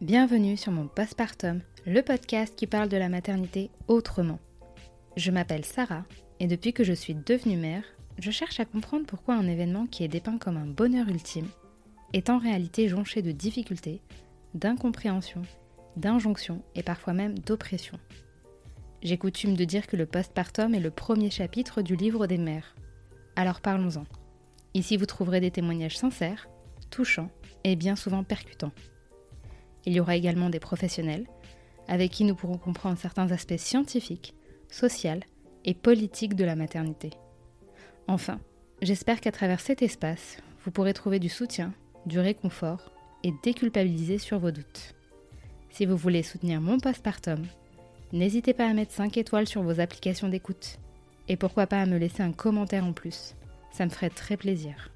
[0.00, 4.38] Bienvenue sur mon postpartum, le podcast qui parle de la maternité autrement.
[5.16, 6.04] Je m'appelle Sarah
[6.38, 7.82] et depuis que je suis devenue mère,
[8.16, 11.48] je cherche à comprendre pourquoi un événement qui est dépeint comme un bonheur ultime
[12.12, 14.00] est en réalité jonché de difficultés,
[14.54, 15.42] d'incompréhension,
[15.96, 17.98] d'injonctions et parfois même d'oppression.
[19.02, 22.76] J'ai coutume de dire que le postpartum est le premier chapitre du livre des mères.
[23.34, 24.04] Alors parlons-en.
[24.74, 26.48] Ici vous trouverez des témoignages sincères,
[26.88, 27.32] touchants
[27.64, 28.72] et bien souvent percutants.
[29.88, 31.26] Il y aura également des professionnels,
[31.86, 34.34] avec qui nous pourrons comprendre certains aspects scientifiques,
[34.68, 35.20] sociaux
[35.64, 37.08] et politiques de la maternité.
[38.06, 38.38] Enfin,
[38.82, 41.72] j'espère qu'à travers cet espace, vous pourrez trouver du soutien,
[42.04, 42.92] du réconfort
[43.24, 44.94] et déculpabiliser sur vos doutes.
[45.70, 47.42] Si vous voulez soutenir mon postpartum,
[48.12, 50.78] n'hésitez pas à mettre 5 étoiles sur vos applications d'écoute.
[51.28, 53.34] Et pourquoi pas à me laisser un commentaire en plus.
[53.70, 54.90] Ça me ferait très plaisir.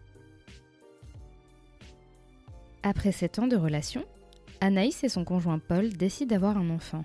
[2.83, 4.05] Après 7 ans de relation,
[4.63, 7.05] Anaïs et son conjoint Paul décident d'avoir un enfant.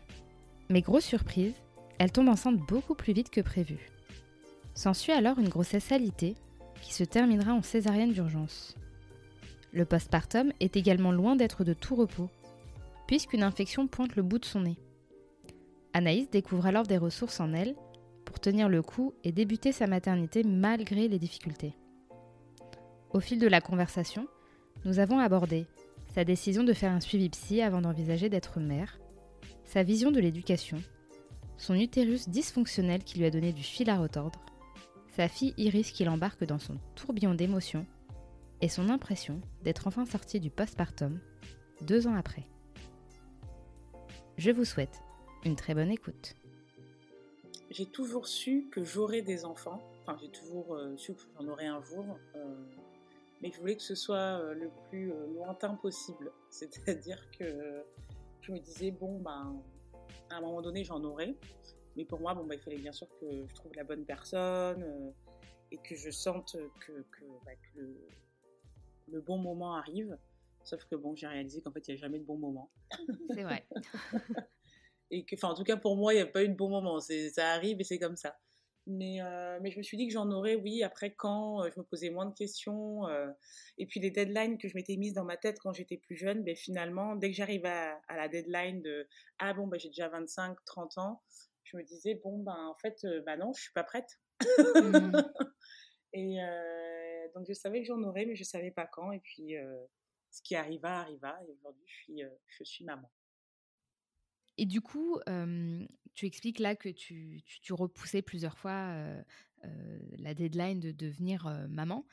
[0.69, 1.55] Mais grosse surprise,
[1.97, 3.89] elle tombe enceinte beaucoup plus vite que prévu.
[4.75, 6.35] S'ensuit alors une grossesse alitée
[6.83, 8.75] qui se terminera en césarienne d'urgence.
[9.73, 12.29] Le postpartum est également loin d'être de tout repos,
[13.07, 14.77] puisqu'une infection pointe le bout de son nez.
[15.93, 17.75] Anaïs découvre alors des ressources en elle
[18.23, 21.73] pour tenir le coup et débuter sa maternité malgré les difficultés.
[23.09, 24.27] Au fil de la conversation,
[24.85, 25.65] nous avons abordé
[26.17, 28.99] sa décision de faire un suivi psy avant d'envisager d'être mère,
[29.65, 30.81] sa vision de l'éducation,
[31.57, 34.43] son utérus dysfonctionnel qui lui a donné du fil à retordre,
[35.15, 37.85] sa fille Iris qui l'embarque dans son tourbillon d'émotions,
[38.61, 41.19] et son impression d'être enfin sortie du postpartum
[41.81, 42.47] deux ans après.
[44.39, 45.03] Je vous souhaite
[45.45, 46.33] une très bonne écoute.
[47.69, 51.67] J'ai toujours su que j'aurais des enfants, enfin j'ai toujours euh, su que j'en aurais
[51.67, 52.17] un jour.
[52.35, 52.55] Euh,
[53.41, 56.31] mais je voulais que ce soit euh, le plus euh, lointain possible.
[56.49, 57.85] C'est-à-dire que
[58.41, 59.61] je me disais, bon, ben,
[60.29, 61.37] à un moment donné, j'en aurai.
[61.95, 64.83] Mais pour moi, bon, ben, il fallait bien sûr que je trouve la bonne personne
[64.83, 65.11] euh,
[65.71, 67.05] et que je sente que,
[67.45, 67.51] bah,
[69.07, 70.17] le, bon moment arrive.
[70.63, 72.71] Sauf que bon, j'ai réalisé qu'en fait, il n'y a jamais de bon moment.
[73.33, 73.65] C'est vrai.
[75.11, 76.69] et que, enfin, en tout cas, pour moi, il n'y a pas eu de bon
[76.69, 76.99] moment.
[76.99, 78.37] Ça arrive et c'est comme ça.
[78.89, 81.77] Mais, euh, mais je me suis dit que j'en aurais, oui, après quand euh, je
[81.77, 83.05] me posais moins de questions.
[83.07, 83.29] Euh,
[83.77, 86.41] et puis les deadlines que je m'étais mises dans ma tête quand j'étais plus jeune,
[86.45, 89.05] ben, finalement, dès que j'arrive à, la deadline de
[89.39, 91.21] Ah bon, ben, j'ai déjà 25, 30 ans,
[91.65, 94.21] je me disais, bon, ben en fait, bah non, je suis pas prête.
[94.41, 95.11] Mmh.
[96.13, 96.37] et
[97.35, 99.11] donc je savais que j'en aurais, mais je savais pas quand.
[99.11, 99.55] Et puis
[100.31, 101.37] ce qui arriva, arriva.
[101.45, 103.11] Et aujourd'hui, je suis, je suis maman.
[104.57, 105.19] Et du coup,
[106.17, 108.97] tu expliques là que tu, repoussais plusieurs fois
[110.17, 112.05] la deadline de devenir maman.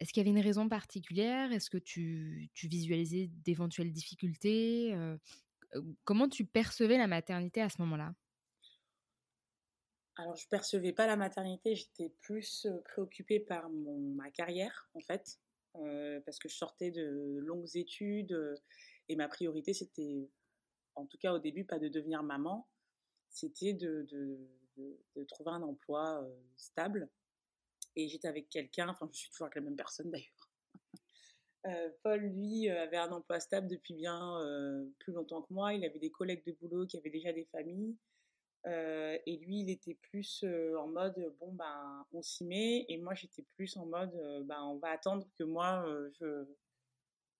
[0.00, 1.52] Est-ce qu'il y avait une raison particulière?
[1.52, 4.92] Est-ce que tu, visualisais d'éventuelles difficultés?
[6.02, 8.14] Comment tu percevais la maternité à ce moment-là?
[10.16, 15.38] Alors, je percevais pas la maternité, j'étais plus préoccupée par ma carrière, en fait,
[16.24, 18.36] parce que je sortais de longues études
[19.08, 20.28] et ma priorité, c'était
[20.96, 22.68] en tout cas au début, pas de devenir maman,
[23.34, 24.06] c'était de,
[24.76, 27.10] de, trouver un emploi stable.
[27.96, 30.50] Et j'étais avec quelqu'un, enfin je suis toujours avec la même personne d'ailleurs.
[32.02, 34.38] Paul, lui, avait un emploi stable depuis bien
[34.98, 35.74] plus longtemps que moi.
[35.74, 37.96] Il avait des collègues de boulot qui avaient déjà des familles.
[38.66, 42.84] et lui, il était plus en mode, bon, ben, on s'y met.
[42.88, 44.12] Et moi, j'étais plus en mode,
[44.46, 45.86] ben, on va attendre que moi,
[46.20, 46.44] je,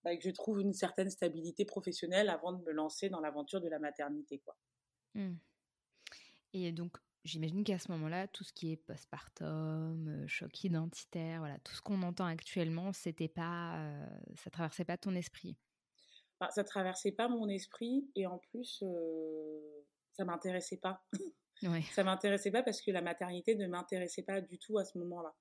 [0.05, 3.69] bah, que je trouve une certaine stabilité professionnelle avant de me lancer dans l'aventure de
[3.69, 4.39] la maternité.
[4.39, 4.55] Quoi.
[5.15, 5.35] Mmh.
[6.55, 11.59] Et donc, j'imagine qu'à ce moment-là, tout ce qui est postpartum, euh, choc identitaire, voilà,
[11.59, 14.07] tout ce qu'on entend actuellement, c'était pas, euh,
[14.37, 15.59] ça traversait pas ton esprit?
[16.41, 21.05] Bah, ça traversait pas mon esprit et en plus, euh, ça m'intéressait pas.
[21.63, 21.83] ouais.
[21.91, 25.35] Ça m'intéressait pas parce que la maternité ne m'intéressait pas du tout à ce moment-là.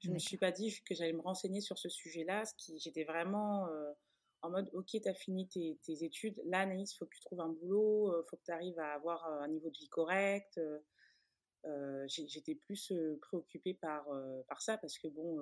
[0.00, 2.44] Je ne me suis pas dit que j'allais me renseigner sur ce sujet-là.
[2.76, 3.92] J'étais vraiment euh,
[4.44, 6.40] en mode, ok, tu as fini tes, études.
[6.44, 8.78] Là, Anaïs, il faut que tu trouves un boulot, il euh, faut que tu arrives
[8.78, 10.60] à avoir euh, un niveau de vie correct.
[12.06, 12.92] J'étais plus
[13.22, 14.06] préoccupée par,
[14.48, 15.40] par ça parce que, bon,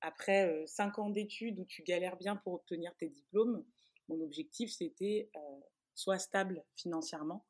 [0.00, 3.64] après cinq ans d'études où tu galères bien pour obtenir tes diplômes,
[4.06, 5.28] mon objectif, c'était
[5.96, 7.44] soit stable financièrement.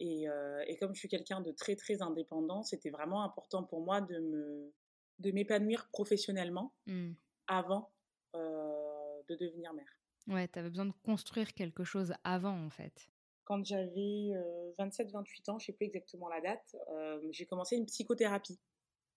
[0.00, 0.24] Et,
[0.66, 4.18] et, comme je suis quelqu'un de très très indépendant, c'était vraiment important pour moi de
[4.18, 4.72] me
[5.18, 7.12] de m'épanouir professionnellement mmh.
[7.48, 7.92] avant
[8.34, 9.98] euh, de devenir mère.
[10.28, 13.08] Ouais, tu avais besoin de construire quelque chose avant en fait.
[13.44, 14.32] Quand j'avais
[14.78, 15.14] 27-28
[15.48, 18.58] euh, ans, je sais plus exactement la date, euh, j'ai commencé une psychothérapie.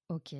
[0.10, 0.34] Ok.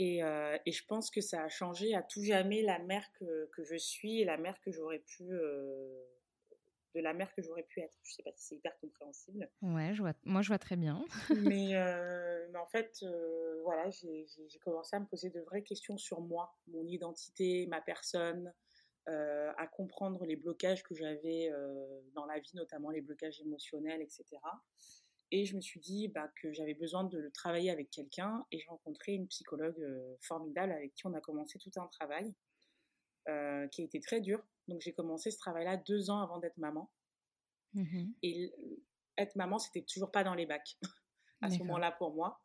[0.00, 3.64] Et, et, je pense que ça a changé à tout jamais la mère que, que
[3.64, 7.98] je suis et la mère que j'aurais pu de la mère que j'aurais pu être.
[8.04, 9.50] Je sais pas si c'est hyper compréhensible.
[9.60, 11.04] Ouais, je vois, moi je vois très bien.
[11.30, 11.72] mais,
[12.52, 13.04] mais, en fait,
[13.64, 18.54] voilà, j'ai commencé à me poser de vraies questions sur moi, mon identité, ma personne,
[19.08, 21.50] à comprendre les blocages que j'avais
[22.14, 24.24] dans la vie, notamment les blocages émotionnels, etc.
[25.30, 28.58] Et je me suis dit bah, que j'avais besoin de le travailler avec quelqu'un et
[28.58, 29.82] j'ai rencontré une psychologue
[30.20, 32.34] formidable avec qui on a commencé tout un travail
[33.70, 34.42] qui a été très dur.
[34.68, 36.90] Donc j'ai commencé ce travail-là deux ans avant d'être maman.
[37.74, 38.52] Mmh et
[39.18, 40.78] être maman, c'était toujours pas dans les bacs
[41.42, 42.40] à ce moment-là pour moi.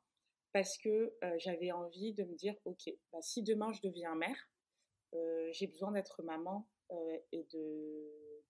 [0.52, 4.38] Parce que j'avais envie de me dire, ok, bah, si demain je deviens mère,
[5.52, 6.68] j'ai besoin d'être maman
[7.32, 7.48] et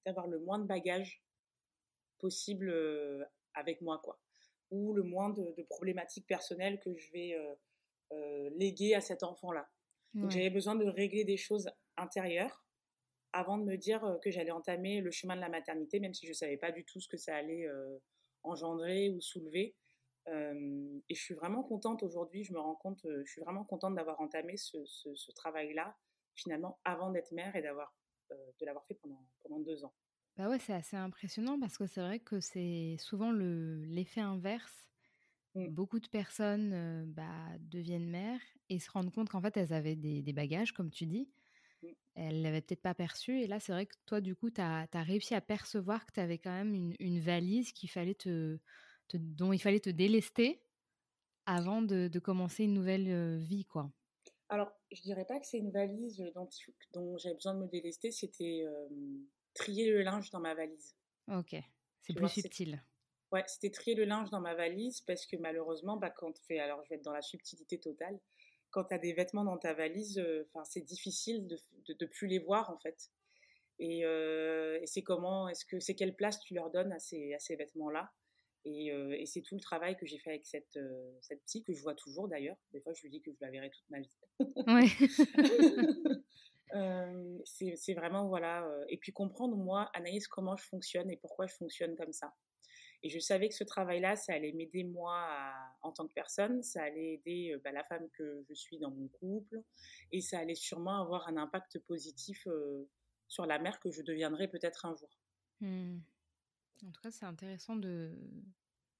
[0.05, 1.23] d'avoir le moins de bagages
[2.19, 2.73] possible
[3.53, 4.19] avec moi, quoi.
[4.71, 7.37] Ou le moins de, problématiques personnelles que je vais
[8.55, 9.67] léguer à cet enfant-là.
[10.13, 12.63] Donc j'avais besoin de régler des choses intérieures
[13.33, 16.31] avant de me dire que j'allais entamer le chemin de la maternité, même si je
[16.31, 17.67] ne savais pas du tout ce que ça allait
[18.43, 19.75] engendrer ou soulever.
[20.27, 24.21] et je suis vraiment contente aujourd'hui, je me rends compte, je suis vraiment contente d'avoir
[24.21, 25.97] entamé ce, travail-là,
[26.35, 27.95] finalement, avant d'être mère et d'avoir,
[28.29, 29.93] de l'avoir fait pendant, pendant deux ans.
[30.35, 34.89] Bah ouais, c'est assez impressionnant parce que c'est vrai que c'est souvent l'effet inverse.
[35.55, 35.67] Mmh.
[35.67, 40.23] Beaucoup de personnes bah, deviennent mères et se rendent compte qu'en fait, elles avaient des,
[40.23, 41.29] des bagages, comme tu dis,
[41.83, 41.87] Mmh.
[42.15, 43.41] Elle l'avait peut-être pas perçu.
[43.41, 46.19] Et là, c'est vrai que toi, du coup, tu as, réussi à percevoir que tu
[46.19, 48.59] avais quand même une, valise qu'il fallait te,
[49.13, 50.61] dont il fallait te délester
[51.45, 53.91] avant de, commencer une nouvelle vie, quoi.
[54.53, 56.47] Alors, je dirais pas que c'est une valise dont,
[56.93, 58.63] dont j'avais besoin de me délester, c'était
[59.55, 60.95] trier le linge dans ma valise.
[61.27, 61.55] Ok,
[62.03, 62.83] c'est plus subtil.
[63.31, 66.59] Ouais, c'était trier le linge dans ma valise parce que malheureusement, bah, quand tu fais,
[66.59, 68.19] alors je vais être dans la subtilité totale,
[68.69, 71.57] quand tu as des vêtements dans ta valise, euh, c'est difficile de
[71.99, 73.09] ne plus les voir en fait.
[73.81, 77.39] Euh, et, c'est comment, est-ce que c'est quelle place tu leur donnes à ces, à
[77.39, 78.11] ces vêtements-là?
[78.65, 80.77] Et, euh, et c'est tout le travail que j'ai fait avec cette,
[81.21, 82.57] cette psy, que je vois toujours d'ailleurs.
[82.71, 84.15] Des fois, je lui dis que je la verrai toute ma vie.
[87.45, 88.67] c'est vraiment, voilà.
[88.89, 92.33] et puis comprendre, moi, Anaïs, comment je fonctionne et pourquoi je fonctionne comme ça.
[93.05, 95.27] Et je savais que ce travail-là, ça allait m'aider moi
[95.81, 99.09] en tant que personne, ça allait aider bah, la femme que je suis dans mon
[99.09, 99.61] couple,
[100.13, 102.47] et ça allait sûrement avoir un impact positif
[103.27, 105.09] sur la mère que je deviendrai peut-être un jour.
[105.59, 105.99] Mmh.
[106.85, 108.11] En tout cas, c'est intéressant de,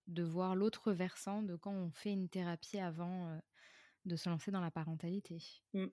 [0.08, 3.40] de voir l'autre versant de quand on fait une thérapie avant
[4.06, 5.38] de se lancer dans la parentalité.
[5.74, 5.88] Mmh.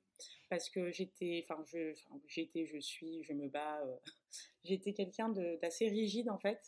[0.49, 1.95] Parce que j'étais, enfin, je,
[2.27, 3.81] j'étais, je suis, je me bats.
[4.65, 5.29] j'étais quelqu'un
[5.63, 6.61] d'assez rigide en fait.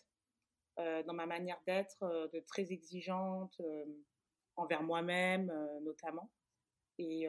[0.79, 3.61] Dans ma manière d'être, de très exigeante
[4.57, 5.53] envers moi-même
[5.83, 6.31] notamment.
[6.99, 7.27] Et,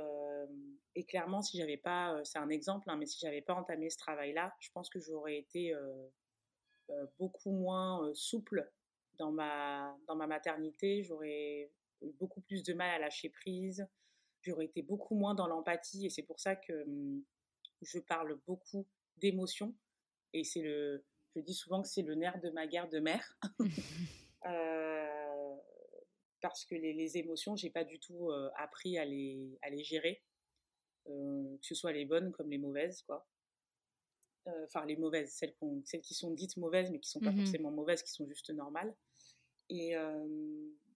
[0.95, 3.97] et, clairement, si j'avais pas, c'est un exemple, hein, mais si j'avais pas entamé ce
[3.97, 5.73] travail-là, je pense que j'aurais été
[7.17, 8.69] beaucoup moins souple
[9.17, 11.03] dans ma, dans ma maternité.
[11.03, 11.71] J'aurais
[12.01, 13.87] eu beaucoup plus de mal à lâcher prise.
[14.41, 16.05] J'aurais été beaucoup moins dans l'empathie.
[16.05, 17.23] Et c'est pour ça que hum,
[17.81, 18.87] je parle beaucoup
[19.17, 19.75] d'émotions.
[20.33, 23.37] Et c'est le, je dis souvent que c'est le nerf de ma guerre de mère.
[24.45, 25.55] Euh,
[26.41, 29.85] parce que les, les émotions, j'ai pas du tout euh, appris à les, à les
[29.85, 30.21] gérer,
[31.07, 33.25] euh, que ce soit les bonnes comme les mauvaises, quoi.
[34.65, 35.53] Enfin, les mauvaises, celles,
[35.85, 38.49] celles, qui sont dites mauvaises, mais qui sont pas mmh forcément mauvaises, qui sont juste
[38.49, 38.93] normales.
[39.69, 39.93] Et,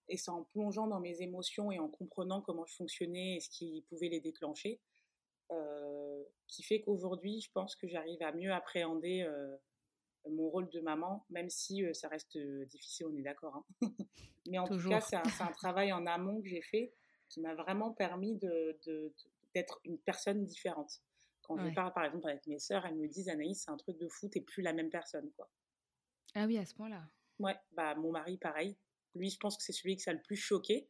[0.09, 3.49] et c'est en plongeant dans mes émotions et en comprenant comment je fonctionnais et ce
[3.49, 4.81] qui pouvait les déclencher,
[6.47, 9.25] qui fait qu'aujourd'hui, je pense que j'arrive à mieux appréhender
[10.29, 13.55] mon rôle de maman, même si ça reste difficile, on est d'accord.
[13.55, 13.65] Hein.
[14.49, 16.93] Mais en tout cas, c'est un, travail en amont que j'ai fait
[17.29, 19.13] qui m'a vraiment permis d'être de,
[19.53, 21.01] d'être une personne différente.
[21.47, 23.97] Quand je parle par exemple avec mes sœurs, elles me disent Anaïs, c'est un truc
[23.97, 25.31] de fou, t'es plus la même personne.
[25.31, 25.49] quoi.
[26.35, 27.07] Ah oui, à ce point-là.
[27.39, 28.77] Ouais, bah mon mari, pareil.
[29.15, 30.89] Lui, je pense que c'est celui qui ça le plus choqué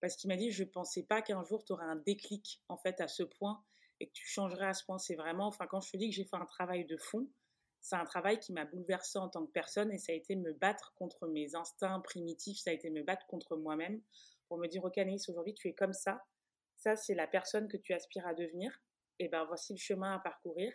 [0.00, 3.00] parce qu'il m'a dit je pensais pas qu'un jour tu aurais un déclic en fait
[3.00, 3.64] à ce point
[4.00, 4.98] et que tu changerais à ce point.
[4.98, 7.26] C'est vraiment, enfin, quand je te dis que j'ai fait un travail de fond,
[7.80, 10.52] c'est un travail qui m'a bouleversée en tant que personne et ça a été me
[10.52, 14.02] battre contre mes instincts primitifs, ça a été me battre contre moi-même
[14.48, 16.22] pour me dire, ok Anaïs, aujourd'hui tu es comme ça,
[16.76, 18.82] ça c'est la personne que tu aspires à devenir,
[19.18, 20.72] et ben voici le chemin à parcourir.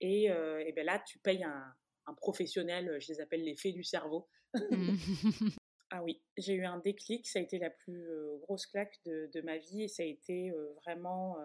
[0.00, 1.74] Et, euh, ben là, tu payes un,
[2.16, 4.28] professionnel, je les appelle les fées du cerveau.
[4.54, 4.96] Mmh.
[5.90, 9.40] ah oui, j'ai eu un déclic, ça a été la plus euh, grosse claque de,
[9.42, 11.36] ma vie et ça a été euh, vraiment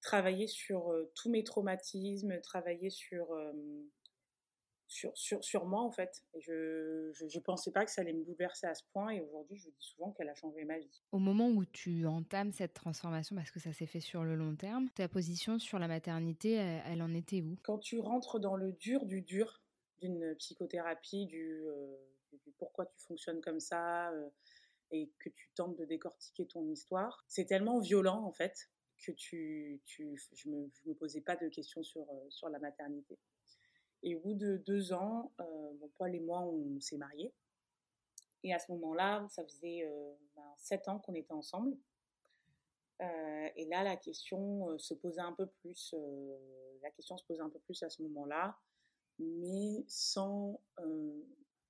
[0.00, 3.28] travailler sur tous mes traumatismes, travailler sur
[4.94, 6.22] sur, sur, sur, moi en fait.
[6.34, 6.52] Et je
[7.24, 9.74] ne pensais pas que ça allait me bouleverser à ce point et aujourd'hui je dis
[9.80, 11.02] souvent qu'elle a changé ma vie.
[11.10, 14.54] Au moment où tu entames cette transformation, parce que ça s'est fait sur le long
[14.54, 17.56] terme, ta position sur la maternité, elle, en était où?
[17.62, 19.60] Quand tu rentres dans le dur du dur
[20.00, 21.64] d'une psychothérapie, du,
[22.58, 24.12] pourquoi tu fonctionnes comme ça
[24.92, 27.24] et que tu tentes de décortiquer ton histoire.
[27.26, 28.70] C'est tellement violent en fait
[29.04, 33.18] que tu, tu je ne me, me, posais pas de questions sur, sur la maternité.
[34.04, 37.34] Et au bout de deux ans, mon Paul et moi, on s'est mariés.
[38.44, 39.90] Et à ce moment-là, ça faisait
[40.36, 41.76] ben, sept ans qu'on était ensemble.
[43.02, 45.94] Euh, et là, la question euh, se posait un peu plus.
[45.94, 46.36] Euh,
[46.82, 48.56] la question se posait un peu plus à ce moment-là,
[49.18, 50.60] mais sans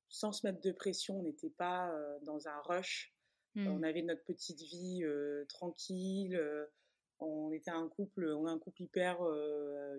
[0.08, 1.18] sans se mettre de pression.
[1.18, 3.14] On n'était pas dans un rush.
[3.56, 3.84] On mmh.
[3.84, 5.02] avait notre petite vie
[5.48, 6.40] tranquille.
[7.20, 9.18] On était un couple, on un couple hyper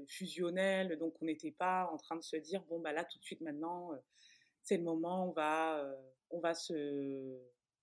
[0.07, 3.23] fusionnel, donc on n'était pas en train de se dire bon bah là tout de
[3.23, 3.91] suite maintenant
[4.63, 5.83] c'est le moment, on va
[6.31, 7.39] on va se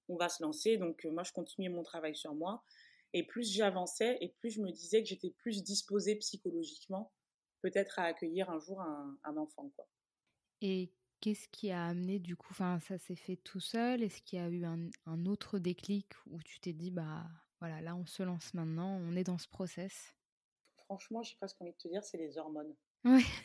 [0.08, 0.76] on va se lancer.
[0.76, 2.62] Donc moi je continuais mon travail sur moi
[3.12, 7.12] et plus j'avançais et plus je me disais que j'étais plus disposée psychologiquement,
[7.60, 9.70] peut-être à accueillir un jour un, enfant.
[9.76, 9.86] Quoi.
[10.60, 14.02] Et qu'est-ce qui a amené du coup, enfin ça s'est fait tout seul?
[14.02, 17.26] Est-ce qu'il y a eu un, autre déclic où tu t'es dit, bah
[17.62, 20.12] voilà, là on se lance maintenant, on est dans ce process
[20.86, 22.74] Franchement, j'ai presque envie de te dire, c'est les hormones.
[23.04, 23.24] Oui.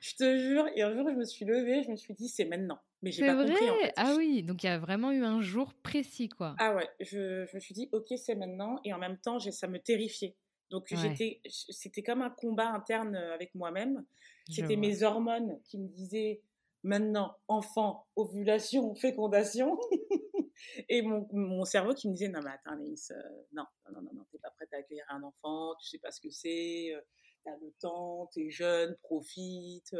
[0.00, 2.44] je te jure, et un jour je me suis levée, je me suis dit, c'est
[2.44, 2.78] maintenant.
[3.02, 3.68] Mais j'ai pas vrai compris.
[3.68, 3.92] En fait.
[3.96, 6.54] Ah oui, donc il y a vraiment eu un jour précis, quoi.
[6.60, 8.78] Ah ouais, je, je me suis dit, ok, c'est maintenant.
[8.84, 10.36] Et en même temps, ça me terrifiait.
[10.70, 14.04] Donc j'étais, c'était comme un combat interne euh, avec moi-même.
[14.48, 16.42] C'était mes hormones qui me disaient,
[16.84, 19.78] maintenant, enfant, ovulation, fécondation.
[20.88, 23.22] et mon, mon, cerveau qui me disait, non mais attends, Anaïs, euh,
[23.52, 26.20] non, non, non, non, t'es pas prête à accueillir un enfant, tu sais pas ce
[26.20, 27.00] que c'est, euh,
[27.44, 29.94] t'as le temps, t'es jeune, profite.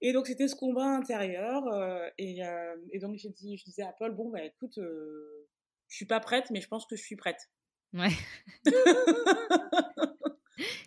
[0.00, 1.66] Et donc c'était ce combat intérieur.
[1.68, 5.48] Euh, euh, et, donc j'ai dit, je disais à Paul, bon bah écoute, euh,
[5.88, 7.50] je suis pas prête, mais je pense que je suis prête.
[7.94, 8.10] Ouais.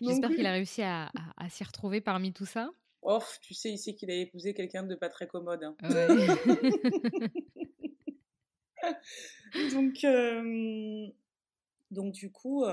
[0.00, 1.10] J'espère qu'il a réussi à,
[1.48, 2.70] s'y retrouver parmi tout ça.
[3.02, 5.64] Oh, tu sais, il sait qu'il a épousé quelqu'un de pas très commode.
[5.64, 5.74] Hein.
[9.72, 10.04] donc,
[11.90, 12.64] donc du coup,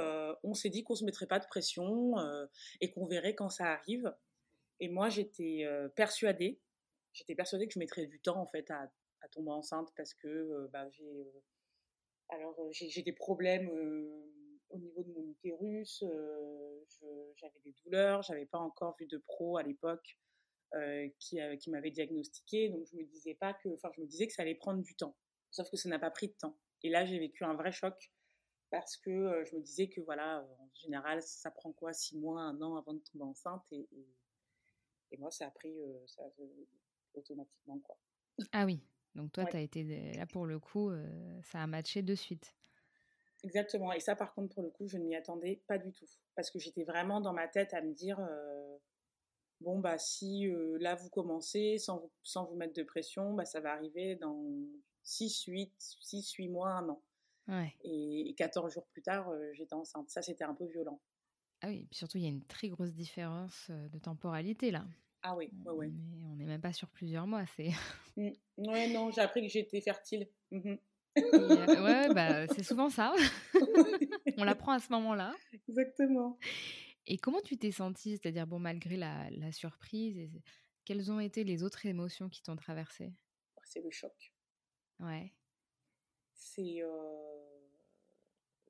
[0.43, 2.15] on s'est dit qu'on se mettrait pas de pression
[2.81, 4.13] et qu'on verrait quand ça arrive.
[4.79, 5.65] Et moi, j'étais
[5.95, 6.59] persuadée,
[7.13, 8.91] j'étais persuadée que je mettrais du temps en fait à,
[9.31, 10.87] tomber enceinte parce que bah,
[12.71, 13.69] j'ai, j'ai, des problèmes
[14.69, 16.03] au niveau de mon utérus,
[17.35, 20.17] j'avais des douleurs, j'avais pas encore vu de pro à l'époque
[21.19, 24.33] qui, qui m'avait diagnostiqué, donc je me disais pas que, enfin je me disais que
[24.33, 25.15] ça allait prendre du temps,
[25.51, 26.57] sauf que ça n'a pas pris de temps.
[26.83, 28.11] Et là, j'ai vécu un vrai choc
[28.69, 32.61] parce que je me disais que voilà, en général, ça prend quoi, six mois, un
[32.61, 33.87] an avant de tomber enceinte et
[35.11, 35.73] et moi, ça a pris
[36.05, 36.23] ça,
[37.13, 37.79] automatiquement.
[37.79, 37.97] Quoi.
[38.51, 38.81] Ah oui,
[39.15, 40.91] donc toi, tu as été là pour le coup,
[41.43, 42.53] ça a matché de suite.
[43.43, 43.93] Exactement.
[43.93, 46.07] Et ça, par contre, pour le coup, je ne m'y attendais pas du tout.
[46.35, 48.19] Parce que j'étais vraiment dans ma tête à me dire
[49.61, 50.47] bon, bah, si
[50.79, 54.43] là, vous commencez sans, sans vous mettre de pression, bah, ça va arriver dans
[55.07, 57.01] 6, 8, 6, 8 mois, un an.
[57.47, 57.73] Ouais.
[57.83, 60.09] Et, 14 jours plus tard, j'étais enceinte.
[60.09, 60.99] Ça, c'était un peu violent.
[61.61, 64.85] Ah oui, et puis surtout, il y a une très grosse différence de temporalité là.
[65.23, 65.91] Ah oui, ouais, ouais.
[66.25, 67.71] On n'est même pas sur plusieurs mois, c'est.
[68.15, 68.31] Mmh.
[68.57, 70.27] Ouais, non, j'ai appris que j'étais fertile.
[70.51, 70.75] Mmh
[71.15, 73.13] ouais, bah, c'est souvent ça.
[74.37, 75.35] on l'apprend à ce moment-là.
[75.67, 76.37] Exactement.
[77.05, 78.17] Et comment tu t'es sentie?
[78.17, 80.29] C'est-à-dire, bon, malgré la, la surprise,
[80.85, 83.13] quelles ont été les autres émotions qui t'ont traversée?
[83.63, 84.33] C'est le choc.
[84.99, 85.33] Ouais.
[86.33, 86.81] C'est.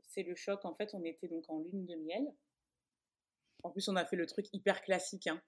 [0.01, 0.65] C'est le choc.
[0.65, 2.33] En fait, on était donc en lune de miel.
[3.63, 5.27] En plus, on a fait le truc hyper classique.
[5.27, 5.41] Hein.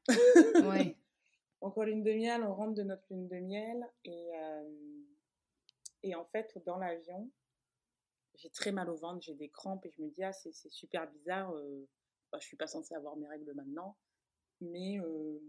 [0.64, 0.96] Ouais.
[1.62, 3.86] Donc, en lune de miel, on rentre de notre lune de miel.
[4.06, 5.04] Et, euh,
[6.04, 7.30] et en fait, dans l'avion,
[8.36, 11.10] j'ai très mal au ventre, j'ai des crampes et je me dis, ah, c'est super
[11.12, 11.54] bizarre.
[11.54, 11.88] Euh,
[12.32, 13.98] bah, je suis pas censée avoir mes règles maintenant.
[14.62, 15.40] Mais, euh,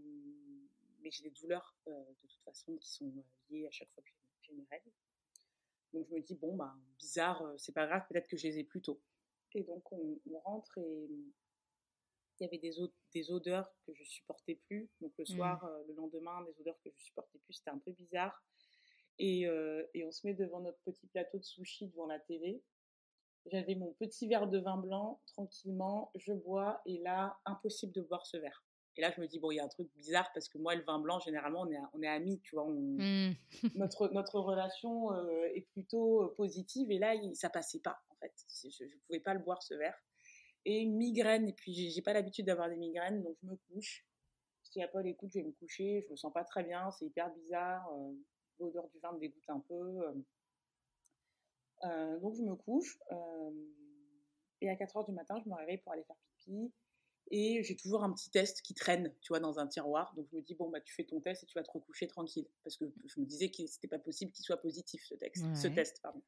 [1.01, 3.11] mais j'ai des douleurs, de toute façon, qui sont
[3.49, 4.11] liées à chaque fois que
[4.41, 4.91] j'ai mes règles.
[5.93, 8.63] Donc, je me dis, bon, bah, bizarre, c'est pas grave, peut-être que je les ai
[8.63, 9.01] plus tôt.
[9.53, 11.09] Et donc, on rentre et
[12.41, 12.73] il y avait des,
[13.13, 14.89] des odeurs que je supportais plus.
[14.99, 15.35] Donc le mmh.
[15.35, 18.43] soir, euh, le lendemain, des odeurs que je supportais plus, c'était un peu bizarre.
[19.19, 22.63] Et, euh, et, on se met devant notre petit plateau de sushi devant la télé.
[23.45, 28.25] J'avais mon petit verre de vin blanc, tranquillement, je bois, et là, impossible de boire
[28.25, 28.63] ce verre.
[28.97, 30.75] Et là, je me dis, bon, il y a un truc bizarre parce que moi,
[30.75, 32.67] le vin blanc, généralement, on est, on est amis, tu vois.
[32.67, 33.35] Mmh.
[33.75, 38.33] notre, notre relation euh, est plutôt positive, et là, ça passait pas, en fait.
[38.63, 39.97] Je ne pouvais pas le boire, ce verre
[40.65, 41.47] et migraine.
[41.47, 44.05] Et puis, j'ai pas l'habitude d'avoir des migraines, donc je me couche.
[44.65, 46.91] Je dis à Paul, écoute, je vais me coucher, je me sens pas très bien,
[46.91, 47.89] c'est hyper bizarre.
[47.93, 48.13] Euh,
[48.59, 50.03] L'odeur du vin me dégoûte un peu.
[51.83, 52.99] Euh, donc, je me couche.
[54.59, 56.71] et à 4 heures du matin, je me réveille pour aller faire pipi.
[57.29, 60.13] Et j'ai toujours un petit test qui traîne, tu vois, dans un tiroir.
[60.15, 62.07] Donc je me dis, bon, bah, tu fais ton test et tu vas te recoucher
[62.07, 62.47] tranquille.
[62.63, 65.67] Parce que je me disais que c'était pas possible qu'il soit positif, ce, texte, ce
[65.67, 66.01] test.
[66.01, 66.21] Pardon.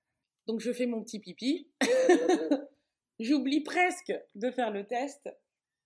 [0.46, 1.70] Donc je fais mon petit pipi.
[3.20, 5.30] J'oublie presque de faire le test.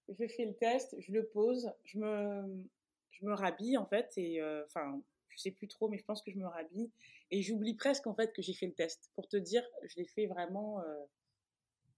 [0.10, 2.66] Je fais le test, je le pose, je me,
[3.12, 4.12] je me rhabille en fait.
[4.18, 6.92] Et euh, enfin, je sais plus trop, mais je pense que je me rhabille.
[7.32, 9.12] Et j'oublie presque en fait que j'ai fait le test.
[9.16, 11.06] Pour te dire, je l'ai fait vraiment euh,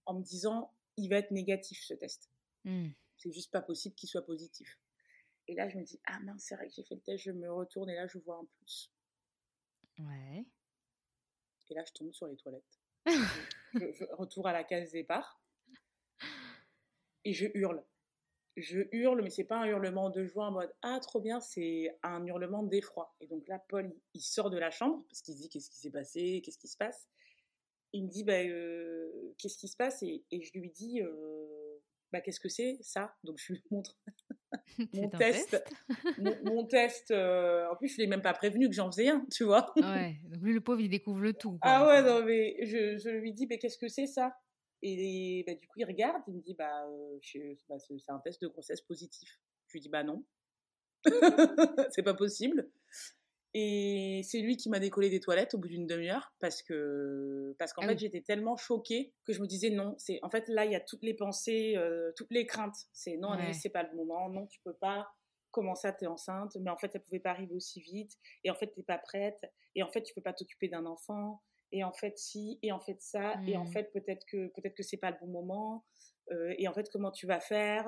[0.06, 2.30] en me disant, il va être négatif ce test.
[2.66, 2.90] Mmh.
[3.18, 4.80] C'est juste pas possible qu'il soit positif.
[5.48, 7.32] Et là, je me dis, ah mince, c'est vrai que j'ai fait le test, je
[7.32, 8.92] me retourne et là, je vois un plus.
[10.00, 10.46] Ouais.
[11.70, 12.80] Et là, je tombe sur les toilettes.
[13.74, 15.42] je, retour à la case départ.
[17.26, 17.84] Et je hurle.
[18.56, 21.98] Je hurle, mais c'est pas un hurlement de joie en mode ah trop bien, c'est
[22.04, 23.16] un hurlement d'effroi.
[23.20, 25.80] Et donc là, Paul, il sort de la chambre parce qu'il se dit qu'est-ce qui
[25.80, 27.10] s'est passé, qu'est-ce qui se passe?
[27.94, 30.04] Il me dit bah, euh, qu'est-ce qui se passe?
[30.04, 31.59] Et, je lui dis euh,
[32.12, 33.16] bah, qu'est-ce que c'est ça?
[33.24, 33.98] Donc je lui montre
[34.94, 35.64] mon test.
[36.44, 37.12] mon, test.
[37.12, 39.72] Euh, en plus, je ne l'ai même pas prévenu que j'en faisais un, tu vois.
[39.78, 41.58] ouais, donc lui, le pauvre, il découvre le tout.
[41.62, 44.34] ah ouais, non, mais je, je lui dis, mais qu'est-ce que c'est ça?
[44.82, 47.20] Et bah, du coup, il regarde, il me dit, bah, euh,
[47.68, 49.40] bah c'est un test de grossesse positif.
[49.68, 50.24] Je lui dis, bah non,
[51.92, 52.70] c'est pas possible.
[53.54, 57.74] Et c'est lui qui m'a décollé des toilettes au bout d'une demi-heure parce que parce
[57.74, 60.66] qu'en ah fait j'étais tellement choquée que je me disais non c'est en fait là
[60.66, 62.78] il y a toutes les pensées euh, toutes les craintes.
[62.94, 63.54] C'est non ouais.
[63.54, 64.30] c'est pas le moment.
[64.30, 65.10] Non tu peux pas.
[65.50, 66.58] Comment ça t'es enceinte?
[66.62, 68.16] Mais en fait ça pouvait pas arriver aussi vite.
[68.44, 69.42] Et en fait t'es pas prête.
[69.74, 71.42] Et en fait tu peux pas t'occuper d'un enfant.
[71.72, 72.60] Et en fait si.
[72.62, 73.34] Et en fait ça.
[73.48, 73.72] Et en mmh.
[73.72, 75.86] fait peut-être que peut-être que c'est pas le bon moment.
[76.32, 77.88] Euh, et en fait comment tu vas faire?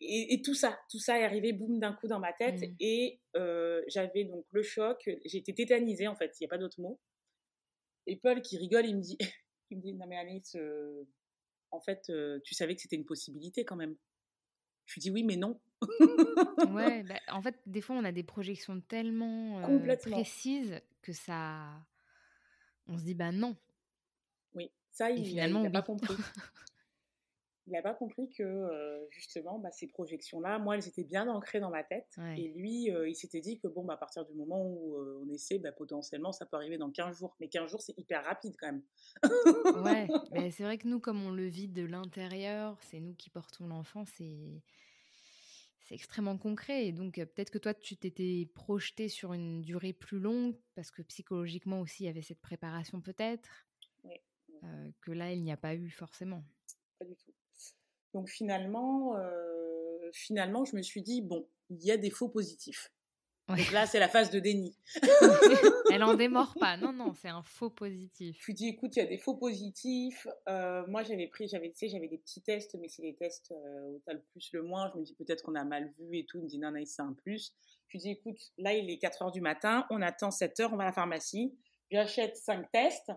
[0.00, 2.74] Et, tout ça, tout ça est arrivé boum d'un coup dans ma tête mmh.
[2.80, 6.80] et euh, j'avais donc le choc, j'étais tétanisée en fait, il n'y a pas d'autre
[6.80, 7.00] mot.
[8.06, 9.18] Et Paul qui rigole, il me dit,
[9.70, 11.04] il me dit non mais Alice, euh,
[11.70, 13.96] en fait, euh, tu savais que c'était une possibilité quand même.
[14.86, 15.60] Je lui dis oui mais non.
[16.70, 19.60] ouais, bah, en fait des fois on a des projections tellement
[20.02, 21.84] précises que ça,
[22.86, 23.56] on se dit bah non.
[24.54, 26.14] Oui, ça il, finalement, il n'a pas compris.
[27.66, 31.60] il n'a pas compris que euh, justement bah, ces projections-là, moi, elles étaient bien ancrées
[31.60, 32.06] dans ma tête.
[32.36, 35.22] Et lui, euh, il s'était dit que bon, bah, à partir du moment où euh,
[35.24, 37.34] on essaie, bah, potentiellement, ça peut arriver dans 15 jours.
[37.40, 38.82] Mais 15 jours, c'est hyper rapide quand même.
[39.84, 43.30] ouais, mais c'est vrai que nous, comme on le vit de l'intérieur, c'est nous qui
[43.30, 44.62] portons l'enfant, c'est
[45.86, 46.86] c'est extrêmement concret.
[46.86, 51.02] Et donc, peut-être que toi, tu t'étais projeté sur une durée plus longue, parce que
[51.02, 53.66] psychologiquement aussi, il y avait cette préparation peut-être,
[55.02, 56.42] que là, il n'y a pas eu forcément.
[56.98, 57.32] Pas du tout.
[58.14, 62.90] Donc finalement, euh, finalement, je me suis dit, bon, il y a des faux positifs.
[63.48, 64.74] Donc là, c'est la phase de déni.
[65.92, 66.78] Elle en démord pas.
[66.78, 68.38] Non, non, c'est un faux positif.
[68.40, 70.26] Je lui dis, écoute, il y a des faux positifs.
[70.48, 73.52] Euh, moi, j'avais pris, j'avais, tu sais, j'avais des petits tests, mais c'est des tests
[73.52, 74.90] euh, où tu as le plus, le moins.
[74.94, 76.38] Je me dis, peut-être qu'on a mal vu et tout.
[76.38, 77.54] Il me dit, non, non, c'est un plus.
[77.88, 79.84] Je lui dis, écoute, là, il est 4 heures du matin.
[79.90, 81.54] On attend 7 heures, on va à la pharmacie.
[81.90, 83.12] J'achète 5 tests.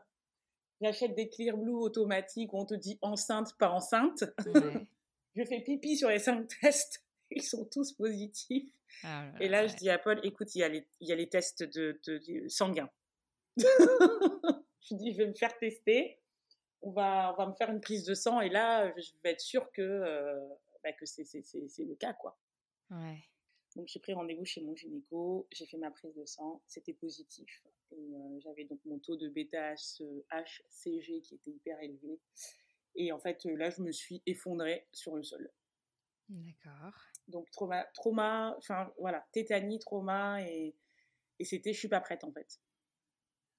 [0.81, 4.23] J'achète des Clear Blue automatiques où on te dit enceinte, pas enceinte.
[5.35, 7.03] je fais pipi sur les cinq tests.
[7.31, 8.69] Ils sont tous positifs.
[9.03, 11.15] Ah et là, je dis à Paul, écoute, il y a les, il y a
[11.15, 11.99] les tests de,
[12.47, 12.89] sanguins.
[13.57, 16.19] je dis, je vais me faire tester.
[16.81, 19.41] On va, on va me faire une prise de sang et là, je vais être
[19.41, 20.47] sûre que, euh,
[20.83, 21.25] bah, que c'est
[21.79, 22.37] le cas, quoi.
[22.91, 23.23] Ouais.
[23.75, 27.63] Donc j'ai pris rendez-vous chez mon gynéco, j'ai fait ma prise de sang, c'était positif.
[27.91, 32.19] Et euh, j'avais donc mon taux de bêta-HCG qui était hyper élevé.
[32.95, 35.51] Et en fait, là, je me suis effondrée sur le sol.
[36.29, 36.95] D'accord.
[37.27, 40.75] Donc trauma, trauma, enfin voilà, tétanie, trauma, et,
[41.39, 42.59] et c'était, je suis pas prête en fait.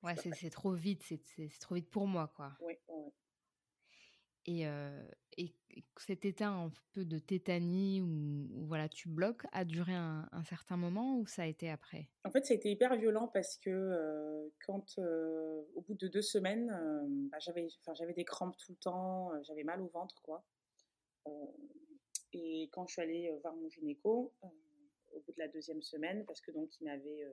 [0.02, 2.56] Ouais, c'est trop vite, c'est trop vite pour moi, quoi.
[2.60, 3.12] Oui, ouais.
[4.46, 4.66] Et,
[5.38, 5.54] et,
[5.96, 11.18] cet état un peu de tétanie où, voilà, tu bloques a duré un, certain moment
[11.18, 12.08] ou ça a été après?
[12.24, 16.68] En fait, ça a été hyper violent parce que quand, au bout de deux semaines,
[17.30, 17.68] bah, j'avais,
[18.12, 20.44] des crampes tout le temps, j'avais mal au ventre, quoi.
[22.32, 24.34] et quand je suis allée voir mon gynéco,
[25.12, 27.24] au bout de la deuxième semaine, parce que donc il m'avait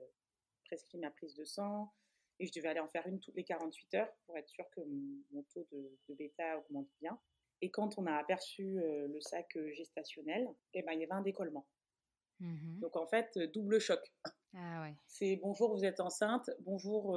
[0.66, 1.92] prescrit ma prise de sang,
[2.38, 4.80] et je devais aller en faire une toutes les 48 heures pour être sûr que
[5.32, 7.18] mon, taux de, bêta augmente bien.
[7.62, 11.66] Et quand on a aperçu le sac gestationnel, eh ben, il y avait un décollement.
[12.38, 14.00] Mmh Donc en fait, double choc.
[14.54, 14.94] Ah ouais.
[15.06, 16.50] C'est bonjour, vous êtes enceinte.
[16.60, 17.12] Bonjour,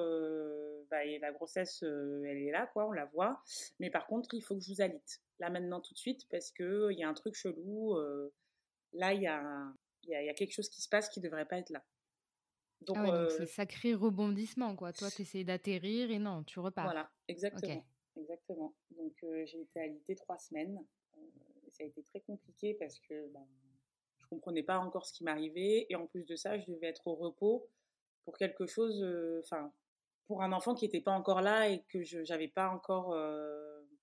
[0.89, 3.41] bah, la grossesse, elle est là, quoi, on la voit.
[3.79, 5.21] Mais par contre, il faut que je vous alite.
[5.39, 7.97] Là maintenant, tout de suite, parce qu'il y a un truc chelou.
[8.93, 9.73] là, il y a,
[10.03, 11.83] y, y a quelque chose qui se passe qui ne devrait pas être là.
[12.81, 14.93] Donc, ah c'est sacré rebondissement, quoi.
[14.93, 16.85] Toi, tu essayes d'atterrir et non, tu repars.
[16.85, 17.85] Voilà, exactement.
[18.19, 18.73] Exactement.
[18.91, 19.13] Donc,
[19.45, 20.83] j'ai été alitée trois semaines.
[21.71, 23.47] ça a été très compliqué parce que ben,
[24.17, 27.07] je comprenais pas encore ce qui m'arrivait et en plus de ça, je devais être
[27.07, 27.69] au repos
[28.25, 29.03] pour quelque chose,
[29.43, 29.73] enfin,
[30.27, 33.15] pour un enfant qui n'était pas encore là et que je n'avais pas encore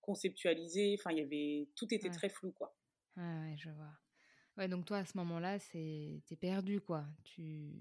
[0.01, 0.97] conceptualisé.
[0.99, 2.75] Enfin, il y avait tout était très flou, quoi.
[3.17, 3.93] ouais, je vois.
[4.57, 7.05] Ouais, donc toi, à ce moment-là, c'est t'es perdu, quoi.
[7.25, 7.75] Tu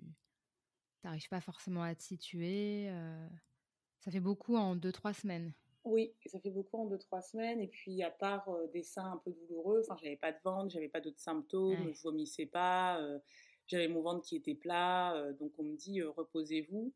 [1.04, 2.92] n'arrives pas forcément à te situer.
[4.00, 5.52] Ça fait beaucoup en deux, trois semaines.
[5.86, 7.62] Oui, ça fait beaucoup en deux, trois semaines.
[7.62, 10.90] Et puis, à part des seins un peu douloureux, enfin, j'avais pas de ventre, j'avais
[10.90, 13.00] pas d'autres symptômes, je vomissais pas,
[13.68, 15.16] j'avais mon ventre qui était plat.
[15.40, 16.92] donc, on me dit, reposez-vous.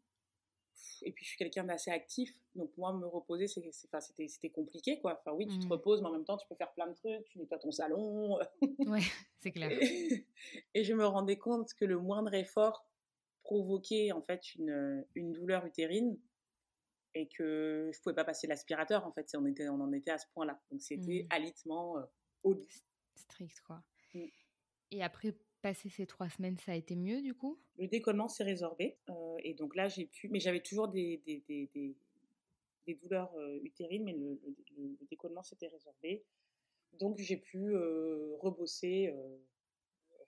[1.02, 2.34] Et puis, je suis quelqu'un d'assez actif.
[2.56, 5.20] Donc, moi, me reposer, c'était compliqué, quoi.
[5.20, 5.72] Enfin, oui, tu te mmh.
[5.72, 7.26] reposes, mais en même temps, tu peux faire plein de trucs.
[7.26, 8.38] Tu nettoies ton salon.
[8.62, 9.02] ouais,
[9.40, 9.72] c'est clair.
[10.74, 12.86] Et, je me rendais compte que le moindre effort
[13.44, 16.18] provoquait, en fait, une, une douleur utérine
[17.16, 19.30] et que je pouvais pas passer l'aspirateur, en fait.
[19.36, 20.60] On, était, on en était à ce point-là.
[20.72, 21.34] Donc, c'était mmh.
[21.34, 22.04] alitement euh,
[22.44, 22.56] au.
[23.16, 23.84] Strict, quoi.
[24.14, 24.26] Mmh.
[24.92, 27.60] Et après, Passé ces trois semaines, ça a été mieux du coup?
[27.78, 28.98] Le décollement s'est résorbé.
[29.10, 30.30] Euh, et donc là, j'ai pu.
[30.30, 31.70] Mais j'avais toujours des, des, des,
[32.86, 34.40] des, douleurs euh, utérines, mais le,
[34.78, 36.24] le, décollement s'était résorbé.
[36.94, 39.14] Donc j'ai pu euh, rebosser,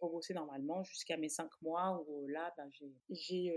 [0.02, 2.70] rebosser normalement jusqu'à mes cinq mois où là, ben,
[3.10, 3.54] j'ai,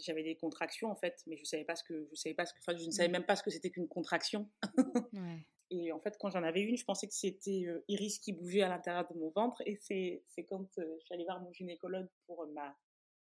[0.00, 2.52] j'avais des contractions en fait, mais je savais pas ce que je savais pas ce
[2.52, 3.12] que, enfin, je ne savais mmh.
[3.12, 4.50] même pas ce que c'était qu'une contraction.
[5.12, 5.46] ouais.
[5.70, 8.62] Et en fait, quand j'en avais une, je pensais que c'était euh, Iris qui bougeait
[8.62, 9.62] à l'intérieur de mon ventre.
[9.66, 12.76] Et c'est, c'est quand euh, je suis allée voir mon gynécologue pour ma,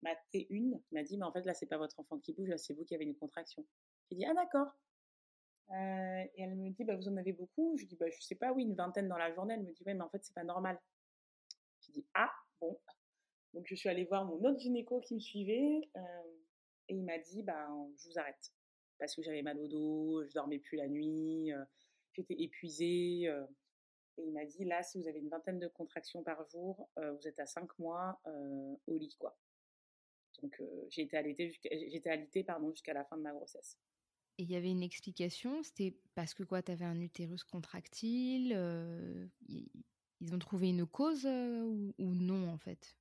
[0.03, 2.49] ma T1, il m'a dit, mais en fait, là, c'est pas votre enfant qui bouge,
[2.49, 3.65] là, c'est vous qui avez une contraction.
[4.11, 4.69] J'ai dit, ah d'accord.
[5.71, 8.35] Euh, et elle me dit, bah, vous en avez beaucoup Je dis, bah, je sais
[8.35, 9.55] pas, oui, une vingtaine dans la journée.
[9.55, 10.79] Elle me dit, ouais, mais en fait, c'est pas normal.
[12.15, 12.79] Ah, bon.
[13.53, 15.91] Donc, je suis allée voir mon autre gynéco qui me suivait.
[16.89, 18.53] et il m'a dit, bah, je vous arrête.
[18.99, 21.53] Parce que j'avais mal au dos, je dormais plus la nuit
[22.15, 23.27] j'étais épuisée.
[24.17, 27.29] Et il m'a dit, là, si vous avez une vingtaine de contractions par jour, vous
[27.29, 28.21] êtes à cinq mois
[28.87, 29.37] au lit, quoi.
[30.43, 33.79] Donc, j'ai été alitée, j'étais alitée pardon, jusqu'à la fin de ma grossesse.
[34.37, 38.53] Et il y avait une explication C'était parce que quoi Tu avais un utérus contractile
[40.25, 42.97] Ils ont trouvé une cause ou, non, en fait?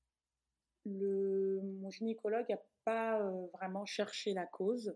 [0.86, 3.18] Mon gynécologue n'a pas
[3.54, 4.94] vraiment cherché la cause.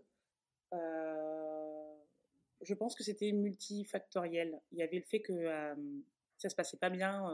[2.60, 4.60] Je pense que c'était multifactoriel.
[4.72, 5.32] Il y avait le fait que
[6.36, 7.24] ça se passait pas bien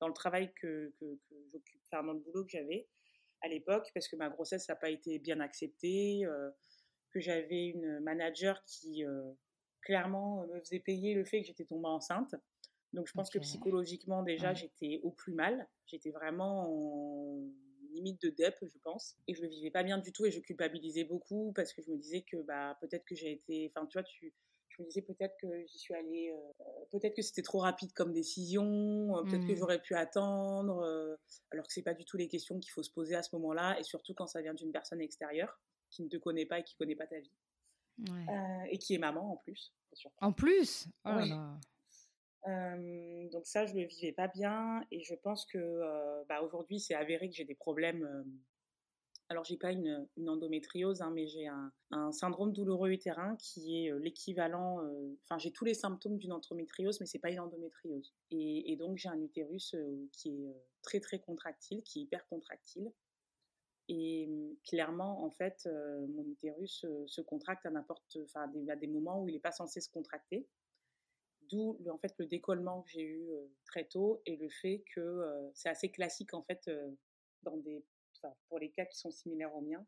[0.00, 1.18] dans le travail que, que,
[1.50, 2.86] j'occupe, enfin, dans le boulot que j'avais
[3.40, 6.26] à l'époque, parce que ma grossesse n'a pas été bien acceptée,
[7.12, 9.04] que j'avais une manager qui
[9.80, 12.34] clairement me faisait payer le fait que j'étais tombée enceinte.
[12.92, 17.42] Donc je pense que psychologiquement déjà j'étais au plus mal, j'étais vraiment en
[17.90, 20.40] limite de dep, je pense, et je le vivais pas bien du tout et je
[20.40, 23.98] culpabilisais beaucoup parce que je me disais que bah peut-être que j'ai été, enfin tu
[23.98, 24.32] vois tu
[24.78, 28.12] je me disais peut-être que j'y suis allée, euh, peut-être que c'était trop rapide comme
[28.12, 29.56] décision, euh, peut-être que mmh.
[29.56, 31.16] j'aurais pu attendre, euh,
[31.50, 33.78] alors que c'est pas du tout les questions qu'il faut se poser à ce moment-là,
[33.80, 36.76] et surtout quand ça vient d'une personne extérieure qui ne te connaît pas et qui
[36.76, 37.32] connaît pas ta vie,
[38.70, 39.74] et qui est maman en plus.
[40.20, 41.10] En plus, oh
[42.46, 47.28] donc ça, je le vivais pas bien, et je pense que bah, aujourd'hui, c'est avéré
[47.28, 48.24] que j'ai des problèmes
[49.30, 53.98] alors j'ai pas une, endométriose, hein, mais j'ai un, syndrome douloureux utérin qui est euh,
[53.98, 54.82] l'équivalent.
[54.82, 58.14] Euh, enfin, j'ai tous les symptômes d'une endométriose, mais c'est pas une endométriose.
[58.30, 62.90] Et, donc j'ai un utérus euh, qui est très très contractile, qui est hyper contractile.
[63.90, 64.28] Et
[64.66, 65.66] clairement, en fait,
[66.10, 69.80] mon utérus se contracte à n'importe, enfin, à des moments où il n'est pas censé
[69.80, 70.46] se contracter.
[71.50, 73.28] D'où en fait le décollement que j'ai eu
[73.64, 76.70] très tôt et le fait que c'est assez classique en fait
[77.42, 77.84] dans des
[78.48, 79.86] pour les cas qui sont similaires aux miens,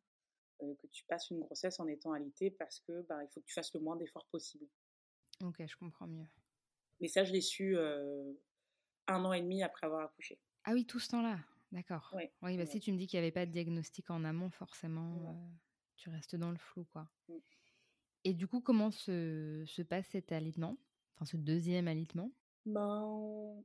[0.60, 3.54] que tu passes une grossesse en étant alité parce que bah, il faut que tu
[3.54, 4.66] fasses le moins d'efforts possible.
[5.42, 6.26] Ok, je comprends mieux.
[7.00, 8.32] Mais ça, je l'ai su euh,
[9.06, 10.38] un an et demi après avoir accouché.
[10.64, 11.38] Ah oui, tout ce temps-là,
[11.72, 12.14] d'accord.
[12.42, 15.16] Oui, bah, si tu me dis qu'il n'y avait pas de diagnostic en amont, forcément,
[15.16, 15.32] euh,
[15.96, 17.10] tu restes dans le flou, quoi.
[17.28, 17.36] Mm.
[18.24, 20.76] Et du coup, comment se, se passe cet alitement
[21.16, 22.32] Enfin, ce deuxième alitement
[22.66, 23.64] ben,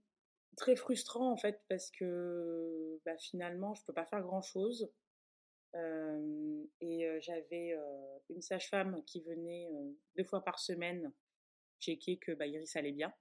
[0.56, 4.90] très frustrant en fait parce que bah, finalement je peux pas faire grand chose
[6.80, 7.78] et j'avais
[8.30, 9.68] une sage-femme qui venait
[10.16, 11.12] deux fois par semaine
[11.82, 13.14] checker que bah, Iris allait bien.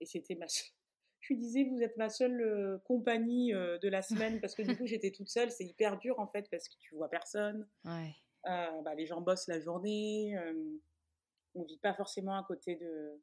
[0.00, 0.46] Et c'était ma
[1.20, 4.86] je lui disais vous êtes ma seule compagnie de la semaine parce que du coup
[4.86, 5.50] j'étais toute seule.
[5.50, 7.68] C'est hyper dur en fait parce que tu vois personne.
[8.44, 10.36] Bah, les gens bossent la journée
[11.54, 13.20] on vit pas forcément à côté de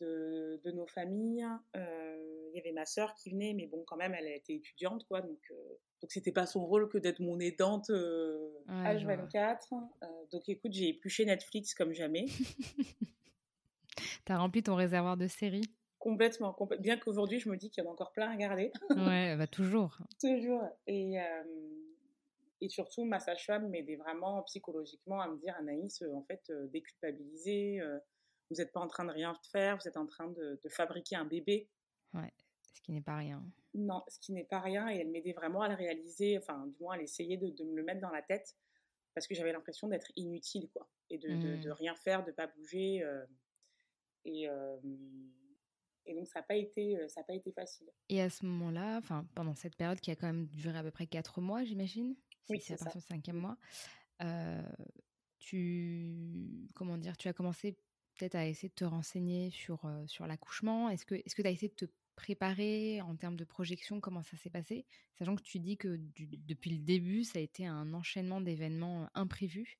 [0.00, 1.46] de, de nos familles.
[1.76, 5.06] Euh, il y avait ma sœur qui venait, mais bon, quand même, elle était étudiante,
[5.06, 5.22] quoi.
[5.22, 9.58] Donc, euh, donc c'était pas son rôle que d'être mon aidante H24.
[9.72, 12.26] Euh, donc, écoute, j'ai épluché Netflix comme jamais.
[14.26, 15.74] tu as rempli ton réservoir de séries?
[15.98, 18.72] Complètement, bien qu'aujourd'hui je me dis qu'il y en a encore plein à regarder.
[18.90, 19.98] ouais, bah toujours.
[20.20, 20.64] toujours.
[20.88, 21.20] Et,
[22.62, 27.80] et surtout, ma sage-femme m'aidait vraiment psychologiquement à me dire Anaïs, en fait, déculpabiliser,
[28.50, 31.16] vous n'êtes pas en train de rien faire, vous êtes en train de, de fabriquer
[31.16, 31.68] un bébé.
[32.14, 32.32] Ouais,
[32.72, 33.42] ce qui n'est pas rien.
[33.74, 34.88] Non, ce qui n'est pas rien.
[34.90, 37.74] Et elle m'aidait vraiment à le réaliser, enfin, du moins, elle essayait de, de me
[37.74, 38.56] le mettre dans la tête
[39.12, 41.72] parce que j'avais l'impression d'être inutile, quoi, et de, de, mmh.
[41.72, 43.04] rien faire, de pas bouger.
[44.24, 44.48] et,
[46.06, 47.88] et donc, ça n'a pas, été, ça a pas été facile.
[48.08, 50.92] Et à ce moment-là, enfin, pendant cette période qui a quand même duré à peu
[50.92, 52.14] près 4 mois, j'imagine?
[52.48, 53.56] Oui, c'est à partir du cinquième mois.
[55.38, 57.72] tu, comment dire, tu as commencé
[58.16, 60.88] peut-être à essayer de te renseigner sur, sur l'accouchement.
[60.88, 64.50] Est-ce que tu as essayé de te préparer en termes de projection Comment ça s'est
[64.50, 64.86] passé?
[65.18, 69.78] Sachant que tu dis que depuis le début, ça a été un enchaînement d'événements imprévus.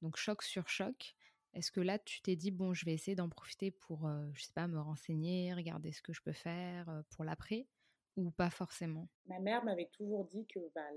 [0.00, 1.14] Donc, choc sur choc.
[1.54, 4.52] Est-ce que là, tu t'es dit, bon, je vais essayer d'en profiter pour, je sais
[4.52, 7.66] pas, me renseigner, regarder ce que je peux faire pour l'après?
[8.16, 9.08] Ou pas forcément?
[9.26, 10.88] Ma mère m'avait toujours dit que bah,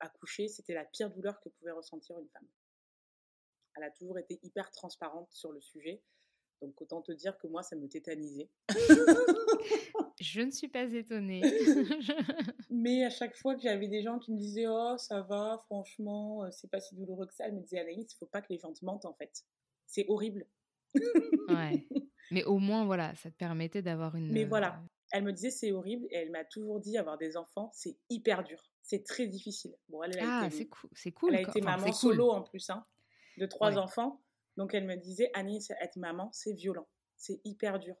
[0.00, 2.46] accoucher, c'était la pire douleur que pouvait ressentir une femme.
[3.76, 6.02] Elle a toujours été hyper transparente sur le sujet.
[6.60, 8.50] Donc autant te dire que moi, ça me tétanisait.
[10.20, 11.40] Je ne suis pas étonnée.
[12.70, 16.44] Mais à chaque fois que j'avais des gens qui me disaient Oh, ça va, franchement,
[16.44, 18.52] euh, c'est pas si douloureux que ça, elle me disait Anaïs, il faut pas que
[18.52, 19.44] les gens te mentent en fait.
[19.86, 20.46] C'est horrible.
[21.48, 21.86] ouais.
[22.30, 24.30] Mais au moins, voilà, ça te permettait d'avoir une.
[24.30, 27.36] Mais voilà, euh, elle me disait c'est horrible et elle m'a toujours dit avoir des
[27.38, 28.70] enfants, c'est hyper dur.
[28.82, 29.76] C'est très difficile.
[29.88, 30.90] Bon, elle, ah, c'est cool.
[30.94, 31.34] C'est cool.
[31.34, 32.84] Elle a été maman solo en plus, hein,
[33.38, 34.20] de trois enfants.
[34.56, 37.96] Donc elle me disait Anis, être maman, c'est violent, c'est hyper dur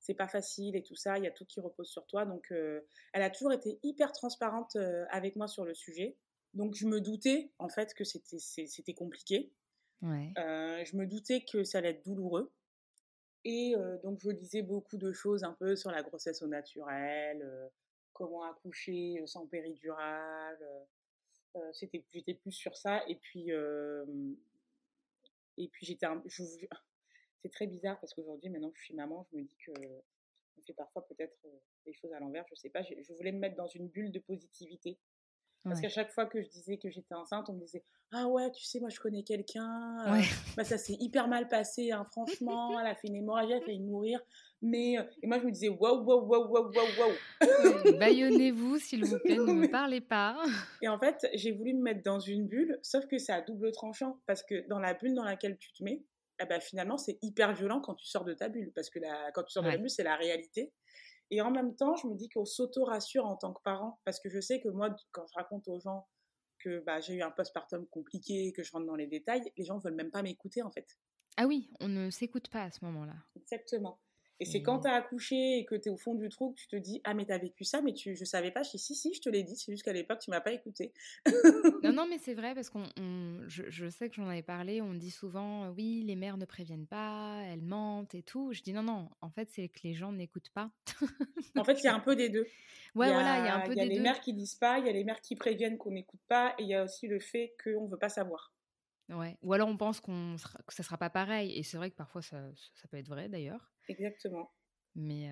[0.00, 2.24] c'est pas facile et tout ça, il y a tout qui repose sur toi.
[2.24, 2.80] Donc, euh,
[3.12, 6.16] elle a toujours été hyper transparente euh, avec moi sur le sujet.
[6.54, 9.52] Donc, je me doutais en fait que c'était, c'était compliqué.
[10.02, 12.50] Euh, je me doutais que ça allait être douloureux.
[13.44, 17.42] Et donc, je lisais beaucoup de choses un peu sur la grossesse au naturel,
[18.20, 20.58] comment accoucher sans péridurale.
[21.72, 23.02] c'était, j'étais plus sur ça.
[23.08, 23.50] Et puis,
[25.56, 26.22] et puis j'étais un,
[27.42, 29.72] c'est très bizarre parce qu'aujourd'hui, maintenant que je suis maman, je me dis que
[30.58, 31.38] on fait parfois peut-être
[31.86, 32.82] des choses à l'envers, je sais pas.
[32.82, 34.98] Je voulais me mettre dans une bulle de positivité.
[35.64, 38.50] Parce qu'à chaque fois que je disais que j'étais enceinte, on me disait Ah ouais,
[38.50, 40.06] tu sais, moi je connais quelqu'un,
[40.56, 43.64] bah, ça s'est hyper mal passé, hein, franchement, elle a fait une hémorragie, elle a
[43.64, 44.20] failli mourir.
[44.62, 47.98] Mais, et moi je me disais Waouh, waouh, waouh, waouh, waouh, waouh.
[47.98, 50.42] Baillonnez-vous, s'il vous plaît, ne me parlez pas.
[50.82, 53.70] Et en fait, j'ai voulu me mettre dans une bulle, sauf que c'est à double
[53.72, 56.02] tranchant, parce que dans la bulle dans laquelle tu te mets,
[56.42, 59.30] eh ben, finalement, c'est hyper violent quand tu sors de ta bulle, parce que la,
[59.32, 60.72] quand tu sors de la bulle, c'est la réalité.
[61.30, 64.28] Et en même temps, je me dis qu'on s'auto-rassure en tant que parent, parce que
[64.28, 66.06] je sais que moi, quand je raconte aux gens
[66.58, 69.78] que bah, j'ai eu un postpartum compliqué, que je rentre dans les détails, les gens
[69.78, 70.86] veulent même pas m'écouter en fait.
[71.36, 73.14] Ah oui, on ne s'écoute pas à ce moment-là.
[73.36, 74.00] Exactement.
[74.40, 76.60] Et c'est quand tu as accouché et que tu es au fond du trou que
[76.60, 78.62] tu te dis Ah, mais tu as vécu ça, mais tu, je savais pas.
[78.62, 80.52] Je dis Si, si, je te l'ai dit, c'est juste qu'à l'époque, tu m'as pas
[80.52, 80.94] écouté.
[81.84, 82.84] non, non, mais c'est vrai parce qu'on,
[83.48, 84.80] je, je, sais que j'en avais parlé.
[84.80, 88.52] On dit souvent Oui, les mères ne préviennent pas, elles mentent et tout.
[88.52, 90.70] Je dis Non, non, en fait, c'est que les gens n'écoutent pas.
[91.56, 92.46] en fait, il y a un peu des deux.
[92.94, 93.86] Ouais, voilà, il y a un peu des deux.
[93.86, 95.76] Il y a les mères qui disent pas, il y a les mères qui préviennent
[95.76, 98.54] qu'on n'écoute pas, et il y a aussi le fait qu'on ne veut pas savoir.
[99.10, 99.36] Ouais.
[99.42, 101.58] Ou alors on pense qu'on que ça sera pas pareil.
[101.58, 102.42] Et c'est vrai que parfois ça,
[102.74, 103.72] ça peut être vrai d'ailleurs.
[103.90, 104.50] Exactement.
[104.96, 105.30] Mais,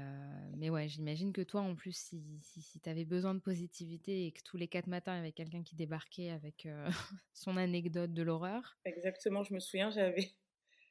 [0.57, 4.33] mais ouais, j'imagine que toi, en plus, si, si, tu avais besoin de positivité et
[4.33, 6.69] que tous les quatre matins, il y avait quelqu'un qui débarquait avec
[7.35, 8.79] son anecdote de l'horreur.
[8.85, 10.31] Exactement, je me souviens, j'avais.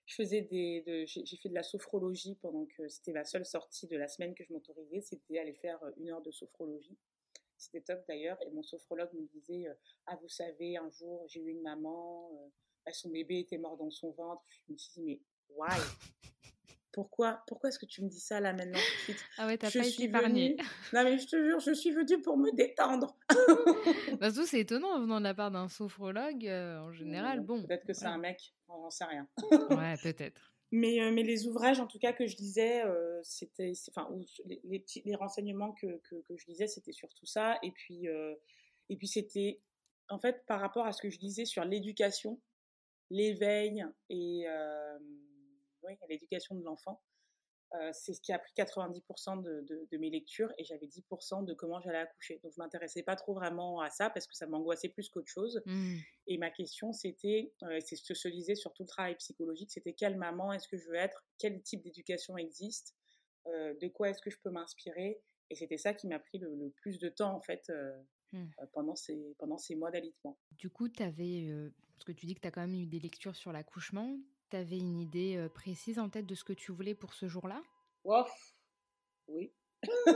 [0.06, 0.84] Je faisais des.
[0.88, 4.34] De, j'ai fait de la sophrologie pendant que c'était ma seule sortie de la semaine
[4.36, 6.98] que je m'autorisais, c'était aller faire une heure de sophrologie.
[7.58, 9.66] C'était top d'ailleurs, et mon sophrologue me disait
[10.06, 12.32] Ah, vous savez, un jour, j'ai eu une maman,
[12.86, 14.42] bah, son bébé était mort dans son ventre.
[14.68, 15.78] Je me suis dit Mais why?
[16.98, 19.26] Pourquoi, pourquoi est-ce que tu me dis ça là maintenant tout de suite?
[19.38, 20.58] Ah ouais, t'as pas été épargné.
[20.94, 23.16] Non mais je te jure, je suis venue pour me détendre.
[24.20, 27.42] bah, c'est étonnant venant de la part d'un sophrologue euh, en général.
[27.42, 29.28] Bon, peut-être que c'est un mec, on n'en sait rien.
[29.70, 30.56] ouais, peut-être.
[30.72, 34.10] Mais, euh, mais les ouvrages, en tout cas, que je lisais, euh, c'était, enfin,
[34.48, 37.60] les, les, petits, les renseignements que, que, que, je lisais, c'était surtout ça.
[37.62, 38.08] Et puis,
[38.90, 39.62] et puis c'était,
[40.10, 42.42] en fait, par rapport à ce que je disais sur l'éducation,
[43.12, 44.48] l'éveil et
[46.10, 47.02] l'éducation de l'enfant.
[47.74, 51.82] Euh, c'est ce qui a pris 90% de, mes lectures et j'avais 10% de comment
[51.82, 52.40] j'allais accoucher.
[52.42, 55.62] Donc je m'intéressais pas trop vraiment à ça parce que ça m'angoissait plus qu'autre chose.
[55.66, 55.98] Mmh.
[56.28, 59.72] Et ma question c'était, euh, c'est ce que je disais sur tout le travail psychologique,
[59.72, 62.96] c'était quelle maman est-ce que je veux être, quel type d'éducation existe,
[63.48, 65.22] euh, de quoi est-ce que je peux m'inspirer?
[65.50, 67.70] Et c'était ça qui m'a pris le, plus de temps en fait
[68.32, 68.46] mmh.
[68.74, 70.38] pendant, ces, pendant ces mois d'alitement.
[70.52, 71.48] Du coup, tu avais,
[71.94, 74.18] parce que tu dis que tu as quand même eu des lectures sur l'accouchement,
[74.50, 77.62] T'avais une idée précise en tête de ce que tu voulais pour ce jour-là?
[78.06, 78.56] Ouf,
[79.28, 79.52] oui.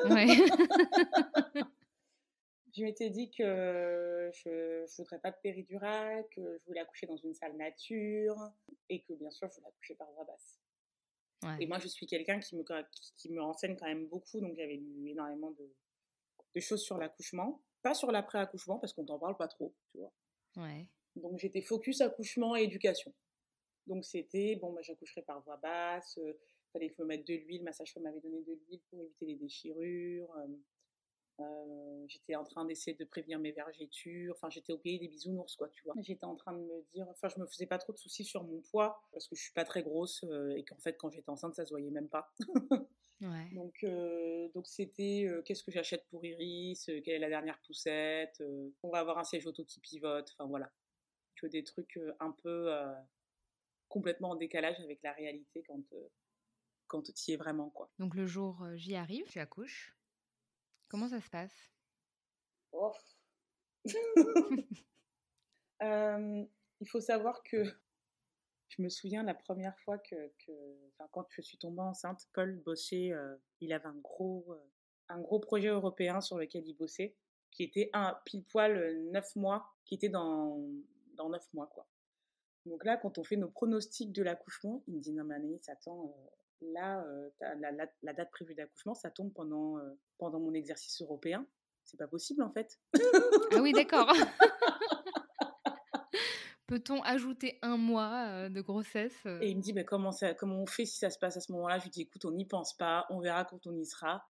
[0.09, 0.27] Ouais.
[2.73, 7.17] je m'étais dit que je ne voudrais pas de péridurale, que je voulais accoucher dans
[7.17, 8.37] une salle nature
[8.89, 10.59] et que bien sûr je voulais accoucher par voie basse.
[11.59, 12.63] Et moi je suis quelqu'un qui me,
[13.17, 15.73] qui, me renseigne quand même beaucoup, donc j'avais lu énormément de,
[16.55, 17.61] de choses sur l'accouchement.
[17.81, 20.13] Pas sur l'après-accouchement parce qu'on t'en parle pas trop, tu vois.
[20.57, 20.87] Ouais.
[21.15, 23.11] Donc j'étais focus accouchement et éducation.
[23.87, 26.33] Donc c'était, bon, bah, j'accoucherai par voie basse, il euh,
[26.71, 29.25] fallait que je me mette de l'huile, ma sage-femme m'avait donné de l'huile pour éviter
[29.25, 30.33] les déchirures.
[31.39, 34.35] Euh, j'étais en train d'essayer de prévenir mes vergétures.
[34.35, 35.95] Enfin, j'étais au pays des bisounours, quoi, tu vois.
[36.01, 38.43] J'étais en train de me dire, enfin, je me faisais pas trop de soucis sur
[38.43, 40.23] mon poids parce que je suis pas très grosse
[40.55, 42.31] et qu'en fait, quand j'étais enceinte, ça se voyait même pas.
[43.21, 43.49] ouais.
[43.53, 43.83] Donc,
[44.53, 48.43] donc c'était qu'est-ce que j'achète pour Iris, quelle est la dernière poussette,
[48.83, 50.29] on va avoir un siège auto qui pivote.
[50.37, 50.71] Enfin voilà,
[51.37, 52.69] que des trucs un peu
[53.91, 56.09] complètement en décalage avec la réalité quand, euh,
[56.87, 57.69] quand tu y es vraiment.
[57.69, 57.91] Quoi.
[57.99, 59.95] Donc le jour euh, j'y arrive, tu accouches.
[60.87, 61.71] Comment ça se passe?
[62.71, 62.93] Oh.
[65.83, 67.63] Il faut savoir que
[68.69, 70.51] je me souviens la première fois que, que
[71.11, 74.55] quand je suis tombée enceinte, Paul bossait, euh, il avait un gros,
[75.09, 77.15] un gros projet européen sur lequel il bossait,
[77.51, 80.59] qui était un pile poil neuf mois, qui était dans,
[81.13, 81.87] dans neuf mois quoi.
[82.65, 85.69] Donc là, quand on fait nos pronostics de l'accouchement, il me dit non mais Anaïs,
[85.69, 86.09] attends, euh,
[86.73, 87.29] là, euh,
[88.03, 91.47] la, date prévue d'accouchement, ça tombe pendant, euh, pendant mon exercice européen.
[91.83, 92.79] C'est pas possible en fait.
[93.53, 94.13] ah oui, d'accord.
[96.67, 100.67] Peut-on ajouter un mois de grossesse Et il me dit bah, comment, ça, comment on
[100.67, 101.79] fait si ça se passe à ce moment-là?
[101.79, 104.29] Je lui dis écoute, on n'y pense pas, on verra quand on y sera.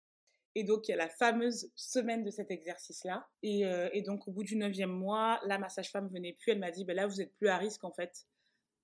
[0.57, 3.29] Et donc, il y a la fameuse semaine de cet exercice-là.
[3.43, 6.53] Et, euh, donc, au bout du neuvième mois, là, ma sage-femme venait plus.
[6.53, 8.27] Elle m'a dit, ben là, vous êtes plus à risque, en fait.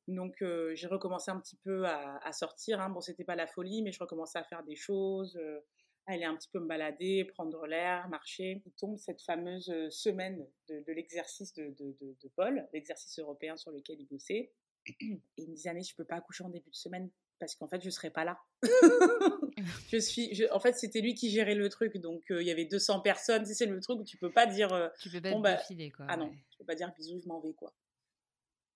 [0.06, 2.80] Donc, euh, j'ai recommencé un petit peu à, sortir.
[2.80, 2.90] Hein.
[2.90, 5.58] Bon, c'était pas la folie, mais je recommençais à faire des choses, euh,
[6.06, 8.62] aller un petit peu me balader, prendre l'air, marcher.
[8.64, 14.52] Il tombe cette fameuse semaine de, l'exercice de, Paul, l'exercice européen sur lequel il bossait.
[15.00, 17.68] Et il me disait, Annie, je peux pas accoucher en début de semaine parce qu'en
[17.68, 18.38] fait, je serais pas là.
[19.92, 22.64] je suis, en fait, c'était lui qui gérait le truc, donc euh, il y avait
[22.64, 23.44] 200 personnes.
[23.46, 24.72] C'est le truc où tu peux pas dire.
[24.72, 26.06] Euh, tu peux pas bon, bah, défiler, quoi.
[26.08, 27.72] Ah non, tu peux pas dire bisous, je m'en vais, quoi.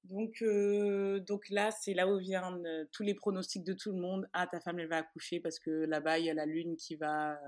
[0.04, 4.28] Donc, euh, donc là, c'est là où viennent tous les pronostics de tout le monde.
[4.32, 6.96] Ah, ta femme, elle va accoucher parce que là-bas, il y a la lune qui
[6.96, 7.38] va,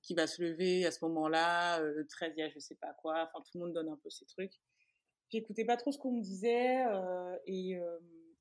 [0.00, 1.80] qui va se lever à ce moment-là.
[1.80, 3.28] le 13, il y a je sais pas quoi.
[3.28, 4.60] Enfin, tout le monde donne un peu ses trucs.
[5.30, 6.84] J'écoutais pas trop ce qu'on me disait
[7.46, 7.80] et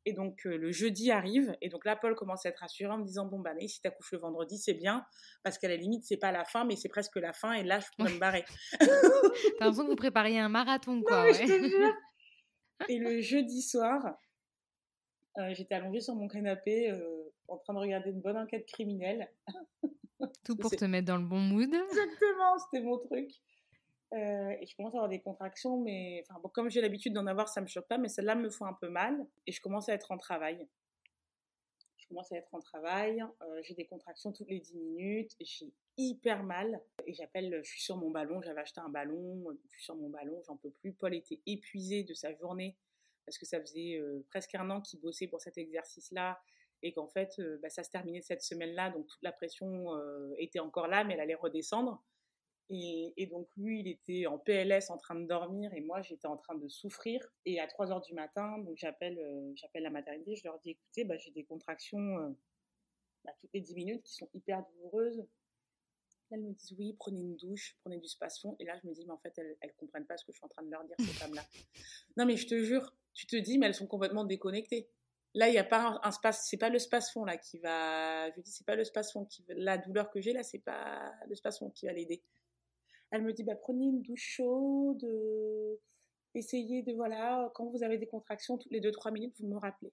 [0.06, 1.56] et donc, euh, le jeudi arrive.
[1.62, 3.88] Et donc là, Paul commence à être rassuré en me disant Bon, bah, si tu
[3.88, 5.06] accouches le vendredi, c'est bien.
[5.44, 7.54] Parce qu'à la limite, c'est pas la fin, mais c'est presque la fin.
[7.54, 8.44] Et là, je pourrais me barrer.
[8.80, 8.86] T'as
[9.60, 11.24] l'impression que vous prépariez un marathon, quoi.
[11.24, 11.34] ouais.
[11.34, 11.94] je te jure.
[12.90, 14.18] Et le jeudi soir,
[15.38, 19.32] euh, j'étais allongée sur mon canapé euh, en train de regarder une bonne enquête criminelle.
[20.44, 21.72] Tout pour te mettre dans le bon mood.
[21.74, 23.30] Exactement, c'était mon truc.
[24.14, 27.28] Euh, et je commence à avoir des contractions, mais enfin, bon, comme j'ai l'habitude d'en
[27.28, 29.26] avoir, ça me choque pas, mais celles-là me font un peu mal.
[29.48, 30.68] Et je commence à être en travail.
[31.98, 35.72] Je commence à être en travail, euh, j'ai des contractions toutes les 10 minutes, j'ai
[35.98, 36.82] hyper mal.
[37.06, 40.10] Et j'appelle, je suis sur mon ballon, j'avais acheté un ballon, je suis sur mon
[40.10, 40.92] ballon, j'en peux plus.
[40.92, 42.76] Paul était épuisé de sa journée,
[43.26, 46.42] parce que ça faisait euh, presque un an qu'il bossait pour cet exercice-là.
[46.84, 49.86] Et qu'en fait, bah, ça se terminait cette semaine-là, donc toute la pression
[50.40, 52.04] était encore là, mais elle allait redescendre.
[52.74, 56.38] Et, donc lui, il était en PLS en train de dormir et moi, j'étais en
[56.38, 57.22] train de souffrir.
[57.46, 61.18] Et à 3 heures du matin, euh, j'appelle la maternité, je leur dis, écoutez, bah,
[61.18, 62.30] j'ai des contractions euh,
[63.26, 65.26] bah, toutes les 10 minutes qui sont hyper douloureuses.
[66.32, 68.56] Elles me disent, oui, prenez une douche, prenez du space-fond.
[68.60, 70.38] Et là, je me dis, mais en fait, elles ne comprennent pas ce que je
[70.38, 71.44] suis en train de leur dire, ces femmes-là.
[72.16, 74.88] non, mais je te jure, tu te dis, mais elles sont complètement déconnectées.
[75.34, 78.52] Là, il n'y a pas un, space, c'est pas le space-fond qui va, je dis,
[78.52, 81.86] c'est pas le space-fond qui, la douleur que j'ai là, c'est pas le space-fond qui
[81.86, 82.24] va l'aider.
[83.12, 85.76] Elle me dit bah, prenez une douche chaude, euh,
[86.34, 89.92] essayez de, voilà, quand vous avez des contractions, toutes les 2-3 minutes, vous me rappelez.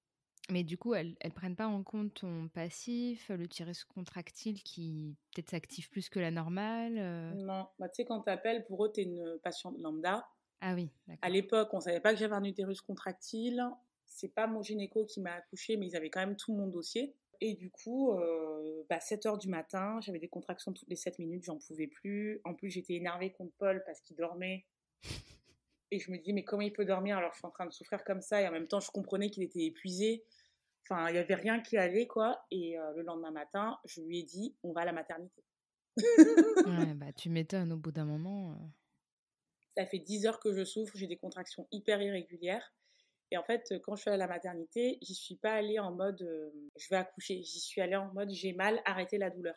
[0.50, 5.14] Mais du coup, elles ne prennent pas en compte ton passif, le tirus contractile qui
[5.34, 7.34] peut-être s'active plus que la normale euh?
[7.34, 10.26] Non, bah, tu sais, quand tu appelles, pour eux, tu es une patiente lambda.
[10.60, 10.90] Ah oui,
[11.22, 13.62] À l'époque, on ne savait pas que j'avais un utérus contractile.
[14.06, 17.14] C'est pas mon gynéco qui m'a accouché, mais ils avaient quand même tout mon dossier.
[17.40, 21.18] Et du coup, euh, bah, 7 heures du matin, j'avais des contractions toutes les 7
[21.18, 22.40] minutes, j'en pouvais plus.
[22.44, 24.66] En plus, j'étais énervée contre Paul parce qu'il dormait.
[25.90, 27.64] Et je me dis, mais comment il peut dormir alors que je suis en train
[27.64, 28.42] de souffrir comme ça?
[28.42, 30.24] Et en même temps, je comprenais qu'il était épuisé.
[30.84, 32.44] Enfin, il n'y avait rien qui allait, quoi.
[32.50, 35.44] Et euh, le lendemain matin, je lui ai dit, on va à la maternité.
[35.96, 38.52] ouais, bah, tu m'étonnes au bout d'un moment.
[38.52, 38.66] Euh.
[39.76, 42.74] Ça fait 10 heures que je souffre, j'ai des contractions hyper irrégulières.
[43.30, 45.92] Et en fait, quand je suis allée à la maternité, j'y suis pas allée en
[45.92, 46.26] mode
[46.76, 47.42] je vais accoucher.
[47.42, 49.56] J'y suis allée en mode j'ai mal, arrêtez la douleur.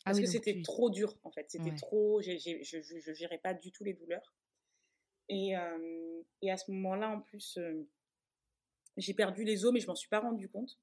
[0.00, 1.46] Ah Parce que c'était trop dur, en fait.
[1.48, 2.20] C'était trop.
[2.22, 4.34] je ne gérais pas du tout les douleurs.
[5.28, 5.54] Et,
[6.42, 7.58] et à ce moment-là, en plus,
[8.96, 10.78] j'ai perdu les os, mais je m'en suis pas rendu compte.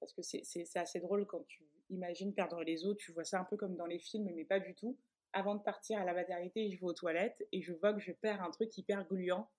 [0.00, 3.44] Parce que c'est assez drôle quand tu imagines perdre les os, tu vois ça un
[3.44, 4.98] peu comme dans les films, mais pas du tout.
[5.32, 8.12] Avant de partir à la maternité, je vais aux toilettes et je vois que je
[8.12, 9.50] perds un truc hyper gluant.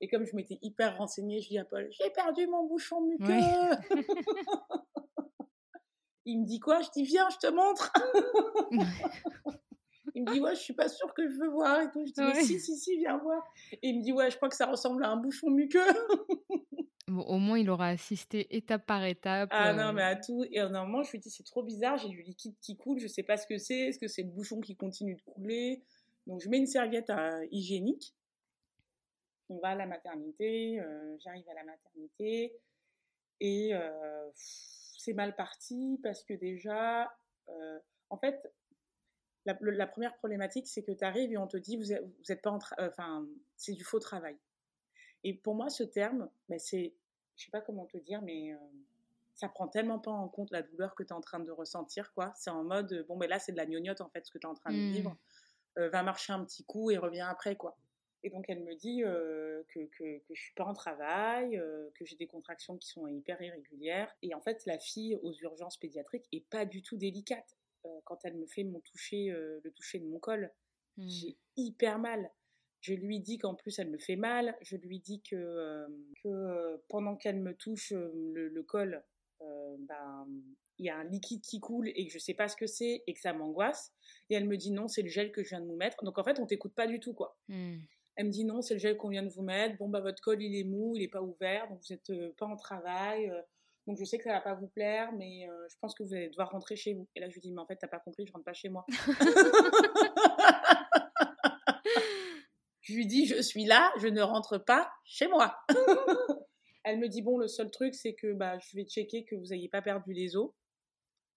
[0.00, 3.24] Et comme je m'étais hyper renseignée, je dis à Paul, j'ai perdu mon bouchon muqueux.
[6.26, 6.82] Il me dit quoi?
[6.82, 7.92] Je dis, viens, je te montre.
[10.16, 11.82] il me dit, ouais, je suis pas sûre que je veux voir.
[11.82, 12.04] Et tout.
[12.04, 13.40] Je dis, si, si, si, viens voir.
[13.70, 15.86] Et il me dit, ouais, je crois que ça ressemble à un bouchon muqueux.
[17.08, 19.50] au moins, il aura assisté étape par étape.
[19.52, 20.44] Ah non, mais à tout.
[20.50, 23.22] Et normalement, je lui dis, c'est trop bizarre, j'ai du liquide qui coule, je sais
[23.22, 23.78] pas ce que c'est.
[23.78, 25.84] Est-ce que c'est le bouchon qui continue de couler?
[26.26, 28.16] Donc, je mets une serviette euh, hygiénique.
[29.48, 32.56] On va à la maternité, euh, j'arrive à la maternité.
[33.40, 37.14] Et euh, c'est mal parti parce que déjà,
[38.08, 38.50] en fait,
[39.44, 41.92] la, première problématique, c'est que tu arrives et on te dit, vous
[42.28, 43.26] n'êtes pas en enfin,
[43.56, 44.36] c'est du faux travail.
[45.24, 46.94] Et pour moi, ce terme, ben c'est,
[47.36, 48.56] je sais pas comment te dire, mais euh,
[49.34, 52.12] ça prend tellement pas en compte la douleur que tu es en train de ressentir,
[52.14, 52.32] quoi.
[52.36, 54.46] C'est en mode, bon, ben là, c'est de la gnognotte, en fait, ce que tu
[54.46, 54.92] es en train de mmh.
[54.92, 55.16] vivre.
[55.78, 57.76] Euh, va marcher un petit coup et reviens après, quoi.
[58.26, 61.62] Et donc, elle me dit euh, que, que, que, je suis pas en travail,
[61.94, 64.12] que j'ai des contractions qui sont hyper irrégulières.
[64.20, 67.56] Et en fait, la fille aux urgences pédiatriques est pas du tout délicate.
[68.02, 70.52] quand elle me fait mon toucher, le toucher de mon col,
[70.96, 71.08] mmh.
[71.08, 72.28] j'ai hyper mal.
[72.80, 74.56] Je lui dis qu'en plus elle me fait mal.
[74.60, 75.86] Je lui dis que,
[76.24, 79.04] que pendant qu'elle me touche le, col,
[79.38, 80.26] ben,
[80.78, 83.04] il y a un liquide qui coule et que je sais pas ce que c'est
[83.06, 83.92] et que ça m'angoisse.
[84.30, 86.02] Et elle me dit non, c'est le gel que je viens de vous mettre.
[86.04, 87.38] Donc en fait, on t'écoute pas du tout quoi.
[87.48, 87.78] Mmh.
[88.16, 89.76] Elle me dit non, c'est le gel qu'on vient de vous mettre.
[89.78, 92.46] Bon bah votre col il est mou, il est pas ouvert, donc vous êtes pas
[92.46, 93.30] en travail.
[93.86, 96.30] donc je sais que ça va pas vous plaire, mais je pense que vous allez
[96.30, 97.06] devoir rentrer chez vous.
[97.14, 98.70] Et là je lui dis mais en fait t'as pas compris, je rentre pas chez
[98.70, 98.86] moi.
[102.86, 105.56] Je lui dis, je suis là, je ne rentre pas chez moi.
[106.84, 109.46] Elle me dit, bon, le seul truc, c'est que bah, je vais checker que vous
[109.46, 110.52] n'ayez pas perdu les os.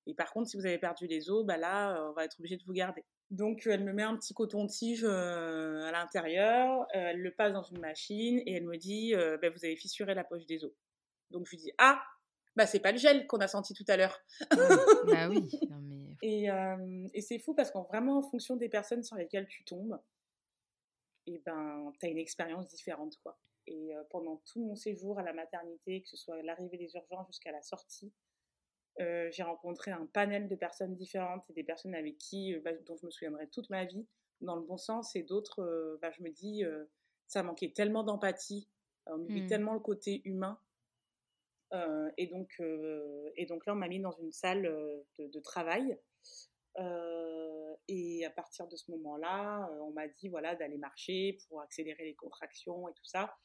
[0.06, 2.40] Et par contre, si vous avez perdu les os, bah là, euh, on va être
[2.40, 3.04] obligé de vous garder.
[3.32, 7.64] Donc, elle me met un petit coton-tige euh, à l'intérieur, euh, elle le passe dans
[7.64, 10.74] une machine et elle me dit, bah, vous avez fissuré la poche des os.
[11.30, 12.02] Donc, je lui dis, ah,
[12.56, 14.20] bah c'est pas le gel qu'on a senti tout à l'heure.
[15.08, 15.48] bah oui.
[16.22, 16.48] Et,
[17.14, 20.00] et c'est fou parce qu'en vraiment en fonction des personnes sur lesquelles tu tombes,
[21.30, 23.18] et ben, tu as une expérience différente.
[23.24, 23.38] quoi.
[23.68, 27.28] Et euh, pendant tout mon séjour à la maternité, que ce soit l'arrivée des urgences
[27.28, 28.12] jusqu'à la sortie,
[29.00, 32.72] euh, j'ai rencontré un panel de personnes différentes et des personnes avec qui, euh, bah,
[32.86, 34.08] dont je me souviendrai toute ma vie,
[34.42, 36.64] dans le bon sens, et d'autres, bah, je me dis,
[37.28, 38.70] ça manquait tellement d'empathie,
[39.06, 39.48] on oublie mmh.
[39.48, 40.58] tellement le côté humain.
[42.16, 42.62] et, donc,
[43.36, 44.62] et donc là, on m'a mis dans une salle
[45.18, 46.00] de, de travail
[46.78, 51.62] euh, et à partir de ce moment-là, euh, on m'a dit voilà d'aller marcher pour
[51.62, 53.36] accélérer les contractions et tout ça.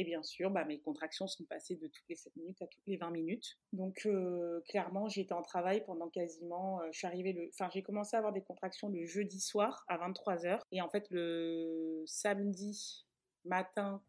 [0.00, 2.86] Et bien sûr, bah, mes contractions sont passées de toutes les 7 minutes à toutes
[2.86, 3.58] les 20 minutes.
[3.72, 6.80] Donc euh, clairement, j'étais en travail pendant quasiment.
[6.92, 7.48] je suis arrivée le.
[7.52, 10.60] Enfin, j'ai commencé à avoir des contractions le jeudi soir à 23h.
[10.70, 13.06] Et en fait, le samedi
[13.44, 14.00] matin,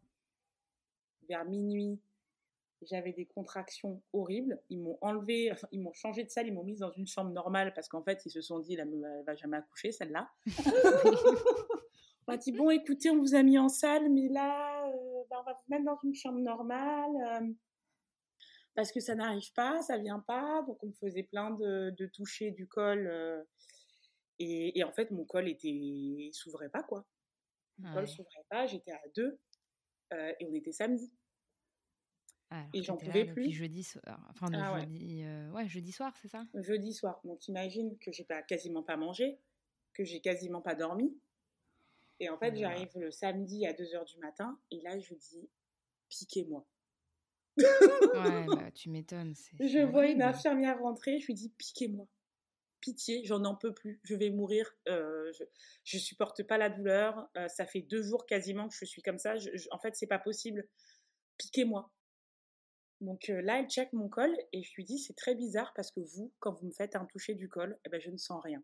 [1.28, 1.98] vers minuit,
[2.82, 4.60] j'avais des contractions horribles.
[4.70, 7.74] Ils m'ont enlevé, ils m'ont changé de salle, ils m'ont mise dans une chambre normale
[7.74, 10.30] parce qu'en fait, ils se sont dit, elle ne va jamais accoucher, celle-là.
[10.46, 15.09] on m'a dit, bon, écoutez, on vous a mis en salle, mais là, euh,
[15.40, 17.16] on va vous mettre dans une chambre normale.
[17.26, 17.52] Euh,
[18.74, 20.62] parce que ça n'arrive pas, ça vient pas.
[20.66, 23.06] Donc, on me faisait plein de, de toucher du col.
[23.06, 23.42] Euh,
[24.38, 27.04] et, en fait, mon col était s'ouvrait pas, quoi.
[27.78, 29.38] Mon col s'ouvrait pas, j'étais à deux.
[30.12, 31.12] et on était samedi
[32.72, 33.50] et j'en pouvais plus.
[33.52, 35.68] Jeudi soir, enfin ah jeudi, euh, ouais.
[35.68, 36.44] jeudi soir, c'est ça?
[36.54, 37.20] Jeudi soir.
[37.24, 39.38] Donc imagine que j'ai pas quasiment pas mangé,
[39.94, 41.16] que j'ai quasiment pas dormi.
[42.20, 45.48] Et en fait, j'arrive le samedi à 2h du matin et là je dis
[46.10, 46.66] piquez-moi.
[47.56, 49.34] ouais, bah, tu m'étonnes.
[49.58, 52.06] Je vois une infirmière rentrer, je lui dis piquez-moi.
[52.80, 55.44] Pitié, j'en en peux plus, je vais mourir, euh, je,
[55.84, 59.18] je supporte pas la douleur, euh, ça fait deux jours quasiment que je suis comme
[59.18, 59.34] ça,
[59.70, 60.66] en fait c'est pas possible,
[61.36, 61.92] piquez-moi.
[63.02, 66.00] Donc là, elle check mon col et je lui dis c'est très bizarre parce que
[66.00, 68.62] vous, quand vous me faites un toucher du col, eh ben, je ne sens rien.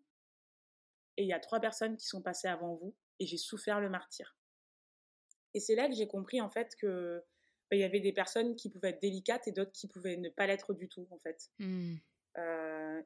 [1.18, 3.88] Et il y a trois personnes qui sont passées avant vous et j'ai souffert le
[3.88, 4.36] martyr.
[5.54, 7.22] Et c'est là que j'ai compris en fait que
[7.70, 10.28] bah, il y avait des personnes qui pouvaient être délicates et d'autres qui pouvaient ne
[10.28, 11.50] pas l'être du tout en fait.
[11.58, 11.96] Mmh.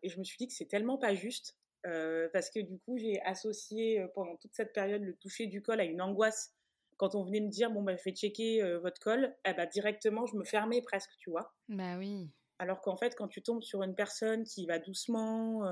[0.03, 3.21] et je me suis dit que c'est tellement pas juste parce que du coup j'ai
[3.23, 6.53] associé pendant toute cette période le toucher du col à une angoisse
[7.01, 10.27] quand on venait me dire, bon, bah, je vais checker votre col, eh bah, directement,
[10.27, 11.55] je me fermais presque, tu vois.
[11.67, 12.29] Bah oui.
[12.59, 15.63] Alors qu'en fait, quand tu tombes sur une personne qui va doucement,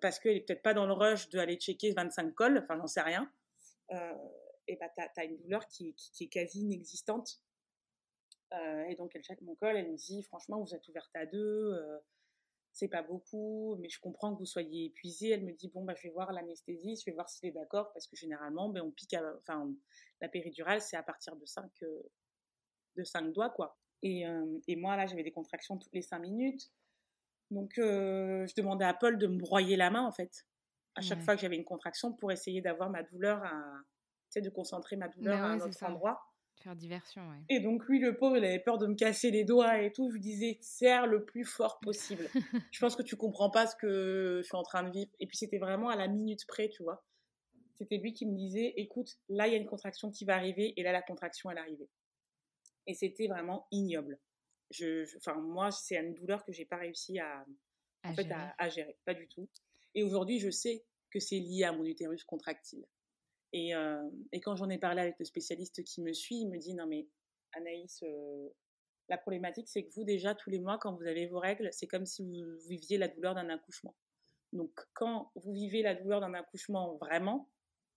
[0.00, 3.02] parce qu'elle est peut-être pas dans le rush d'aller checker 25 cols, enfin, j'en sais
[3.02, 3.30] rien,
[3.90, 7.40] et bah, tu as, une douleur qui, est quasi inexistante.
[8.52, 12.00] et donc, elle check mon col, elle me dit, franchement, vous êtes ouverte à deux
[12.76, 15.30] c'est pas beaucoup, mais je comprends que vous soyez épuisé.
[15.30, 17.90] Elle me dit bon bah je vais voir l'anesthésiste, je vais voir s'il est d'accord
[17.94, 19.72] parce que généralement ben on pique, enfin
[20.20, 22.02] la péridurale c'est à partir de 5 euh,
[22.96, 23.78] de 5 doigts quoi.
[24.02, 26.70] Et, euh, et moi là j'avais des contractions toutes les 5 minutes,
[27.50, 30.46] donc euh, je demandais à Paul de me broyer la main en fait
[30.96, 34.40] à chaque fois que j'avais une contraction pour essayer d'avoir ma douleur à, tu sais
[34.40, 36.20] de concentrer ma douleur à un autre endroit.
[36.62, 37.44] Faire diversion, ouais.
[37.50, 40.08] Et donc lui, le pauvre, il avait peur de me casser les doigts et tout.
[40.08, 42.28] Je lui disais, serre le plus fort possible.
[42.70, 45.10] je pense que tu comprends pas ce que je suis en train de vivre.
[45.20, 47.04] Et puis c'était vraiment à la minute près, tu vois.
[47.74, 50.72] C'était lui qui me disait, écoute, là, il y a une contraction qui va arriver.
[50.78, 51.90] Et là, la contraction, elle arrivait.
[52.86, 54.18] Et c'était vraiment ignoble.
[54.70, 57.44] Je, enfin, moi, c'est une douleur que j'ai pas réussi à,
[58.04, 58.96] en fait, À, à gérer.
[59.04, 59.48] Pas du tout.
[59.94, 62.84] Et aujourd'hui, je sais que c'est lié à mon utérus contractile.
[63.54, 66.74] Euh, et, quand j'en ai parlé avec le spécialiste qui me suit, il me dit
[66.74, 67.06] non mais
[67.52, 68.48] Anaïs, euh,
[69.08, 71.86] la problématique c'est que vous déjà tous les mois quand vous avez vos règles, c'est
[71.86, 73.94] comme si vous viviez la douleur d'un accouchement.
[74.52, 77.48] Donc quand vous vivez la douleur d'un accouchement vraiment,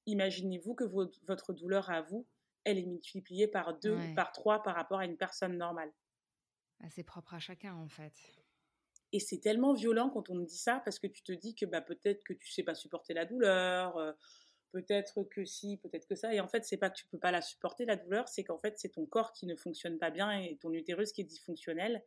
[0.06, 2.26] imaginez-vous que votre douleur à vous,
[2.64, 5.92] elle est multipliée par deux, par trois par rapport à une personne normale.
[6.90, 8.14] C'est propre à chacun en fait.
[9.12, 11.66] Et c'est tellement violent quand on me dit ça parce que tu te dis que
[11.66, 13.98] bah, peut-être que tu sais pas supporter la douleur.
[13.98, 14.14] Euh,
[14.72, 16.34] peut-être que si, peut-être que ça.
[16.34, 18.58] Et en fait, c'est pas que tu peux pas la supporter, la douleur, c'est qu'en
[18.58, 22.04] fait, c'est ton corps qui ne fonctionne pas bien et ton utérus qui est dysfonctionnel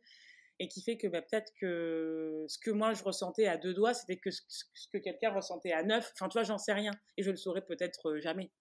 [0.59, 3.93] et qui fait que bah, peut-être que ce que moi je ressentais à deux doigts,
[3.93, 6.11] c'était que ce, que quelqu'un ressentait à neuf.
[6.13, 8.51] Enfin, tu vois, j'en sais rien et je le saurais peut-être euh, jamais.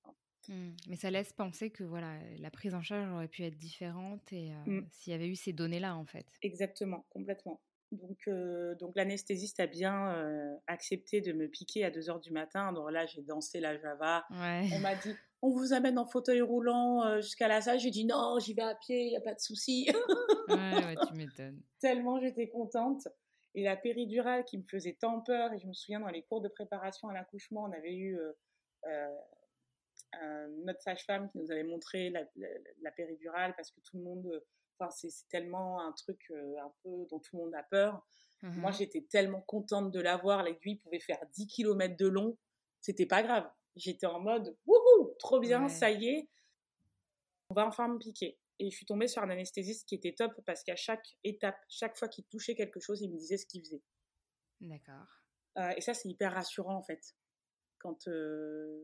[0.49, 0.71] Mmh.
[0.89, 4.53] Mais ça laisse penser que voilà, la prise en charge aurait pu être différente et
[4.53, 4.87] euh, mmh.
[4.91, 6.27] s'il y avait eu ces données-là, en fait.
[6.43, 7.61] Exactement, complètement.
[7.93, 12.73] Donc, euh, donc l'anesthésiste a bien euh, accepté de me piquer à 2h du matin.
[12.73, 14.25] Donc là, j'ai dansé la Java.
[14.31, 17.81] On m'a dit, on vous amène en fauteuil roulant jusqu'à la salle.
[17.81, 19.91] J'ai dit, non, j'y vais à pied, il n'y a pas de souci.
[20.49, 21.61] ouais, tu m'étonnes.
[21.81, 23.09] Tellement j'étais contente.
[23.55, 26.41] Et la péridurale qui me faisait tant peur, et je me souviens dans les cours
[26.41, 28.19] de préparation à l'accouchement, on avait eu
[30.65, 32.23] notre sage-femme qui nous avait montré la,
[32.81, 34.43] la, péridurale parce que tout le monde
[34.91, 38.05] c'est tellement un truc euh, un peu dont tout le monde a peur.
[38.43, 40.43] Moi, mmh j'étais tellement contente de l'avoir.
[40.43, 42.37] L'aiguille pouvait faire 10 km de long.
[42.81, 43.49] C'était pas grave.
[43.77, 46.29] J'étais en mode, wouhou, trop bien, ça y est.
[47.51, 48.41] On va enfin me piquer.
[48.59, 51.97] Et je suis tombée sur un anesthésiste qui était top parce qu'à chaque étape, chaque
[51.97, 53.83] fois qu'il touchait quelque chose, il me disait ce qu'il faisait.
[54.61, 55.23] D'accord.
[55.59, 57.15] Euh, et ça, c'est hyper rassurant en fait.
[57.79, 58.81] Quand, euh,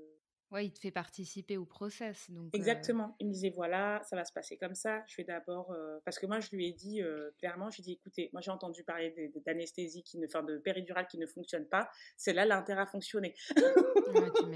[0.50, 2.30] Ouais, il te fait participer au process.
[2.30, 3.14] Donc, Exactement.
[3.20, 5.04] Il me disait voilà, ça va se passer comme ça.
[5.06, 5.76] Je vais d'abord.
[6.04, 7.02] Parce que moi, je lui ai dit
[7.38, 10.56] clairement je lui ai dit écoutez, moi j'ai entendu parler d'anesthésie, qui ne, enfin de
[10.56, 11.90] péridurale qui ne fonctionne pas.
[12.16, 13.34] C'est là l'intérêt à fonctionner.
[13.56, 13.62] Ouais,
[14.34, 14.44] tu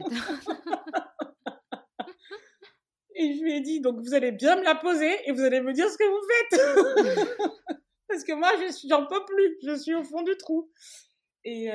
[3.14, 5.60] et je lui ai dit donc vous allez bien me la poser et vous allez
[5.60, 6.58] me dire ce que vous faites.
[8.08, 9.58] Parce que moi, je j'en peux plus.
[9.62, 10.72] Je suis au fond du trou.
[11.44, 11.70] Et.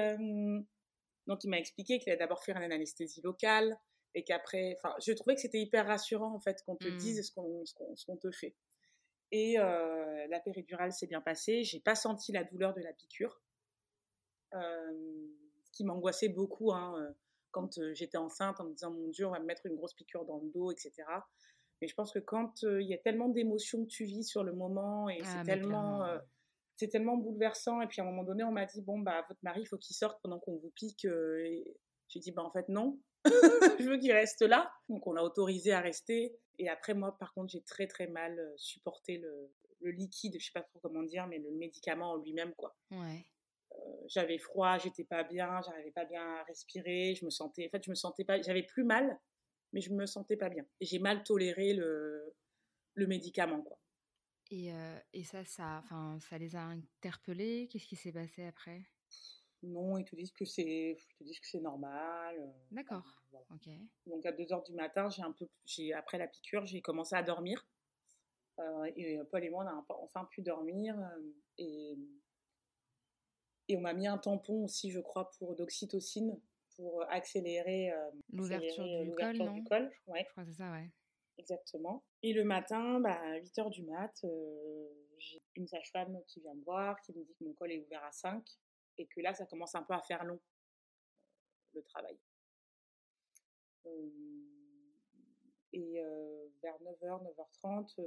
[1.27, 3.77] Donc, il m'a expliqué qu'il allait d'abord faire une anesthésie locale,
[4.17, 6.97] et qu'après, enfin, je trouvais que c'était hyper rassurant en fait qu'on te mmh.
[6.97, 7.31] dise ce
[8.05, 8.55] qu'on te fait.
[9.31, 13.39] Et euh, la péridurale s'est bien passée, j'ai pas senti la douleur de la piqûre,
[14.55, 15.27] euh,
[15.65, 17.11] ce qui m'angoissait beaucoup hein, euh,
[17.51, 20.25] quand j'étais enceinte en me disant mon Dieu, on va me mettre une grosse piqûre
[20.25, 20.93] dans le dos, etc.
[21.79, 24.53] Mais je pense que quand il y a tellement d'émotions que tu vis sur le
[24.53, 26.07] moment et c'est ah, tellement
[26.75, 27.81] c'est tellement bouleversant.
[27.81, 29.77] Et puis à un moment donné, on m'a dit bon bah votre mari, il faut
[29.77, 31.05] qu'il sorte pendant qu'on vous pique.
[31.05, 32.99] et j'ai dit bah en fait non,
[33.79, 34.71] je veux qu'il reste là.
[34.89, 36.37] Donc on l'a autorisé à rester.
[36.59, 39.51] Et après, moi, par contre, j'ai très très mal euh, supporté le,
[39.81, 42.75] liquide, je sais pas trop comment dire, mais le médicament en lui-même, quoi.
[42.91, 43.25] Ouais.
[43.73, 47.69] Euh, j'avais froid, j'étais pas bien, j'arrivais pas bien à respirer, je me sentais, en
[47.69, 49.17] fait, je me sentais pas, j'avais plus mal,
[49.71, 50.65] mais je me sentais pas bien.
[50.81, 52.33] Et j'ai mal toléré le,
[52.95, 53.79] le médicament, quoi.
[54.49, 57.67] Et, euh, et ça, ça, enfin, ça les a interpellés?
[57.71, 58.81] Qu'est-ce qui s'est passé après?
[59.63, 62.35] Non, ils te disent que c'est, te disent que c'est normal.
[62.39, 63.23] Euh, D'accord.
[63.49, 63.69] Ok.
[64.05, 67.15] Donc à 2 h du matin, j'ai un peu, j'ai après la piqûre, j'ai commencé
[67.15, 67.67] à dormir.
[68.59, 70.97] Euh, et Paul et moi, on a enfin pu dormir.
[70.99, 71.97] Euh, et,
[73.67, 76.39] et on m'a mis un tampon aussi, je crois, pour d'oxytocine
[76.75, 77.91] pour accélérer
[78.31, 79.53] l'ouverture du, col, non?
[79.53, 79.91] du col.
[80.05, 80.23] Ouais.
[80.23, 80.91] Je crois que c'est ça, ouais.
[81.39, 82.03] Exactement.
[82.21, 84.25] Et le matin, bah, à 8 h du mat,
[85.17, 88.03] j'ai une sage-femme qui vient me voir, qui me dit que mon col est ouvert
[88.03, 88.43] à 5
[88.97, 92.17] et que là, ça commence un peu à faire long, euh, le travail.
[95.73, 96.01] Et
[96.61, 98.01] vers 9h, 9h30,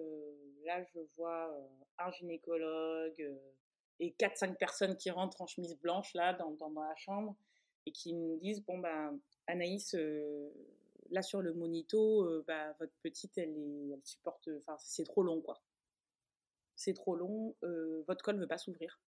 [0.64, 1.57] là, je vois
[1.99, 3.38] un gynécologue
[3.99, 7.36] et 4-5 personnes qui rentrent en chemise blanche, là, dans, dans, la chambre,
[7.86, 9.97] et qui nous disent, bon, ben, Anaïs,
[11.11, 15.62] là, sur le monito, bah, votre petite, elle supporte, enfin, c'est trop long, quoi.
[16.76, 17.55] C'est trop long,
[18.07, 19.01] votre col ne veut pas s'ouvrir.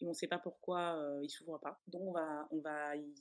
[0.00, 1.80] Et on ne sait pas pourquoi il ne s'ouvre pas.
[1.86, 3.14] Donc, on va, on va, il,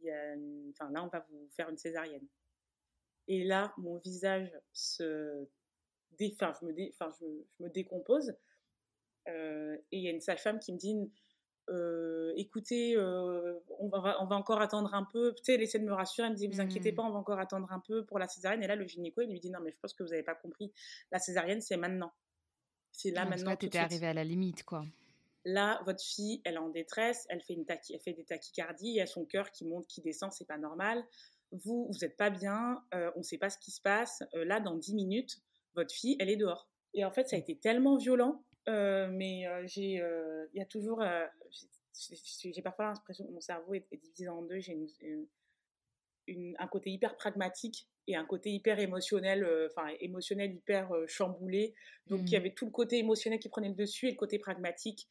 [0.00, 0.34] y a
[0.70, 2.26] enfin, là, on va vous faire une césarienne.
[3.28, 5.46] Et là, mon visage se
[6.32, 8.34] enfin, je, me enfin, je, me décompose.
[9.28, 10.96] Euh, et il y a une sage-femme qui me dit
[11.70, 15.34] euh, écoutez, euh, on, va, on va encore attendre un peu.
[15.34, 16.26] Tu sais, elle essaie de me rassurer.
[16.26, 16.94] Elle me dit vous inquiétez mmh.
[16.94, 18.62] pas, on va encore attendre un peu pour la césarienne.
[18.62, 20.34] Et là, le gynéco, il lui dit non, mais je pense que vous n'avez pas
[20.34, 20.72] compris.
[21.12, 22.12] La césarienne, c'est maintenant.
[22.92, 23.54] C'est là maintenant.
[23.56, 24.84] tu étais arrivé à la limite, quoi.
[25.50, 28.96] Là, votre fille, elle est en détresse, elle fait, une elle fait des tachycardies, il
[28.96, 31.04] y a son cœur qui monte, qui descend, c'est pas normal
[31.52, 34.22] vous, vous n'êtes pas bien, euh, on ne sait pas ce qui se passe.
[34.34, 35.38] Euh, là, dans 10 minutes,
[35.74, 36.68] votre fille, elle est dehors.
[36.94, 41.02] Et en fait, ça a été tellement violent, euh, mais j'ai, il y a toujours,
[41.92, 44.58] j'ai parfois l'impression que mon cerveau est, divisé en deux.
[44.58, 44.76] J'ai
[46.58, 51.74] un côté hyper pragmatique et un côté hyper émotionnel, enfin émotionnel hyper chamboulé.
[52.06, 52.40] Donc il y mmh.
[52.40, 55.08] avait tout le côté émotionnel qui prenait le dessus et le côté pragmatique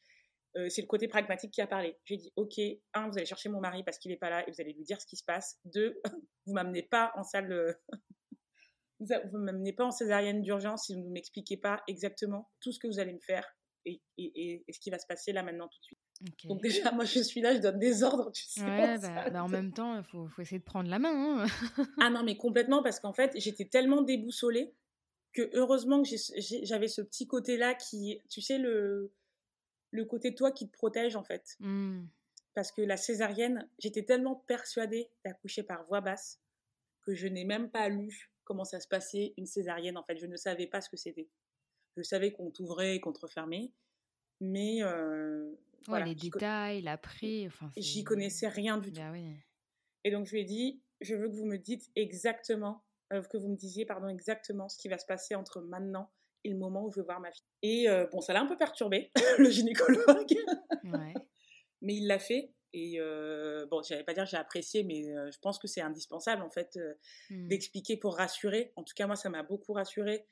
[0.56, 1.96] euh, c'est le côté pragmatique qui a parlé.
[2.04, 2.58] J'ai dit, ok,
[2.94, 4.84] un, vous allez chercher mon mari parce qu'il n'est pas là et vous allez lui
[4.84, 5.58] dire ce qui se passe.
[5.64, 6.00] Deux,
[6.46, 7.72] vous m'amenez pas en salle, euh,
[9.32, 12.86] vous m'amenez pas en césarienne d'urgence si vous ne m'expliquez pas exactement tout ce que
[12.86, 13.46] vous allez me faire
[13.84, 16.00] et, et, ce qui va se passer là maintenant tout de suite.
[16.44, 18.60] Donc déjà, moi je suis là, je donne des ordres, tu sais.
[18.62, 21.44] Ouais, bah, bah, en même temps, il faut, faut, essayer de prendre la main.
[21.44, 21.46] Hein.
[22.00, 24.74] ah non, mais complètement, parce qu'en fait, j'étais tellement déboussolée
[25.32, 26.08] que heureusement que
[26.62, 29.12] j'avais ce petit côté-là qui, tu sais, le,
[29.90, 31.56] le côté de toi qui te protège en fait.
[31.60, 32.06] Mmh.
[32.54, 36.40] Parce que la césarienne, j'étais tellement persuadée d'accoucher par voix basse
[37.02, 40.16] que je n'ai même pas lu comment ça se passait une césarienne en fait.
[40.16, 41.28] Je ne savais pas ce que c'était.
[41.96, 43.72] Je savais qu'on t'ouvrait et qu'on te refermait,
[44.40, 45.52] mais euh,
[45.86, 49.18] voilà, les détails, l'après, enfin, j'y connaissais rien du bah tout.
[50.04, 53.36] Et donc je lui ai dit, je veux que vous me dites exactement, euh, que
[53.36, 56.10] vous me disiez pardon exactement ce qui va se passer entre maintenant
[56.44, 57.44] et le moment où je veux voir ma fille.
[57.62, 60.34] Et euh, bon, ça l'a un peu perturbé, le gynécologue.
[61.80, 62.52] mais il l'a fait.
[62.74, 66.42] Et euh, bon, j'allais pas dire j'ai apprécié, mais euh, je pense que c'est indispensable
[66.42, 66.78] en fait
[67.30, 67.48] mmh.
[67.48, 68.72] d'expliquer pour rassurer.
[68.76, 70.26] En tout cas, moi, ça m'a beaucoup rassuré.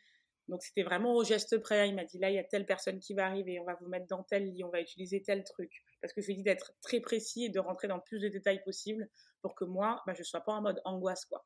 [0.48, 1.88] Donc c'était vraiment au geste près.
[1.88, 3.88] Il m'a dit là, il y a telle personne qui va arriver, on va vous
[3.88, 5.82] mettre dans tel lit, on va utiliser tel truc.
[6.00, 8.20] Parce que je lui ai dit d'être très précis et de rentrer dans le plus
[8.20, 9.08] de détails possible
[9.42, 11.44] pour que moi, bah, je sois pas en mode angoisse quoi.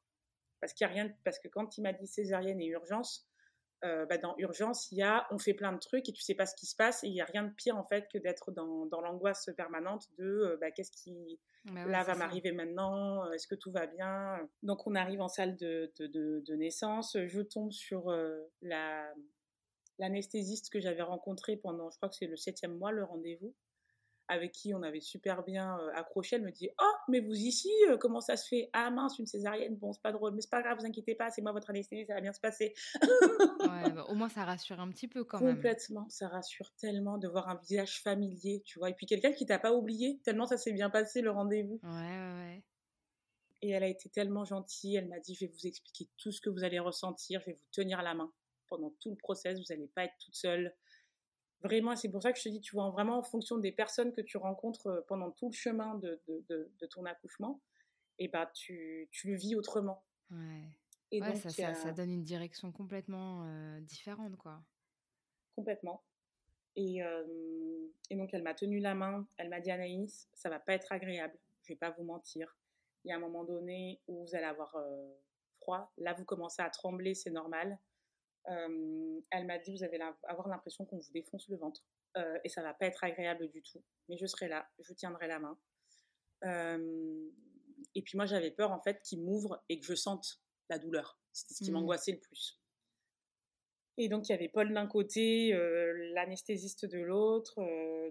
[0.61, 3.30] Parce qu'il y a rien, parce que quand il m'a dit césarienne et urgence,
[3.85, 6.35] euh, bah, dans urgence, il y a, on fait plein de trucs et tu sais
[6.35, 8.19] pas ce qui se passe et il y a rien de pire en fait que
[8.19, 13.25] d'être dans, dans l'angoisse permanente de euh, bah, qu'est-ce qui bah là va m'arriver maintenant,
[13.25, 14.39] euh, est-ce que tout va bien?
[14.63, 16.07] Donc on arrive en salle de, de,
[16.47, 18.15] de, naissance, je tombe sur
[18.63, 19.13] la
[19.99, 23.55] l'anesthésiste que j'avais rencontré pendant, je crois que c'est le septième mois le rendez-vous
[24.31, 27.71] avec qui on avait super bien euh, accroché, elle me dit Oh, mais vous ici,
[27.89, 28.71] euh, comment ça se fait?
[28.73, 31.31] Ah mince, une césarienne, bon, c'est pas drôle, mais c'est pas grave, vous inquiétez pas,
[31.31, 32.73] c'est moi votre anesthésie, ça va bien se passer.
[33.03, 35.57] ouais, bah, au moins ça rassure un petit peu quand même.
[35.57, 39.47] Complètement, ça rassure tellement de voir un visage familier, tu vois, et puis quelqu'un qui
[39.47, 41.81] t'a pas oublié, tellement ça s'est bien passé le rendez-vous.
[41.83, 42.65] Ouais, ouais, ouais.
[43.63, 46.41] Et elle a été tellement gentille, elle m'a dit Je vais vous expliquer tout ce
[46.41, 48.33] que vous allez ressentir, je vais vous tenir la main
[48.69, 50.73] pendant tout le process, vous n'allez pas être toute seule.
[51.63, 54.13] Vraiment, c'est pour ça que je te dis, tu vois, vraiment en fonction des personnes
[54.13, 57.61] que tu rencontres euh, pendant tout le chemin de, de, de, ton accouchement,
[58.19, 60.03] et bah, tu, tu, le vis autrement.
[60.31, 60.65] Ouais.
[61.11, 64.63] Et donc, ça, ça, donne une direction complètement euh, différente, quoi.
[65.55, 66.03] Complètement.
[66.77, 67.25] Et, euh,
[68.09, 70.93] et donc, elle m'a tenu la main, elle m'a dit, Anaïs, ça va pas être
[70.93, 72.57] agréable, je vais pas vous mentir.
[73.05, 74.77] Il y a un moment donné où vous allez avoir
[75.57, 77.79] froid, là, vous commencez à trembler, c'est normal
[79.31, 81.83] elle m'a dit, vous allez avoir l'impression qu'on vous défonce le ventre.
[82.45, 83.83] et ça va pas être agréable du tout.
[84.09, 85.59] Mais je serai là, je vous tiendrai la main.
[87.95, 91.21] et puis moi, j'avais peur en fait qu'il m'ouvre et que je sente la douleur.
[91.33, 91.75] C'était ce qui mmh.
[91.75, 92.61] m'angoissait le plus.
[93.97, 95.53] Et donc, il y avait Paul d'un côté,
[96.15, 97.61] l'anesthésiste de l'autre.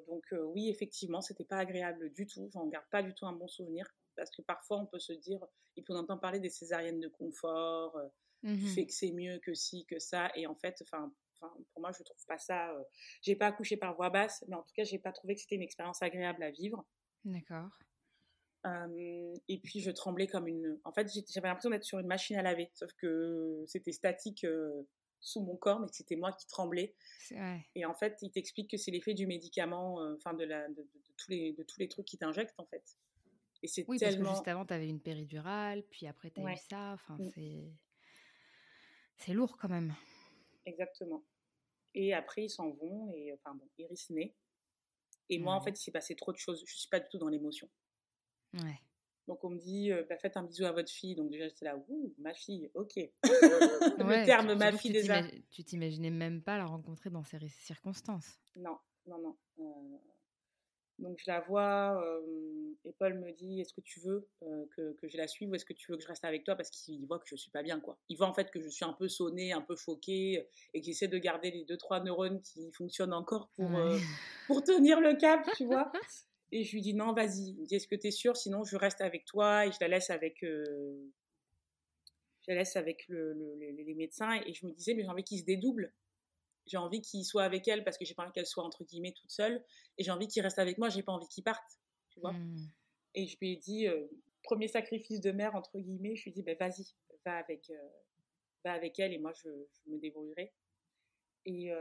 [0.08, 0.24] donc,
[0.54, 2.48] oui, effectivement, c'était pas agréable du tout.
[2.54, 3.88] J'en garde pas du tout un bon souvenir.
[4.16, 5.40] Parce que parfois, on peut se dire,
[5.76, 7.98] et puis on entend parler des césariennes de confort,
[8.44, 10.32] Mmh fait que c'est mieux que si, que ça.
[10.36, 12.72] Et en fait, enfin, pour moi, je trouve pas ça.
[12.72, 12.84] Euh,
[13.22, 15.56] j'ai pas accouché par voix basse, mais en tout cas, j'ai pas trouvé que c'était
[15.56, 16.86] une expérience agréable à vivre.
[17.26, 17.70] D'accord.
[18.66, 20.80] et puis, je tremblais comme une.
[20.84, 24.46] En fait, j'avais l'impression d'être sur une machine à laver, sauf que c'était statique
[25.22, 26.96] sous mon corps, mais que c'était moi qui tremblais.
[27.76, 30.88] Et en fait, il t'explique que c'est l'effet du médicament, enfin, de, la, de,
[31.18, 32.84] tous les, de tous les trucs qui t'injectent, en fait.
[33.62, 34.24] Et c'est oui, tellement...
[34.24, 36.94] parce que juste avant, tu avais une péridurale, puis après, tu as eu ça.
[36.94, 37.30] Enfin, mmh.
[37.36, 37.74] c'est
[39.20, 39.94] C'est lourd quand même.
[40.66, 41.24] Exactement.
[41.94, 44.36] Et après, ils s'en vont, et enfin bon, Iris naît.
[45.30, 46.64] Et moi, en fait, il s'est passé trop de choses.
[46.66, 47.70] Je suis pas du tout dans l'émotion.
[48.54, 48.80] Ouais.
[49.30, 51.16] Donc on me dit, bah, faites un bisou à votre fille.
[51.16, 52.96] Donc déjà j'étais là, ouh, ma fille, ok.
[53.24, 55.22] le terme ma fille déjà.
[55.52, 58.40] Tu t'imaginais même pas la rencontrer dans ces circonstances.
[58.56, 60.02] Non, non, non.
[61.00, 62.02] Donc je la vois
[62.86, 64.28] et Paul me dit, est-ce que tu veux
[64.76, 66.56] que, que, je la suive ou est-ce que tu veux que je reste avec toi?
[66.56, 67.98] parce qu'il voit que je suis pas bien quoi.
[68.10, 70.86] Il voit en fait que je suis un peu sonnée, un peu choquée et que
[70.86, 73.70] j'essaie de garder les deux trois neurones qui fonctionnent encore pour
[74.48, 75.92] pour tenir le cap, tu vois.
[76.52, 77.50] Et je lui dis non, vas-y.
[77.50, 79.78] Il me dit est-ce que tu es sûr Sinon, je reste avec toi et je
[79.82, 81.12] la laisse avec, je
[82.48, 84.42] la laisse avec le, les médecins.
[84.46, 85.94] Et je me disais, mais j'ai envie qu'il se dédouble.
[86.70, 89.14] J'ai envie qu'il soit avec elle parce que j'ai pas envie qu'elle soit entre guillemets
[89.14, 89.64] toute seule.
[89.98, 90.90] Et j'ai envie qu'il reste avec moi.
[90.90, 91.80] J'ai pas envie qu'il parte.
[92.12, 92.72] Tu vois mmh.
[93.16, 94.08] Et je lui ai dit, euh,
[94.44, 96.16] premier sacrifice de mère entre guillemets.
[96.16, 96.86] Je lui ai dit, ben vas-y,
[97.26, 97.90] va avec, euh,
[98.64, 100.54] va avec elle et moi je, je me débrouillerai.
[101.46, 101.72] Et,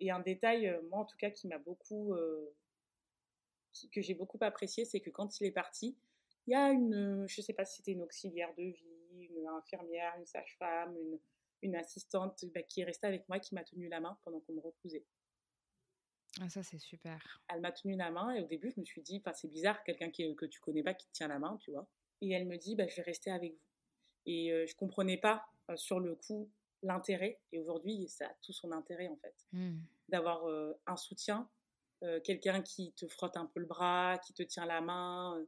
[0.00, 2.14] et, un détail, moi en tout cas, qui m'a beaucoup
[3.92, 5.96] que j'ai beaucoup apprécié, c'est que quand il est parti,
[6.46, 9.46] il y a une, je ne sais pas si c'était une auxiliaire de vie, une
[9.46, 11.18] infirmière, une sage-femme, une,
[11.62, 14.54] une, assistante bah, qui est restée avec moi, qui m'a tenu la main pendant qu'on
[14.54, 15.04] me recousait.
[16.40, 17.42] Ah, ça, c'est super.
[17.48, 20.10] Elle m'a tenu la main et au début, je me suis dit, c'est bizarre, quelqu'un
[20.10, 21.88] que tu connais pas qui te tient la main, tu vois.
[22.20, 23.60] Et elle me dit, bah, je vais rester avec vous.
[24.26, 26.50] Et euh, je comprenais pas euh, sur le coup
[26.82, 27.40] l'intérêt.
[27.52, 29.34] Et aujourd'hui, ça a tout son intérêt, en fait.
[29.52, 29.78] Mmh.
[30.08, 31.48] D'avoir euh, un soutien
[32.04, 35.44] euh, quelqu'un qui te frotte un peu le bras, qui te tient la main,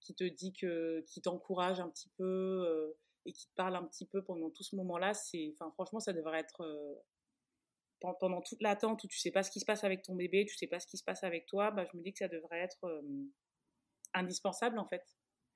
[0.00, 2.94] qui te dit que, qui t'encourage un petit peu
[3.26, 6.12] et qui te parle un petit peu pendant tout ce moment-là, c'est, enfin, franchement, ça
[6.12, 7.02] devrait être
[8.00, 10.56] pendant toute l'attente où tu sais pas ce qui se passe avec ton bébé, tu
[10.56, 12.60] sais pas ce qui se passe avec toi, bah, je me dis que ça devrait
[12.60, 13.02] être
[14.14, 15.04] indispensable en fait.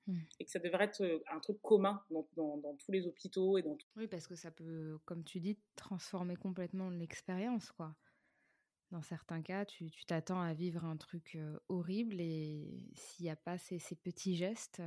[0.07, 0.19] Mmh.
[0.39, 3.63] Et que ça devrait être un truc commun dans, dans, dans tous les hôpitaux et
[3.63, 3.87] dans tout.
[3.95, 7.95] Oui, parce que ça peut, comme tu dis, transformer complètement l'expérience, quoi.
[8.91, 11.39] Dans certains cas, tu t'attends à vivre un truc
[11.69, 14.79] horrible et s'il n'y a pas ces, ces, petits gestes,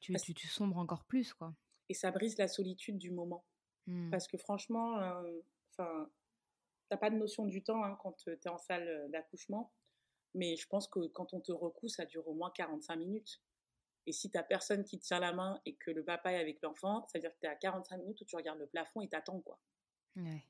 [0.00, 1.34] tu, tu, tu, sombres encore plus.
[1.34, 1.54] quoi.
[1.92, 3.44] Et ça brise la solitude du moment.
[3.86, 4.08] Mmh.
[4.10, 4.96] Parce que franchement,
[5.70, 6.10] enfin,
[6.88, 9.74] t'as pas de notion du temps hein, quand tu es en salle d'accouchement.
[10.34, 13.42] Mais je pense que quand on te recoue, ça dure au moins 45 minutes.
[14.06, 16.62] Et si t'as personne qui te tient la main et que le papa est avec
[16.62, 19.02] l'enfant, ça veut dire que tu es à 45 minutes où tu regardes le plafond
[19.02, 19.60] et t'attends, quoi.
[20.16, 20.46] Ouais.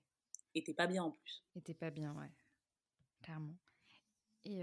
[0.54, 1.44] Et t'es pas bien en plus.
[1.56, 2.30] Et t'es pas bien, ouais
[3.22, 3.56] clairement.
[4.44, 4.62] Et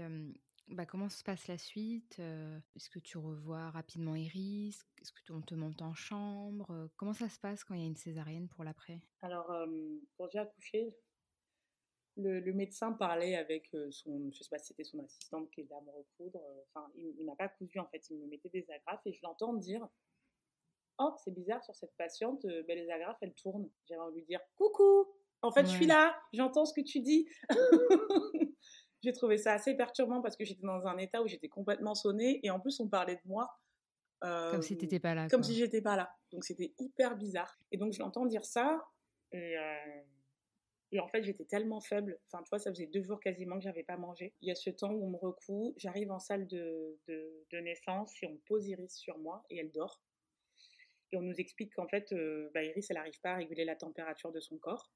[0.70, 4.86] bah, comment se passe la suite Est-ce que tu revois rapidement Iris?
[5.00, 7.86] Est-ce que on te monte en chambre Comment ça se passe quand il y a
[7.86, 9.00] une césarienne pour l'après?
[9.22, 9.52] Alors,
[10.16, 10.96] quand j'ai accouché,
[12.16, 15.80] le, médecin parlait avec son, je sais pas si c'était son assistante qui est là
[15.80, 16.40] me recoudre.
[16.68, 19.20] Enfin, il, il m'a pas cousu en fait, il me mettait des agrafes et je
[19.22, 19.88] l'entends dire
[21.02, 23.70] Oh, c'est bizarre sur cette patiente, ben, les agrafes elles tournent.
[23.88, 25.06] J'avais envie de lui dire Coucou
[25.40, 27.26] En fait, je suis là, j'entends ce que tu dis.
[29.02, 32.40] J'ai trouvé ça assez perturbant parce que j'étais dans un état où j'étais complètement sonnée
[32.42, 33.50] et en plus on parlait de moi.
[34.20, 35.28] comme si t'étais pas là.
[35.28, 36.14] Comme si j'étais pas là.
[36.32, 37.58] Donc c'était hyper bizarre.
[37.72, 38.86] Et donc je l'entends dire ça
[39.32, 40.02] et, euh,
[40.92, 42.18] et en fait j'étais tellement faible.
[42.26, 44.34] Enfin tu vois, ça faisait deux jours quasiment que j'avais pas mangé.
[44.42, 48.14] Il y a ce temps où on me recoue, j'arrive en salle de, de, naissance
[48.22, 50.00] et on pose Iris sur moi et elle dort.
[51.12, 53.74] Et on nous explique qu'en fait, euh, bah, Iris, elle n'arrive pas à réguler la
[53.74, 54.92] température de son corps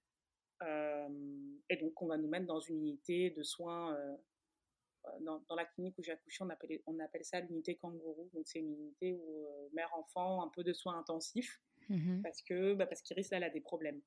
[0.63, 3.97] et donc, on va nous mettre dans une unité de soins.
[5.21, 8.31] Dans, dans, la clinique où j'ai accouché, on appelle, on appelle ça l'unité kangourou.
[8.33, 12.87] Donc, c'est une unité où mère-enfant, un peu de soins intensifs, mmh parce que bah,
[12.87, 14.01] parce qu'Iris, là, elle a des problèmes.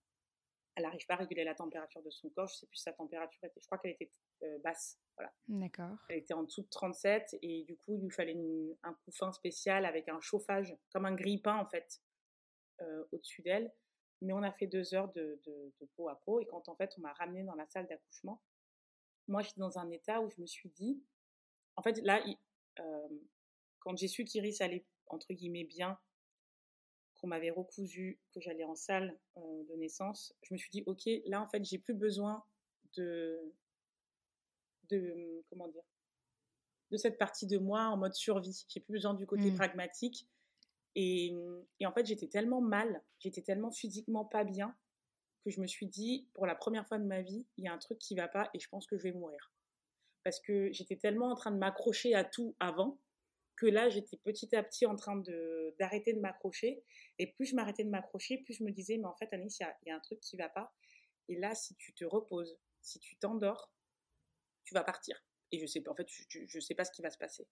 [0.75, 2.47] Elle n'arrive pas à réguler la température de son corps.
[2.47, 4.11] Je sais plus sa température était, je crois qu'elle était
[4.63, 4.99] basse.
[5.15, 5.33] Voilà.
[5.47, 5.97] D'accord.
[6.09, 8.37] Elle était en dessous de 37 et du coup, il lui fallait
[8.83, 12.01] un couffin spécial avec un chauffage, comme un grille-pain en fait,
[13.11, 13.71] au-dessus d'elle.
[14.21, 15.39] Mais on a fait deux heures de,
[15.95, 16.39] peau à peau.
[16.39, 18.41] Et quand en fait on m'a ramené dans la salle d'accouchement,
[19.27, 21.01] moi j'étais dans un état où je me suis dit,
[21.75, 22.23] en fait là,
[22.79, 23.07] euh,
[23.79, 25.99] quand j'ai su qu'Iris allait entre guillemets bien,
[27.15, 31.07] qu'on m'avait recousu, que j'allais en salle euh, de naissance, je me suis dit, ok,
[31.25, 32.43] là en fait j'ai plus besoin
[32.95, 33.53] de,
[34.89, 35.83] de comment dire,
[36.91, 38.65] de cette partie de moi en mode survie.
[38.69, 39.55] J'ai plus besoin du côté mmh.
[39.55, 40.27] pragmatique.
[40.99, 41.31] Et,
[41.85, 44.75] en fait, j'étais tellement mal, j'étais tellement physiquement pas bien
[45.45, 47.73] que je me suis dit, pour la première fois de ma vie, il y a
[47.73, 49.53] un truc qui va pas et je pense que je vais mourir.
[50.23, 52.99] Parce que j'étais tellement en train de m'accrocher à tout avant
[53.57, 55.21] que là, j'étais petit à petit en train
[55.77, 56.83] d'arrêter de, m'accrocher.
[57.19, 59.87] Et plus je m'arrêtais de m'accrocher, plus je me disais, mais en fait, Anis, il
[59.87, 60.73] y, a un truc qui va pas.
[61.29, 63.71] Et là, si tu te reposes, si tu t'endors,
[64.63, 65.23] tu vas partir.
[65.51, 67.47] Et je sais en fait, je, sais pas ce qui va se passer.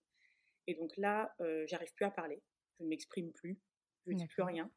[0.66, 2.41] Et donc là, euh, j'arrive plus à parler
[2.78, 3.60] je ne m'exprime plus,
[4.06, 4.72] je ne dis plus rien.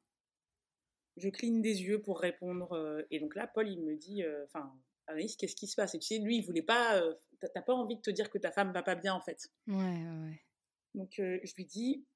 [1.17, 3.07] je cligne des yeux pour répondre.
[3.11, 4.73] et donc là, Paul, il me dit, enfin,
[5.07, 5.95] Anaïs, qu'est-ce qui se passe?
[5.95, 7.03] Et tu sais, lui, il voulait pas,
[7.41, 9.51] t'as pas envie de te dire que ta femme va pas bien, en fait.
[9.67, 10.43] Ouais, ouais.
[10.95, 12.07] Donc, je lui dis,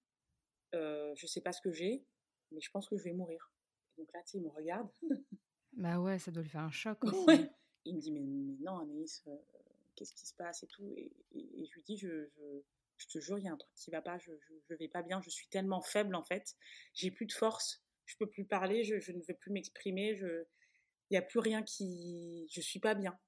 [0.73, 2.05] je sais pas ce que j'ai,
[2.53, 3.53] mais je pense que je vais mourir.
[3.99, 4.89] donc là, tu sais, il me regarde.
[5.73, 7.49] bah ouais, ça doit lui faire un choc aussi.
[7.85, 8.21] Il me dit, mais,
[8.61, 9.25] non, Anaïs,
[9.97, 10.93] qu'est-ce qui se passe et tout?
[10.97, 12.63] Et, je lui dis, je, je,
[13.09, 14.33] te jure, il y a un truc qui va pas, je,
[14.69, 16.57] je, vais pas bien, je suis tellement faible en fait,
[16.95, 20.47] j'ai plus de force, je peux plus parler, je, ne veux plus m'exprimer, il
[21.11, 22.47] n'y a plus rien qui.
[22.51, 23.19] Je suis pas bien.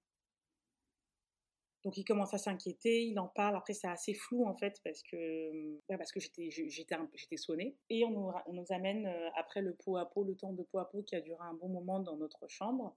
[1.85, 3.57] Donc il commence à s'inquiéter, il en parle.
[3.57, 8.05] Après c'est assez flou en fait parce que bah, que j'étais j'étais j'étais sonnée et
[8.05, 10.79] on nous, on nous amène euh, après le pot à pot, le temps de pot
[10.79, 12.97] à pot qui a duré un bon moment dans notre chambre,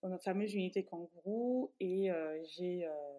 [0.00, 3.11] dans notre fameuse unité kangourou et euh, j'ai euh,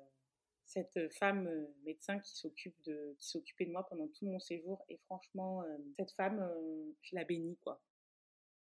[0.74, 1.50] cette femme
[1.84, 5.64] médecin qui s'occupe de qui s'occupait de moi pendant tout mon séjour et franchement
[5.98, 6.44] cette femme
[7.02, 7.82] je la bénis quoi.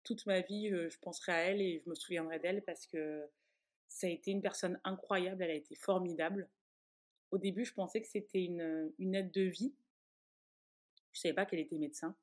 [0.04, 3.28] Toute ma vie je penserai à elle et je me souviendrai d'elle parce que
[3.88, 6.50] ça a été une personne incroyable, elle a été formidable.
[7.32, 9.74] Au début, je pensais que c'était une, une aide de vie.
[11.12, 12.16] Je ne savais pas qu'elle était médecin.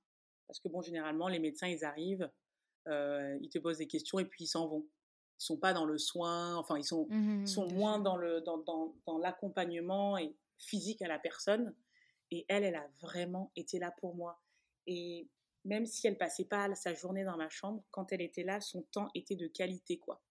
[0.46, 2.30] Parce que, bon, généralement, les médecins, ils arrivent,
[2.86, 4.86] ils te posent des questions et puis ils s'en vont.
[5.38, 8.58] Ils sont pas dans le soin, enfin, ils sont, mmh sont moins dans, le, dans,
[8.58, 11.74] dans, dans l'accompagnement et physique à la personne.
[12.30, 14.40] Et elle, elle a vraiment été là pour moi.
[14.86, 15.28] Et
[15.64, 18.82] même si elle passait pas sa journée dans ma chambre, quand elle était là, son
[18.82, 20.22] temps était de qualité, quoi.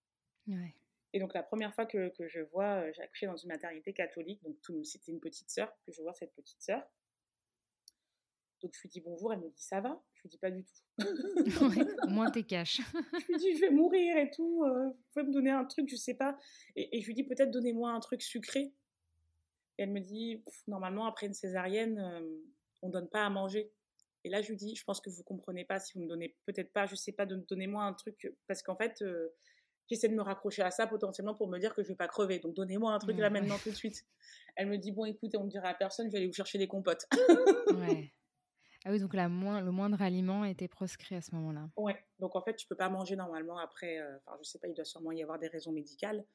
[0.48, 0.76] Ouais.
[1.14, 3.94] Et donc la première fois que, que je vois, euh, j'ai accouché dans une maternité
[3.94, 6.84] catholique, donc c'était une petite sœur, que je vois cette petite sœur.
[8.62, 10.02] Donc je lui dis bonjour, elle me dit ça va?
[10.14, 12.10] Je lui dis pas du tout.
[12.10, 12.80] moins t'es cash.
[12.94, 15.90] je lui dis je vais mourir et tout, euh, vous pouvez me donner un truc,
[15.90, 16.38] je sais pas.
[16.76, 18.74] Et, je lui dis peut-être donnez-moi un truc sucré.
[19.78, 22.22] Et elle me dit normalement après une césarienne, euh,
[22.82, 23.72] on donne pas à manger.
[24.24, 26.38] Et là je lui dis je pense que vous comprenez pas si vous me donnez
[26.46, 29.04] peut-être pas, je sais pas, donnez-moi un truc parce qu'en fait
[29.90, 32.38] j'essaie de me raccrocher à ça potentiellement pour me dire que je vais pas crever.
[32.40, 34.06] Donc donnez-moi un truc là maintenant tout de suite.
[34.56, 36.60] Elle me dit bon écoutez, on ne dira à personne, je vais aller vous chercher
[36.60, 37.08] des compotes.
[37.74, 38.14] ouais.
[38.84, 41.70] Ah oui, donc la moins, le moindre aliment était proscrit à ce moment-là.
[41.78, 44.68] Ouais, donc en fait, tu peux pas manger normalement après, euh, enfin je sais pas,
[44.68, 46.26] il doit sûrement y avoir des raisons médicales,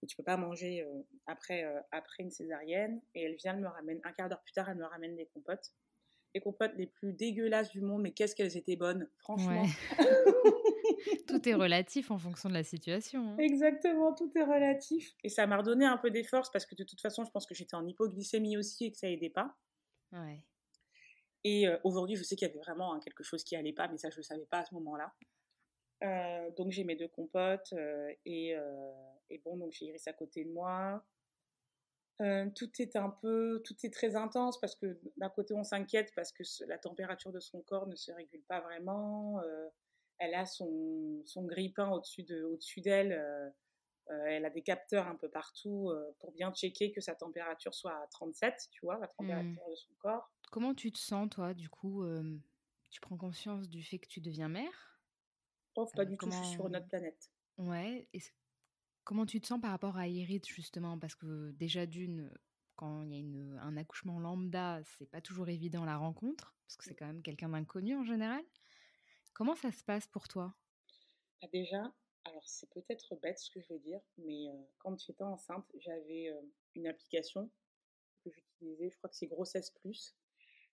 [0.00, 3.00] mais tu peux pas manger euh, après, euh, après une césarienne.
[3.14, 5.26] Et elle vient, elle me ramène, un quart d'heure plus tard, elle me ramène des
[5.26, 5.72] compotes.
[6.34, 9.64] Les compotes les plus dégueulasses du monde, mais qu'est-ce qu'elles étaient bonnes, franchement.
[11.26, 13.30] tout est relatif en fonction de la situation.
[13.30, 13.38] Hein.
[13.38, 15.14] Exactement, tout est relatif.
[15.24, 17.46] Et ça m'a redonné un peu des forces parce que de toute façon, je pense
[17.46, 19.56] que j'étais en hypoglycémie aussi et que ça aidait pas.
[20.12, 20.42] Ouais.
[21.46, 23.86] Et euh, aujourd'hui, je sais qu'il y avait vraiment hein, quelque chose qui allait pas,
[23.86, 25.14] mais ça, je le savais pas à ce moment-là.
[26.02, 28.56] Euh, donc j'ai mes deux compotes euh, et,
[29.30, 31.04] et, bon, donc j'ai Iris à côté de moi.
[32.56, 36.32] tout est un peu, tout est très intense parce que d'un côté on s'inquiète parce
[36.32, 39.40] que la température de son corps ne se régule pas vraiment
[40.18, 43.52] elle a son, son grille-pain au-dessus de, au-dessus d'elle.
[44.10, 47.74] Euh, elle a des capteurs un peu partout euh, pour bien checker que sa température
[47.74, 49.70] soit à 37, tu vois, la température mmh.
[49.70, 50.30] de son corps.
[50.50, 52.04] Comment tu te sens, toi, du coup
[52.90, 55.00] Tu prends conscience du fait que tu deviens mère?
[55.76, 57.30] Oh, pas du tout, je suis sur une autre planète.
[57.58, 58.08] Ouais.
[58.12, 58.20] Et
[59.04, 60.98] comment tu te sens par rapport à Iris, justement?
[60.98, 62.32] Parce que déjà, d'une,
[62.76, 66.76] quand il y a une, un accouchement lambda, c'est pas toujours évident la rencontre, parce
[66.76, 68.44] que c'est quand même quelqu'un d'inconnu en général.
[69.34, 70.56] Comment ça se passe pour toi?
[71.40, 71.94] Bah, Déjà,
[72.24, 74.46] alors c'est peut-être bête ce que je vais dire, mais
[74.78, 76.30] quand j'étais enceinte, j'avais
[76.74, 77.50] une application
[78.24, 80.16] que j'utilisais, je crois que c'est Grossesse Plus.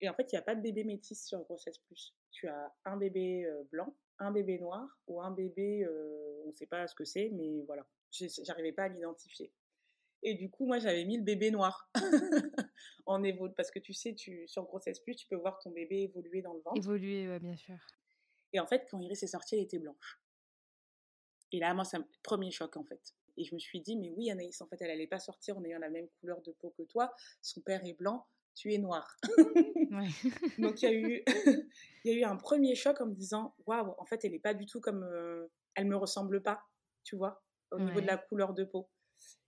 [0.00, 2.14] Et en fait, il n'y a pas de bébé métis sur Grossesse Plus.
[2.30, 5.86] Tu as un bébé blanc, un bébé noir ou un bébé,
[6.44, 9.52] on ne sait pas ce que c'est, mais voilà, j'arrivais pas à l'identifier.
[10.22, 11.90] Et du coup, moi, j'avais mis le bébé noir
[13.06, 16.02] en évo parce que tu sais, tu, sur Grossesse Plus, tu peux voir ton bébé
[16.02, 16.76] évoluer dans le ventre.
[16.76, 17.78] Évoluer, bien sûr.
[18.52, 20.20] Et en fait, quand Iris est sortie, elle était blanche.
[21.52, 23.14] Et là, moi, c'est un premier choc, en fait.
[23.36, 25.64] Et je me suis dit, mais oui, Anaïs, en fait, elle n'allait pas sortir en
[25.64, 27.14] ayant la même couleur de peau que toi.
[27.40, 28.26] Son père est blanc,
[28.58, 29.16] tu es noir.
[30.58, 31.22] Donc, il y, a eu,
[32.04, 34.38] il y a eu un premier choc en me disant, waouh, en fait, elle n'est
[34.38, 35.04] pas du tout comme.
[35.04, 36.62] Euh, elle me ressemble pas,
[37.04, 37.40] tu vois,
[37.70, 38.88] au niveau de la couleur de peau.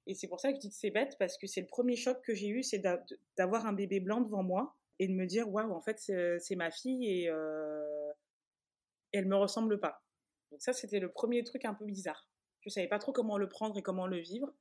[0.06, 1.96] Et c'est pour ça que je dis que c'est bête, parce que c'est le premier
[1.96, 2.82] choc que j'ai eu, c'est
[3.36, 6.70] d'avoir un bébé blanc devant moi et de me dire, waouh, en fait, c'est ma
[6.70, 7.28] fille et.
[7.28, 8.12] Euh,
[9.12, 10.04] elle me ressemble pas.
[10.52, 12.28] Donc ça, c'était le premier truc un peu bizarre.
[12.60, 14.52] Je savais pas trop comment le prendre et comment le vivre.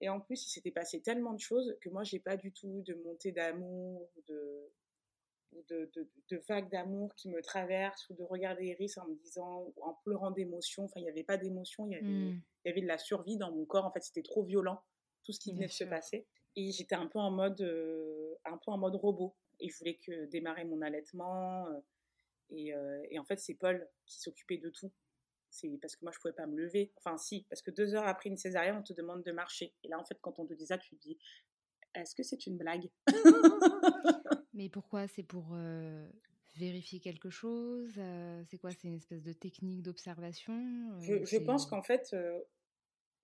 [0.00, 2.82] Et en plus, il s'était passé tellement de choses que moi, j'ai pas du tout
[2.86, 4.70] de montée d'amour, de,
[5.68, 5.90] de,
[6.30, 10.30] de, vagues d'amour qui me traversent ou de regarder Iris en me disant, en pleurant
[10.30, 10.84] d'émotion.
[10.84, 12.42] Enfin, il n'y avait pas d'émotion, il, y avait, mmh.
[12.64, 13.84] il y avait de la survie dans mon corps.
[13.84, 14.80] En fait, c'était trop violent,
[15.24, 16.26] tout ce qui venait de se passer.
[16.56, 19.34] Et j'étais un peu en mode, euh, un peu en mode robot.
[19.60, 21.66] Et je voulais que démarrer mon allaitement.
[21.68, 21.80] Euh,
[22.50, 24.92] et, euh, et en fait, c'est Paul qui s'occupait de tout.
[25.50, 26.92] C'est parce que moi, je pouvais pas me lever.
[26.98, 29.74] Enfin, si, parce que deux heures après une césarienne, on te demande de marcher.
[29.82, 31.18] Et là, en fait, quand on te dit ça, tu te dis,
[31.94, 32.90] est-ce que c'est une blague?
[34.52, 35.08] Mais pourquoi?
[35.08, 35.56] C'est pour
[36.56, 37.92] vérifier quelque chose
[38.50, 38.70] C'est quoi?
[38.72, 40.54] C'est une espèce de technique d'observation
[41.00, 42.14] je, pense qu'en fait,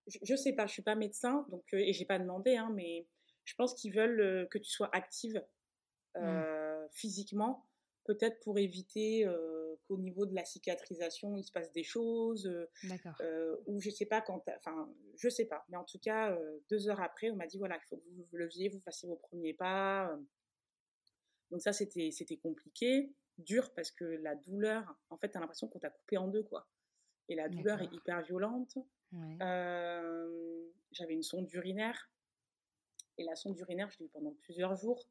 [0.07, 3.07] je, ne sais pas, je suis pas médecin, donc et j'ai pas demandé, hein, mais
[3.45, 5.45] je pense qu'ils veulent que tu sois active
[6.17, 6.43] mmh.
[6.93, 7.67] physiquement,
[8.05, 9.27] peut-être pour éviter
[9.87, 12.51] qu'au niveau de la cicatrisation, il se passe des choses,
[13.67, 16.37] ou je sais pas quand, enfin, je sais pas, mais en tout cas,
[16.71, 19.09] deux heures après, on m'a dit voilà, il faut que vous vous leviez, vous fassiez
[19.09, 20.17] vos premiers pas.
[21.51, 25.69] Donc ça, c'était c'était compliqué, dur parce que la douleur, en fait, tu as l'impression
[25.69, 26.69] qu'on t'a coupé en deux, quoi.
[27.29, 28.77] Et la douleur est hyper violente.
[29.13, 32.11] J'avais une sonde urinaire.
[33.17, 35.09] Et la sonde urinaire, je l'ai eu pendant plusieurs jours.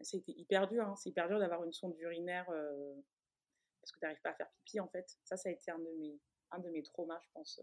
[0.00, 0.86] C'était hyper dur.
[0.86, 0.96] Hein.
[0.96, 2.50] C'est hyper dur d'avoir une sonde urinaire
[3.82, 5.18] parce que tu n'arrives pas à faire pipi, en fait.
[5.24, 6.18] Ça, ça a été un de mes,
[6.52, 7.60] un de mes traumas, je pense,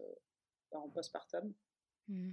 [0.70, 1.52] en postpartum.
[2.08, 2.32] Mmh.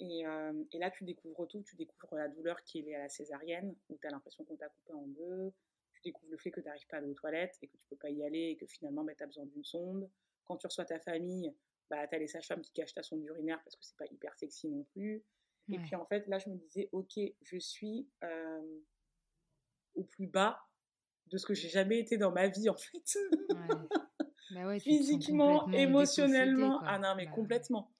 [0.00, 0.24] Et,
[0.72, 1.62] et, là, tu découvres tout.
[1.62, 4.56] Tu découvres la douleur qui est liée à la césarienne, où tu as l'impression qu'on
[4.56, 5.52] t'a coupé en deux.
[5.94, 7.86] Tu découvres le fait que tu n'arrives pas à aller aux toilettes et que tu
[7.88, 10.08] peux pas y aller et que finalement, bah, tu as besoin d'une sonde.
[10.44, 11.54] Quand tu reçois ta famille,
[11.90, 14.36] bah, tu as les sages-femmes qui cachent ta sonde urinaire parce que c'est pas hyper
[14.36, 15.24] sexy non plus.
[15.70, 18.08] Et puis en fait, là, je me disais, ok, je suis
[19.94, 20.67] au plus bas
[21.30, 23.18] de ce que j'ai jamais été dans ma vie, en fait.
[24.50, 26.80] Bah Physiquement, émotionnellement.
[26.86, 27.92] ah non, mais bah complètement.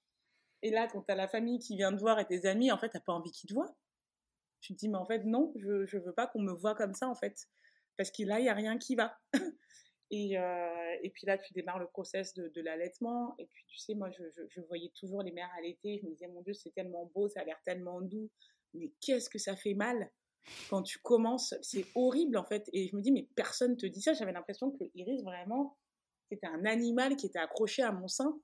[0.62, 2.78] Et là, quand tu as la famille qui vient te voir et tes amis, en
[2.78, 3.76] fait, tu pas envie qu'ils te voient.
[4.60, 6.94] Tu te dis, mais en fait, non, je ne veux pas qu'on me voit comme
[6.94, 7.46] ça, en fait.
[7.96, 9.16] Parce que là, il n'y a rien qui va.
[10.10, 13.34] Et, euh, et, puis là, tu démarres le process de, de l'allaitement.
[13.38, 15.98] Et puis, tu sais, moi, je, je, voyais toujours les mères allaiter.
[16.00, 18.30] Je me disais, mon Dieu, c'est tellement beau, ça a l'air tellement doux.
[18.72, 20.10] Mais qu'est-ce que ça fait mal?
[20.70, 22.68] Quand tu commences C'est horrible, en fait.
[22.72, 24.12] Et je me dis, mais personne te dit ça.
[24.12, 25.76] J'avais l'impression que Iris, vraiment,
[26.30, 28.38] c'était un animal qui était accroché à mon sein.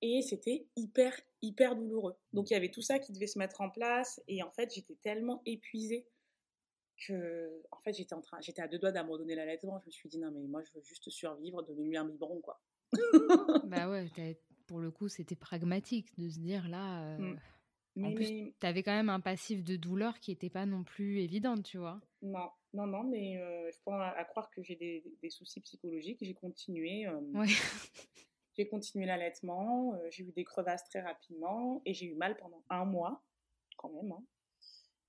[0.00, 2.16] Et c'était hyper, hyper douloureux.
[2.32, 4.20] Donc, il y avait tout ça qui devait se mettre en place.
[4.26, 6.08] Et en fait, j'étais tellement épuisée
[7.06, 9.78] que, en fait, j'étais en train, j'étais à deux doigts d'abandonner l'allaitement.
[9.80, 12.60] Je me suis dit, non, mais moi, je veux juste survivre, donner-lui un biberon, quoi.
[13.64, 14.10] bah ouais,
[14.66, 17.16] pour le coup, c'était pragmatique de se dire là.
[17.16, 17.34] Euh,
[18.00, 21.20] En plus, tu avais quand même un passif de douleur qui n'était pas non plus
[21.20, 22.00] évidente, tu vois.
[22.22, 26.18] Non, non, non, mais euh, je pense à, croire que j'ai des, des, soucis psychologiques.
[26.22, 27.06] J'ai continué.
[27.06, 27.46] Euh, ouais.
[28.56, 29.98] j'ai continué l'allaitement.
[30.10, 33.22] j'ai eu des crevasses très rapidement et j'ai eu mal pendant un mois,
[33.76, 34.12] quand même.
[34.12, 34.24] Hein.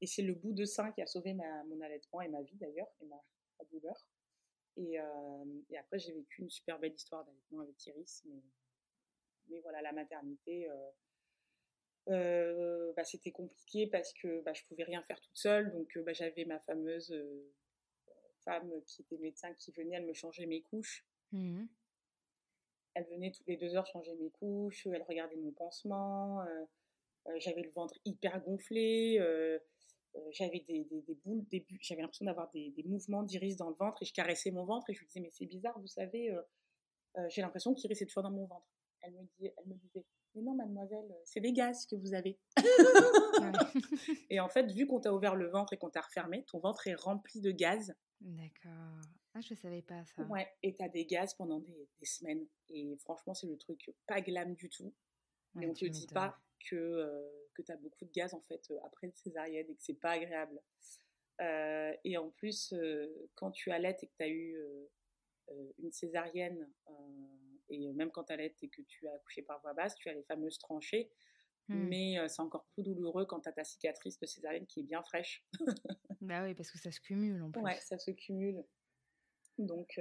[0.01, 2.57] Et c'est le bout de sein qui a sauvé ma, mon allaitement et ma vie
[2.57, 3.15] d'ailleurs, et ma,
[3.71, 3.95] douleur.
[4.75, 4.97] Et,
[5.69, 8.23] et après, j'ai vécu une super belle histoire d'allaitement avec Iris.
[8.25, 8.43] Mais,
[9.47, 10.67] mais, voilà, la maternité,
[12.07, 15.71] bah, c'était compliqué parce que bah, je pouvais rien faire toute seule.
[15.71, 17.13] Donc bah, j'avais ma fameuse
[18.43, 21.05] femme qui était médecin qui venait, elle me changeait mes couches.
[21.31, 21.65] Mmh
[22.95, 26.45] elle venait toutes les deux heures changer mes couches, elle regardait mon pansement.
[27.37, 29.17] j'avais le ventre hyper gonflé
[30.15, 33.75] euh, j'avais des, des, boules, des, j'avais l'impression d'avoir des, des, mouvements d'iris dans le
[33.75, 36.31] ventre et je caressais mon ventre et je lui disais mais c'est bizarre, vous savez,
[36.31, 36.41] euh,
[37.17, 38.67] euh, j'ai l'impression qu'iris est toujours dans mon ventre.
[39.01, 42.39] Elle me, dit, elle me disait mais non mademoiselle, c'est des gaz que vous avez.
[44.29, 46.87] et en fait, vu qu'on t'a ouvert le ventre et qu'on t'a refermé, ton ventre
[46.87, 47.93] est rempli de gaz.
[48.21, 49.01] D'accord.
[49.35, 50.23] Ah, je savais pas ça.
[50.23, 52.45] Ouais, et t'as des gaz pendant des, semaines.
[52.69, 54.93] Et franchement, c'est le truc pas glam du tout.
[55.55, 58.79] mais on te dit pas que que tu as beaucoup de gaz en fait euh,
[58.83, 60.61] après une césarienne et que c'est pas agréable.
[61.41, 64.55] Euh, et en plus, euh, quand tu allaites et que tu as eu
[65.77, 66.69] une césarienne,
[67.69, 70.13] et même quand tu allaites et que tu as accouché par voie basse, tu as
[70.13, 71.09] les fameuses tranchées.
[71.69, 71.87] Hmm.
[71.87, 75.01] Mais c'est encore plus douloureux quand tu as ta cicatrice de césarienne qui est bien
[75.01, 75.45] fraîche.
[76.21, 77.61] bah oui, parce que ça se cumule en plus.
[77.61, 78.63] Ouais, ça se cumule.
[79.57, 79.99] Donc.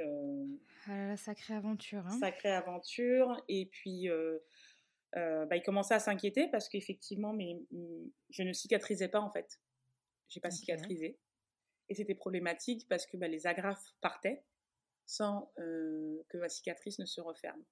[0.88, 2.04] Ah sacrée aventure.
[2.06, 2.18] Hein.
[2.18, 3.40] Sacrée aventure.
[3.48, 4.08] Et puis,
[5.16, 9.30] euh, bah, il commençait à s'inquiéter parce qu'effectivement, mais, mm, je ne cicatrisais pas en
[9.30, 9.60] fait.
[10.28, 11.18] J'ai pas cicatrisé.
[11.88, 14.44] Et c'était problématique parce que bah, les agrafes partaient
[15.07, 17.62] sans euh, que ma cicatrice ne se referme.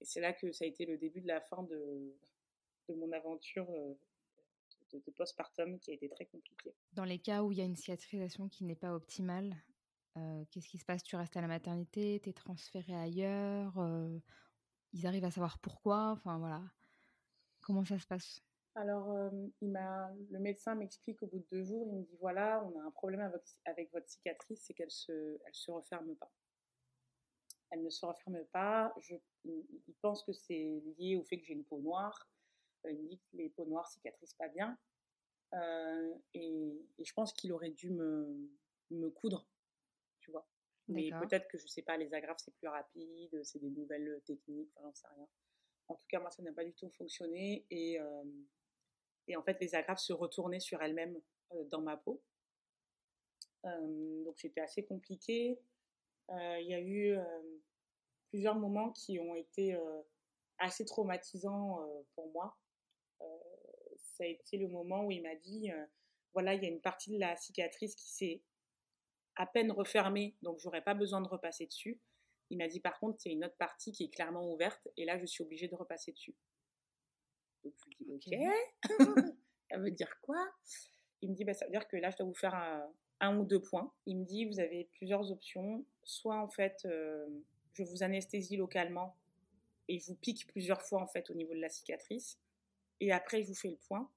[0.00, 2.14] Et c'est là que ça a été le début de la fin de,
[2.88, 3.94] de mon aventure euh,
[4.92, 6.74] de, de, postpartum qui a été très compliquée.
[6.92, 9.54] Dans les cas où il y a une cicatrisation qui n'est pas optimale,
[10.50, 11.02] qu'est-ce qui se passe?
[11.02, 13.76] Tu restes à la maternité, tu es transféré ailleurs
[14.94, 16.62] ils arrivent à savoir pourquoi Enfin voilà.
[17.60, 18.42] Comment ça se passe?
[18.76, 19.72] Alors, euh, il
[20.30, 22.90] le médecin m'explique au bout de deux jours, il me dit voilà, on a un
[22.90, 26.30] problème avec, avec votre cicatrice, c'est qu'elle se, elle se referme pas.
[27.74, 28.94] Elle ne se referme pas.
[29.00, 32.28] Je, il pense que c'est lié au fait que j'ai une peau noire.
[32.86, 34.78] Euh, il me dit que les peaux noires cicatrisent pas bien.
[35.54, 38.48] Euh, et, et, je pense qu'il aurait dû me,
[38.92, 39.48] me coudre,
[40.20, 40.46] tu vois.
[40.86, 44.70] Mais peut-être que je sais pas, les agrafes c'est plus rapide, c'est des nouvelles techniques,
[44.76, 45.28] enfin j'en sais rien.
[45.88, 47.98] En tout cas, moi ça n'a pas du tout fonctionné et,
[49.28, 51.18] et en fait les agrafes se retournaient sur elles-mêmes
[51.70, 52.22] dans ma peau.
[53.62, 55.58] donc c'était assez compliqué.
[56.30, 57.16] Il y a eu
[58.28, 59.78] plusieurs moments qui ont été
[60.58, 62.56] assez traumatisants pour moi.
[63.96, 65.70] ça a été le moment où il m'a dit,
[66.32, 68.42] voilà, il y a une partie de la cicatrice qui s'est
[69.36, 72.00] à peine refermée, donc j'aurais pas besoin de repasser dessus.
[72.50, 75.18] Il m'a dit par contre, c'est une autre partie qui est clairement ouverte, et là,
[75.18, 76.34] je suis obligée de repasser dessus.
[77.64, 78.82] Donc je lui dis, ok,
[79.70, 80.44] ça veut dire quoi?
[81.22, 82.92] Il me dit, bah, ça veut dire que là, je dois vous faire un,
[83.22, 83.92] ou deux points.
[84.06, 85.84] Il me dit, vous avez plusieurs options.
[86.02, 86.86] Soit en fait,
[87.72, 89.16] je vous anesthésie localement
[89.88, 92.38] et je vous pique plusieurs fois en fait au niveau de la cicatrice.
[93.00, 94.10] Et après, je vous fais le point.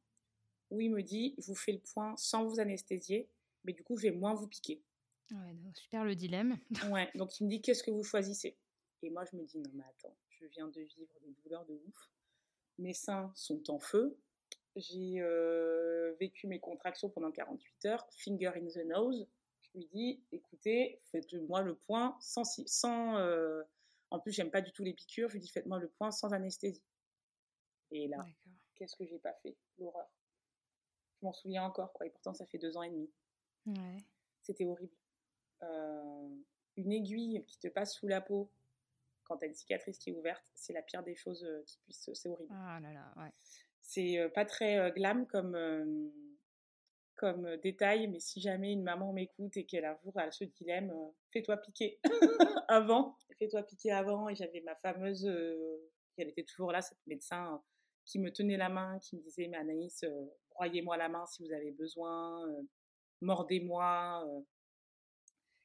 [0.69, 3.29] Ou il me dit, je vous fais le point sans vous anesthésier,
[3.63, 4.81] mais du coup, je vais moins vous piquer.
[5.31, 6.57] Ouais, super le dilemme.
[6.91, 8.57] ouais, donc il me dit, qu'est-ce que vous choisissez?
[9.01, 11.73] Et moi, je me dis, non, mais attends, je viens de vivre des douleurs de
[11.73, 12.09] ouf.
[12.77, 14.17] Mes seins sont en feu.
[14.77, 19.27] J'ai euh, vécu mes contractions pendant 48 heures, finger in the nose
[19.77, 22.43] lui dis, écoutez, faites-moi le point sans...
[22.65, 23.63] sans euh,
[24.09, 25.29] en plus, j'aime pas du tout les piqûres.
[25.29, 26.83] Je lui dis, faites-moi le point sans anesthésie.
[27.91, 28.25] Et là,
[28.75, 29.55] qu'est-ce que j'ai pas fait?
[29.77, 30.09] L'horreur.
[31.19, 32.05] Je m'en souviens encore, quoi.
[32.05, 33.11] Et pourtant, ça fait deux ans et demi.
[34.41, 34.95] C'était horrible.
[35.63, 36.29] Euh,
[36.77, 38.49] une aiguille qui te passe sous la peau
[39.23, 42.09] quand t'as une cicatrice qui est ouverte, c'est la pire des choses qui puissent.
[42.13, 42.53] C'est horrible.
[42.53, 43.33] Ah là là, ouais.
[43.87, 45.55] C'est pas très glam comme
[47.17, 51.09] comme détail, mais si jamais une maman m'écoute et qu'elle a à ce dilemme, euh,
[51.33, 51.99] fais-toi piquer
[52.67, 54.29] avant, fais-toi piquer avant.
[54.29, 55.25] Et j'avais ma fameuse,
[56.17, 57.61] elle était toujours là, cette médecin
[58.05, 60.05] qui me tenait la main, qui me disait, mais Anaïs,
[60.51, 62.47] broyez-moi la main si vous avez besoin,
[63.21, 64.23] mordez-moi.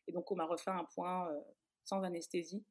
[0.08, 1.30] Et donc on m'a refait un point
[1.84, 2.64] sans anesthésie.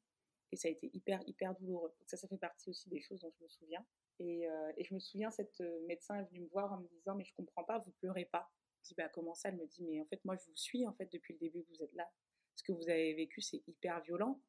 [0.51, 1.93] Et ça a été hyper, hyper douloureux.
[1.99, 3.85] Donc ça, ça fait partie aussi des choses dont je me souviens.
[4.21, 4.47] Et,
[4.77, 7.33] et je me souviens, cette médecin est venue me voir en me disant, mais je
[7.35, 8.51] comprends pas, vous pleurez pas
[8.83, 9.49] dis bah comment ça?
[9.49, 11.63] Elle me dit mais en fait moi je vous suis en fait depuis le début
[11.63, 12.09] que vous êtes là.
[12.55, 14.41] Ce que vous avez vécu c'est hyper violent.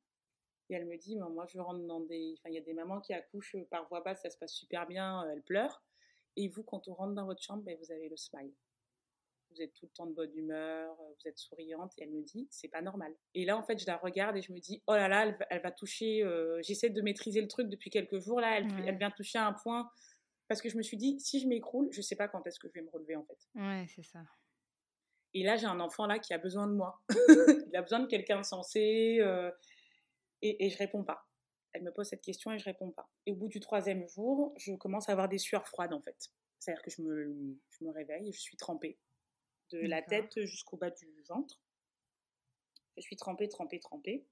[0.69, 3.01] Et elle me dit moi je rentre dans des, enfin il y a des mamans
[3.01, 5.83] qui accouchent par voix basse, ça se passe super bien, euh, elles pleurent.
[6.37, 8.53] Et vous quand on rentre dans votre chambre, ben, vous avez le smile.
[9.55, 11.93] Vous êtes tout le temps de bonne humeur, euh, vous êtes souriante.
[11.99, 13.15] Et elle me dit c'est pas normal.
[13.35, 15.63] Et là en fait je la regarde et je me dis oh là là elle,
[15.63, 16.23] va toucher.
[16.23, 19.53] Euh, j'essaie de maîtriser le truc depuis quelques jours là, elle, elle vient toucher un
[19.53, 19.91] point
[20.53, 22.69] parce que je me suis dit, si je m'écroule, je sais pas quand est-ce que
[22.69, 23.39] je vais me relever en fait.
[23.55, 24.21] Ouais, c'est ça.
[25.33, 27.01] Et là, j'ai un enfant là qui a besoin de moi.
[27.09, 29.19] il a besoin de quelqu'un sensé.
[29.21, 29.51] Euh,
[30.43, 31.27] et, et je réponds pas.
[31.73, 33.09] Elle me pose cette question et je réponds pas.
[33.25, 36.31] Et au bout du troisième jour, je commence à avoir des sueurs froides en fait.
[36.59, 38.99] C'est-à-dire que je me, je me réveille et je suis trempée.
[39.71, 41.61] De la tête jusqu'au bas du ventre.
[42.97, 44.27] Je suis trempée, trempée, trempée.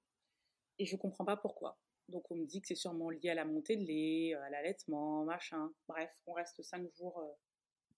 [0.77, 1.79] Et je comprends pas pourquoi.
[2.11, 5.23] Donc on me dit que c'est sûrement lié à la montée de lait, à l'allaitement,
[5.23, 5.71] machin.
[5.87, 7.31] Bref, on reste cinq jours euh,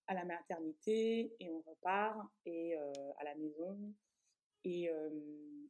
[0.08, 3.78] à la maternité et on repart et euh, à la maison.
[4.66, 5.10] Et, euh,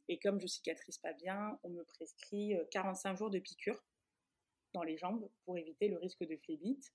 [0.08, 3.82] et, comme je cicatrise pas bien, on me prescrit 45 jours de piqûres
[4.72, 6.92] dans les jambes pour éviter le risque de phlébite.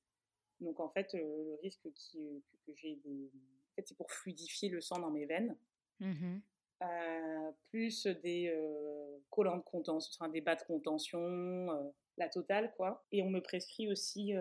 [0.61, 4.99] Donc en fait, le risque qui, que, j'ai, en fait, c'est pour fluidifier le sang
[4.99, 5.55] dans mes veines.
[5.99, 6.39] Mmh
[6.81, 12.73] euh, plus des euh, collants de contention, enfin, des bas de contention, euh, la totale
[12.77, 13.05] quoi.
[13.11, 14.33] Et on me prescrit aussi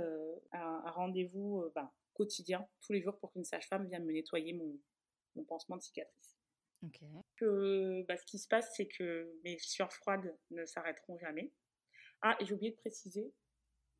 [0.52, 4.78] un, rendez-vous ben, quotidien, tous les jours, pour qu'une sage-femme vienne me nettoyer mon,
[5.34, 6.36] mon pansement de cicatrice.
[7.36, 11.52] Que, bah, ce qui se passe, c'est que mes sueurs froides ne s'arrêteront jamais.
[12.22, 13.32] Ah, et j'ai oublié de préciser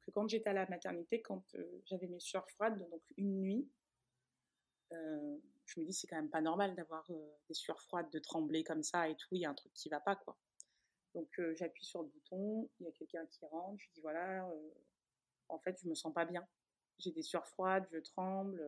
[0.03, 1.45] que quand j'étais à la maternité, quand
[1.87, 3.69] j'avais mes sueurs froides, donc une nuit,
[4.91, 8.65] je me dis c'est quand même pas normal d'avoir euh, des sueurs froides, de trembler
[8.65, 10.37] comme ça et tout, il y a un truc qui va pas quoi.
[11.15, 14.49] Donc euh, j'appuie sur le bouton, il y a quelqu'un qui rentre, je dis voilà,
[15.49, 16.47] en fait je me sens pas bien,
[16.99, 18.63] j'ai des sueurs froides, je tremble.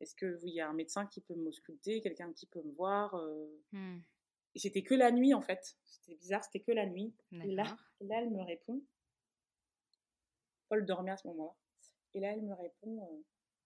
[0.00, 3.14] Est-ce que il y a un médecin qui peut m'ausculter, quelqu'un qui peut me voir
[3.72, 4.00] mmh.
[4.56, 5.76] Et c'était que la nuit en fait.
[5.84, 7.12] C'était bizarre, c'était que la nuit.
[7.32, 8.82] Et là, là, elle me répond.
[10.68, 11.54] Paul dormait à ce moment-là.
[12.14, 13.24] Et là, elle me répond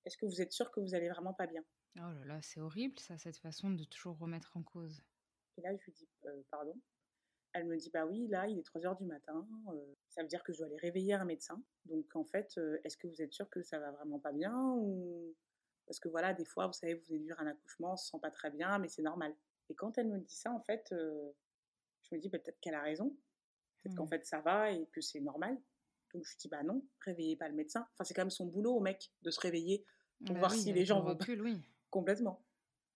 [0.08, 1.62] Est-ce que vous êtes sûr que vous allez vraiment pas bien?
[1.96, 5.02] Oh là là, c'est horrible ça, cette façon de toujours remettre en cause.
[5.58, 6.74] Et là, je lui dis, «Euh, pardon.
[7.52, 9.46] Elle me dit, bah oui, là, il est 3 heures du matin.
[9.70, 11.62] Euh, ça veut dire que je dois aller réveiller un médecin.
[11.84, 14.56] Donc, en fait, euh, est-ce que vous êtes sûr que ça va vraiment pas bien
[14.76, 15.36] ou...
[15.86, 18.08] Parce que voilà, des fois, vous savez, vous venez de vivre un accouchement, on se
[18.08, 19.36] sent pas très bien, mais c'est normal.
[19.68, 22.82] Et quand elle me dit ça, en fait, je me dis, bah, peut-être qu'elle a
[22.82, 23.14] raison.
[23.82, 25.60] Peut-être qu'en fait, ça va et que c'est normal.
[26.14, 27.86] Donc, je lui dis, bah non, réveillez pas le médecin.
[27.92, 29.84] Enfin, c'est quand même son boulot au mec de se réveiller
[30.24, 31.16] pour bah voir si les gens vont.
[31.40, 31.60] oui.
[31.90, 32.42] Complètement.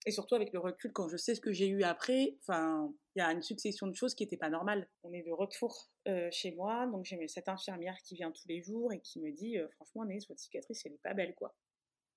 [0.04, 3.20] Et surtout avec le recul, quand je sais ce que j'ai eu après, enfin, il
[3.20, 4.88] y a une succession de choses qui n'étaient pas normales.
[5.04, 8.62] On est de retour euh, chez moi, donc j'ai cette infirmière qui vient tous les
[8.62, 11.54] jours et qui me dit, euh, franchement, Anaïs, votre cicatrice, elle n'est pas belle, quoi.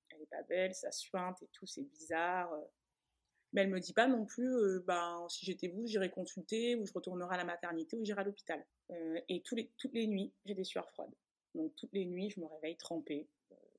[0.09, 2.51] Elle n'est pas belle, ça suinte et tout, c'est bizarre.
[2.53, 2.65] Euh.
[3.53, 6.91] Mais elle me dit pas non plus, ben, si j'étais vous, j'irais consulter ou je
[6.91, 8.65] retournerai à la maternité ou j'irai à l'hôpital.
[9.29, 11.13] et tous les, toutes les nuits, j'ai des sueurs froides.
[11.53, 13.29] Donc toutes les nuits, je me réveille trempée,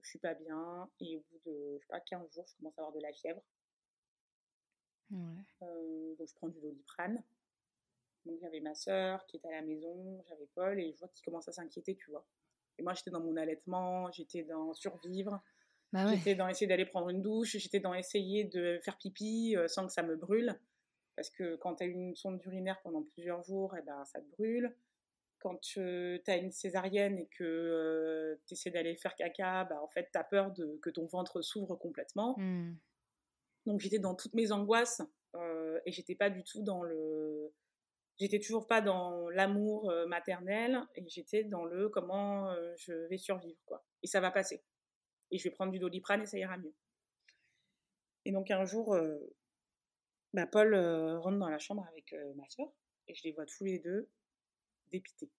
[0.06, 2.78] je suis pas bien et au bout de, je sais pas, 15 jours, je commence
[2.78, 3.42] à avoir de la fièvre.
[5.62, 7.22] Euh, donc je prends du doliprane.
[8.24, 11.24] Donc j'avais ma soeur qui était à la maison, j'avais Paul et je vois qu'il
[11.24, 12.24] commence à s'inquiéter, tu vois.
[12.78, 15.42] Et moi j'étais dans mon allaitement, j'étais dans survivre,
[15.92, 19.66] bah j'étais dans essayer d'aller prendre une douche, j'étais dans essayer de faire pipi euh,
[19.66, 20.58] sans que ça me brûle.
[21.16, 24.20] Parce que quand tu as une sonde urinaire pendant plusieurs jours, et eh ben, ça
[24.20, 24.76] te brûle.
[25.40, 25.80] Quand tu
[26.26, 30.18] as une césarienne et que euh, tu essaies d'aller faire caca, bah, en fait, tu
[30.18, 32.36] as peur de, que ton ventre s'ouvre complètement.
[32.38, 32.76] Mmh.
[33.66, 35.02] Donc j'étais dans toutes mes angoisses
[35.34, 37.52] euh, et j'étais pas du tout dans le.
[38.18, 43.60] J'étais toujours pas dans l'amour euh, maternel et j'étais dans le comment je vais survivre
[43.66, 43.84] quoi.
[44.02, 44.64] Et ça va passer.
[45.30, 46.74] Et je vais prendre du doliprane et ça ira mieux.
[48.24, 48.96] Et donc un jour,
[50.32, 52.72] bah, Paul rentre dans la chambre avec ma soeur
[53.08, 54.08] et je les vois tous les deux
[54.90, 55.30] dépités.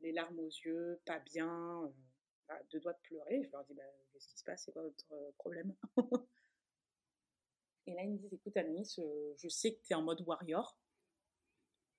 [0.00, 1.92] les larmes aux yeux, pas bien,
[2.48, 3.42] bah, deux doigts de pleurer.
[3.44, 3.82] Je leur dis bah,
[4.12, 5.74] Qu'est-ce qui se passe C'est quoi votre problème?
[7.86, 10.20] Et là, ils me disent, écoute Anaïs, euh, je sais que tu es en mode
[10.22, 10.76] warrior,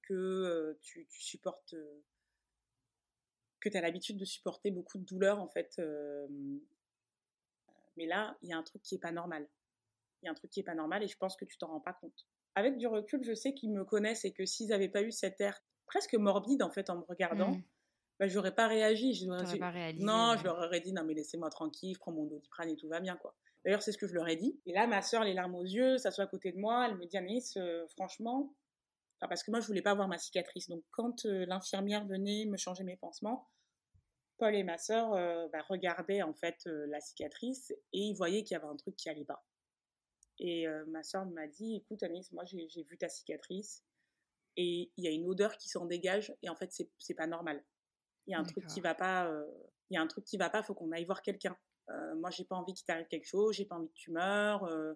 [0.01, 2.03] que euh, tu, supportes, euh,
[3.61, 5.81] que tu as l'habitude de supporter beaucoup de douleurs en fait.
[7.95, 9.47] mais là, il y a un truc qui est pas normal.
[10.21, 11.67] Il y a un truc qui est pas normal et je pense que tu t'en
[11.67, 12.27] rends pas compte.
[12.55, 15.39] Avec du recul, je sais qu'ils me connaissent et que s'ils n'avaient pas eu cet
[15.41, 17.63] air presque morbide en fait en me regardant, mmh.
[18.19, 19.13] bah, j'aurais pas réagi.
[19.13, 22.25] Je pas réalisé, non, je leur aurais dit non mais laissez-moi tranquille, je prends mon
[22.25, 23.33] doliprane et tout va bien quoi.
[23.67, 24.57] D'ailleurs, c'est ce que je leur ai dit.
[24.65, 26.95] Et là, ma soeur, les larmes aux yeux, ça soit à côté de moi, elle
[26.95, 28.55] me dit Anis, euh, franchement,
[29.19, 30.69] parce que moi, je voulais pas voir ma cicatrice.
[30.69, 33.49] Donc, quand euh, l'infirmière venait me changer mes pansements,
[34.37, 38.55] Paul et ma soeur euh, bah, regardaient en fait la cicatrice et ils voyaient qu'il
[38.55, 39.43] y avait un truc qui allait pas.
[40.39, 43.83] Et ma soeur m'a dit Écoute, Anis, moi, j'ai vu ta cicatrice
[44.57, 47.63] et il y a une odeur qui s'en dégage et en fait, c'est pas normal.
[48.25, 49.31] Il y a un truc qui va pas.
[49.89, 51.55] Il y a un truc qui va pas, faut qu'on aille voir quelqu'un.
[51.89, 54.63] Euh, moi, j'ai pas envie qu'il t'arrive quelque chose, j'ai pas envie que tu meurs.
[54.65, 54.93] Euh.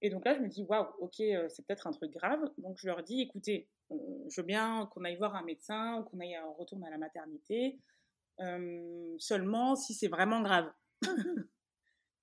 [0.00, 2.40] Et donc là, je me dis, waouh, ok, euh, c'est peut-être un truc grave.
[2.58, 6.38] Donc je leur dis, écoutez, je veux bien qu'on aille voir un médecin, qu'on aille
[6.58, 7.80] retourner à la maternité,
[9.18, 10.70] seulement si c'est vraiment grave.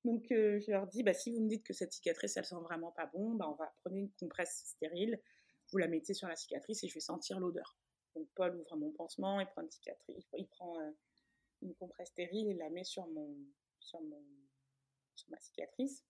[0.05, 2.91] donc je leur dis, bah, si vous me dites que cette cicatrice, elle sent vraiment
[2.91, 5.19] pas bon, bah, on va prendre une compresse stérile,
[5.71, 7.77] vous la mettez sur la cicatrice et je vais sentir l'odeur.
[8.15, 10.77] Donc Paul ouvre mon pansement, il prend une cicatrice, il prend
[11.61, 13.35] une compresse stérile et la met sur mon,
[13.79, 14.23] sur, mon,
[15.15, 16.03] sur ma cicatrice.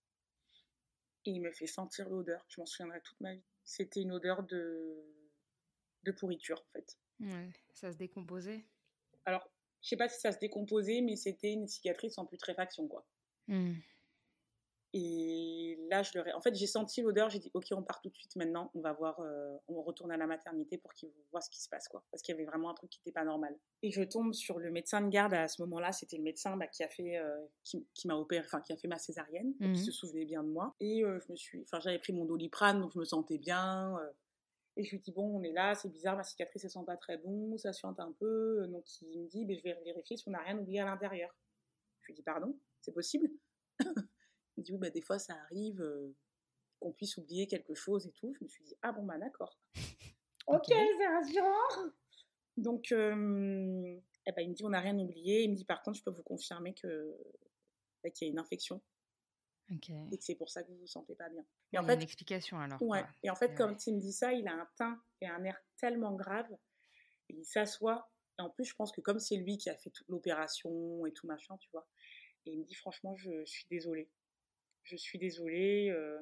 [1.26, 2.46] Et il me fait sentir l'odeur.
[2.50, 3.44] Je m'en souviendrai toute ma vie.
[3.64, 4.96] C'était une odeur de,
[6.04, 6.98] de pourriture, en fait.
[7.20, 8.64] Ouais, ça se décomposait
[9.26, 9.50] Alors,
[9.82, 13.08] je sais pas si ça se décomposait, mais c'était une cicatrice en putréfaction, quoi.
[13.48, 13.74] Mmh.
[14.98, 16.32] Et là, je leur ai...
[16.32, 18.80] En fait, j'ai senti l'odeur, j'ai dit, OK, on part tout de suite maintenant, on
[18.80, 21.90] va voir, euh, on retourne à la maternité pour qu'ils voient ce qui se passe,
[21.90, 22.02] quoi.
[22.12, 23.58] Parce qu'il y avait vraiment un truc qui n'était pas normal.
[23.84, 26.68] Et je tombe sur le médecin de garde à ce moment-là, c'était le médecin bah,
[26.68, 29.76] qui a fait, euh, qui, m'a opéré, enfin, qui a fait ma césarienne, qui mmh
[29.76, 30.74] se souvenait bien de moi.
[30.80, 34.00] Et euh, je me suis, enfin, j'avais pris mon doliprane, donc je me sentais bien.
[34.78, 36.96] et je lui dis, bon, on est là, c'est bizarre, ma cicatrice, elle sent pas
[36.96, 38.66] très bon, ça suinte un peu.
[38.70, 41.36] Donc il me dit, ben, je vais vérifier si on n'a rien oublié à l'intérieur.
[42.00, 43.28] Je lui dis, pardon, c'est possible?
[44.58, 46.16] Il dit, bah, des fois, ça arrive euh,
[46.80, 48.34] qu'on puisse oublier quelque chose et tout.
[48.40, 49.60] Je me suis dit, ah bon, bah d'accord.
[50.48, 51.92] ok, c'est rassurant.
[52.58, 55.44] Donc, euh, eh ben, il me dit, on n'a rien oublié.
[55.44, 57.18] Il me dit, par contre, je peux vous confirmer que
[58.04, 58.82] bah, qu'il y a une infection.
[59.70, 61.44] Et que c'est pour ça que vous vous sentez pas bien.
[61.74, 62.80] Et en fait, une explication alors.
[62.84, 63.04] Ouais.
[63.24, 65.60] Et en fait, comme tu me dis ça, il a un teint et un air
[65.78, 66.48] tellement grave.
[67.30, 68.12] il s'assoit.
[68.38, 71.14] Et en plus, je pense que comme c'est lui qui a fait toute l'opération et
[71.14, 71.88] tout machin, tu vois.
[72.46, 74.08] Et il me dit, franchement, je suis désolée
[74.86, 75.90] je suis désolée.
[75.90, 76.20] Euh,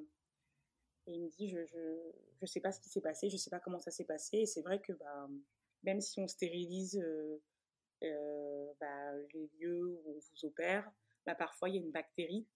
[1.06, 1.57] et il me dit, je,
[2.41, 4.38] je, sais pas ce qui s'est passé, je sais pas comment ça s'est passé.
[4.38, 5.30] Et c'est vrai que bah,
[5.84, 7.41] même si on stérilise euh,
[8.03, 10.90] euh, bah, les lieux où on vous opère,
[11.26, 12.48] bah, parfois il y a une bactérie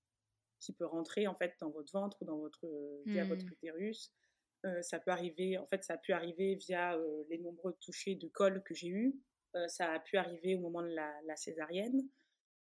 [0.59, 2.65] qui peut rentrer en fait dans votre ventre ou dans votre
[3.05, 3.51] via votre mmh.
[3.51, 4.11] utérus.
[4.81, 6.97] ça peut arriver, en fait, ça a pu arriver via
[7.29, 9.15] les nombreux touchés de col que j'ai eu.
[9.67, 12.09] ça a pu arriver au moment de la, la césarienne.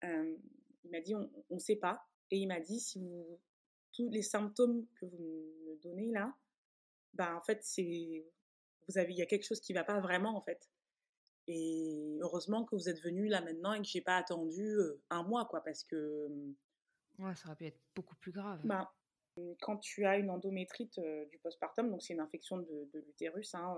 [0.03, 2.08] il m'a dit, on ne sait pas.
[2.31, 3.39] Et il m'a dit, si vous,
[3.93, 6.35] tous les symptômes que vous me donnez là,
[7.13, 8.25] bah en fait, c'est,
[8.87, 10.69] vous avez, il y a quelque chose qui va pas vraiment en fait.
[11.47, 14.77] Et heureusement que vous êtes venu là maintenant et que j'ai pas attendu
[15.09, 16.27] un mois quoi, parce que.
[17.17, 18.61] Ouais, ça aurait pu être beaucoup plus grave.
[18.63, 18.93] Bah,
[19.61, 20.99] Quand tu as une endométrite
[21.31, 23.75] du postpartum, donc c'est une infection de, l'utérus, hein,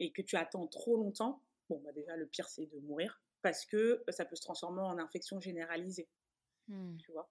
[0.00, 3.64] et que tu attends trop longtemps, bon, bah déjà, le pire, c'est de mourir, parce
[3.64, 6.08] que ça peut se transformer en infection généralisée.
[6.70, 6.96] Mmh.
[6.98, 7.28] Tu vois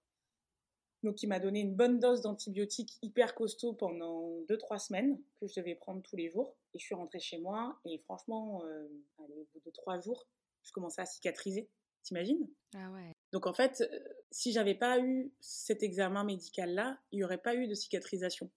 [1.02, 5.58] donc, il m'a donné une bonne dose d'antibiotiques hyper costaud pendant 2-3 semaines que je
[5.58, 6.56] devais prendre tous les jours.
[6.74, 8.86] Et je suis rentrée chez moi et franchement, euh,
[9.18, 10.28] au bout de 3 jours,
[10.62, 11.70] je commençais à cicatriser.
[12.02, 12.48] T'imagines?
[12.74, 13.12] Ah ouais.
[13.32, 13.98] Donc en fait, euh,
[14.30, 18.50] si j'avais pas eu cet examen médical-là, il n'y aurait pas eu de cicatrisation.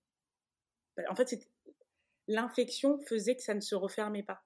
[0.97, 1.33] Bah, en fait,
[2.27, 4.43] l'infection faisait que ça ne se refermait pas.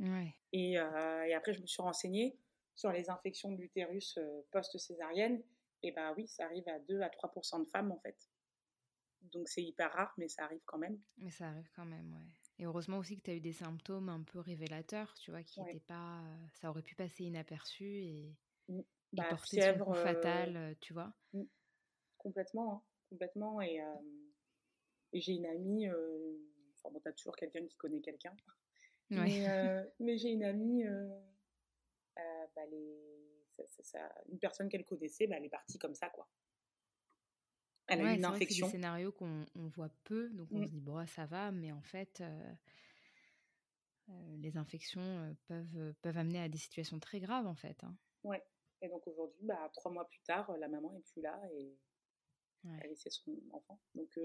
[0.00, 0.34] Ouais.
[0.52, 2.38] Et, euh, et, après, je me suis renseignée
[2.74, 4.18] sur les infections de l'utérus
[4.52, 5.42] post-césarienne
[5.82, 8.16] et bah oui, ça arrive à 2 à 3% de femmes en fait.
[9.20, 11.00] Donc c'est hyper rare, mais ça arrive quand même.
[11.18, 12.28] Mais ça arrive quand même, ouais.
[12.60, 15.60] Et heureusement aussi que tu as eu des symptômes un peu révélateurs, tu vois, qui
[15.60, 16.22] n'étaient pas.
[16.54, 18.36] Ça aurait pu passer inaperçu et,
[18.68, 18.80] mmh.
[19.12, 21.12] bah, porter fièvre, son fatal, euh, tu vois.
[21.32, 21.44] Mmh.
[22.16, 23.60] Complètement, hein, complètement.
[23.60, 23.80] Et,
[25.12, 26.36] et j'ai une amie, euh...
[26.76, 28.34] enfin bon, t'as toujours quelqu'un qui connaît quelqu'un.
[29.10, 31.08] Mais, euh, mais j'ai une amie, euh,
[34.30, 36.28] une personne qu'elle connaissait, bah, elle est partie comme ça, quoi.
[37.88, 38.66] Elle a eu une infection.
[38.66, 40.64] C'est des scénarios qu'on voit peu, donc on mmh.
[40.64, 42.52] se dit, bon, ça va, mais en fait, euh,
[44.10, 47.82] euh, les infections euh, peuvent, peuvent amener à des situations très graves, en fait.
[47.84, 47.96] Hein.
[48.24, 48.44] Ouais.
[48.82, 51.76] Et donc aujourd'hui, bah, trois mois plus tard, la maman est plus là et
[52.64, 53.80] elle a laissé son enfant.
[53.96, 54.16] Donc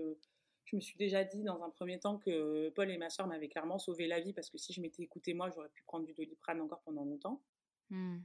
[0.65, 3.49] je me suis déjà dit dans un premier temps que Paul et ma soeur m'avaient
[3.49, 6.13] clairement sauvé la vie parce que si je m'étais écoutée moi, j'aurais pu prendre du
[6.13, 7.41] doliprane encore pendant longtemps.
[7.89, 8.19] Mmh.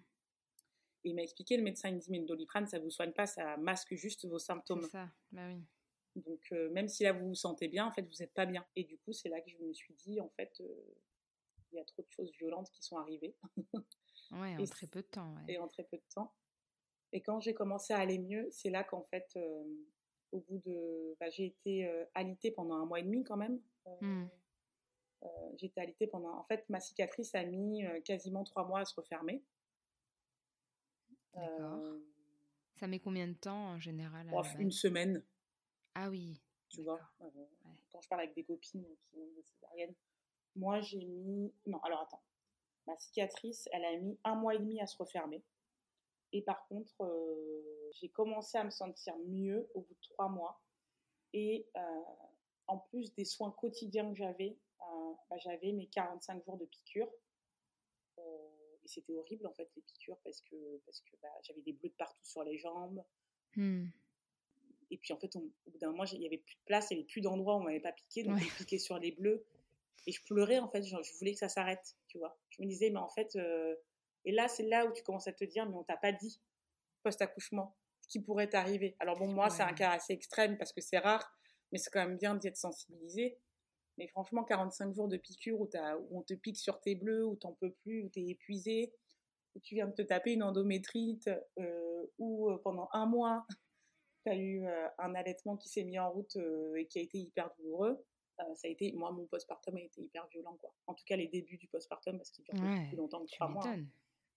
[1.05, 3.13] Et il m'a expliqué, le médecin, il dit, mais le doliprane, ça ne vous soigne
[3.13, 4.83] pas, ça masque juste vos symptômes.
[4.83, 5.63] C'est ça, bah oui.
[6.17, 8.65] Donc, euh, même si là, vous vous sentez bien, en fait, vous n'êtes pas bien.
[8.77, 10.95] Et du coup, c'est là que je me suis dit, en fait, euh,
[11.71, 13.37] il y a trop de choses violentes qui sont arrivées.
[14.33, 15.35] ouais, en très peu de temps.
[15.49, 16.35] Et en très peu de temps.
[17.13, 19.65] Et quand j'ai commencé à aller mieux, c'est là qu'en fait, euh,
[20.33, 21.17] au bout de...
[21.21, 23.61] Bah, j'ai été alitée pendant un mois et demi quand même.
[25.57, 26.37] J'ai été alitée pendant...
[26.37, 29.43] En fait, ma cicatrice a mis quasiment trois mois à se refermer.
[31.39, 31.85] D'accord.
[31.85, 32.01] Euh,
[32.77, 35.23] ça met combien de temps en général Une semaine.
[35.95, 36.41] Ah oui.
[36.69, 37.31] Tu vois, euh,
[37.91, 39.95] quand je parle avec des copines qui ont des césariennes,
[40.55, 41.53] moi j'ai mis.
[41.67, 42.23] Non, alors attends.
[42.87, 45.43] Ma cicatrice, elle a mis un mois et demi à se refermer.
[46.33, 50.61] Et par contre, euh, j'ai commencé à me sentir mieux au bout de trois mois.
[51.35, 51.67] Et
[52.67, 57.11] en plus des soins quotidiens que j'avais, bah, j'avais mes 45 jours de piqûres
[58.89, 61.95] c'était horrible en fait les piqûres parce que, parce que bah, j'avais des bleus de
[61.95, 63.05] partout sur les jambes.
[63.57, 63.87] Mmh.
[64.91, 66.95] Et puis en fait, au bout d'un moment, il n'y avait plus de place, il
[66.95, 69.45] n'y avait plus d'endroit où on m'avait pas piqué, donc je piquais sur les bleus.
[70.07, 72.39] Et je pleurais en fait, je voulais que ça s'arrête, tu vois.
[72.51, 73.75] Je me disais, mais en fait, euh,
[74.25, 76.41] et là, c'est là où tu commences à te dire, mais on t'a pas dit
[77.03, 78.97] post-accouchement ce qui pourrait t'arriver.
[79.01, 81.31] Alors bon, moi, c'est un cas assez extrême parce que c'est rare,
[81.73, 83.39] mais c'est quand même bien d'y être sensibilisé.
[83.99, 85.69] Mais franchement, 45 jours de piqûre où,
[86.13, 88.95] on te pique sur tes bleus, où t'en peux plus, où t'es épuisé,
[89.57, 93.45] où tu viens de te taper une endométrite, euh, ou euh, pendant un mois,
[94.25, 96.37] tu as eu euh, un allaitement qui s'est mis en route
[96.77, 98.05] et qui a été hyper douloureux.
[98.37, 100.73] ça a été, moi, mon postpartum a été hyper violent, quoi.
[100.87, 102.55] En tout cas, les débuts du postpartum, parce qu'il dure
[102.89, 103.75] plus longtemps que trois mois.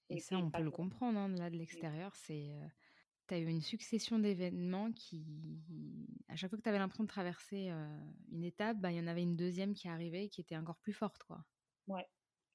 [0.10, 2.50] Et ça, on peut le comprendre, hein, là, de l'extérieur, c'est
[3.32, 5.24] tu as eu une succession d'événements qui,
[6.28, 7.88] à chaque fois que tu avais l'impression de traverser euh,
[8.30, 10.76] une étape, bah, il y en avait une deuxième qui arrivait et qui était encore
[10.76, 11.24] plus forte.
[11.24, 11.46] Quoi.
[11.88, 12.06] Ouais,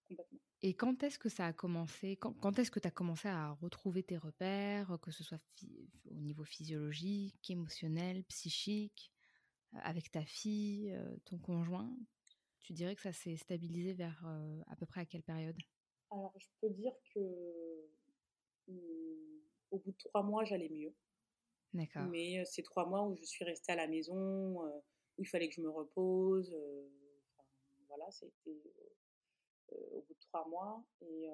[0.06, 0.38] complètement.
[0.60, 2.18] Et quand est-ce que ça a commencé?
[2.18, 5.40] Quand, quand est-ce que tu as commencé à retrouver tes repères, que ce soit
[6.10, 9.12] au niveau physiologique, émotionnel, psychique,
[9.74, 11.90] euh, avec ta fille, euh, ton conjoint?
[12.60, 14.26] Tu dirais que ça s'est stabilisé vers
[14.66, 15.56] à peu près à quelle période?
[16.10, 17.20] Alors, je peux dire que
[18.68, 19.15] mmh,
[19.70, 20.94] au bout de trois mois, j'allais mieux.
[21.72, 22.04] D'accord.
[22.04, 25.54] Mais ces trois mois où je suis restée à la maison, où il fallait que
[25.54, 26.56] je me repose,
[27.88, 28.62] voilà, c'était
[29.72, 30.84] au bout de trois mois.
[31.02, 31.28] Et,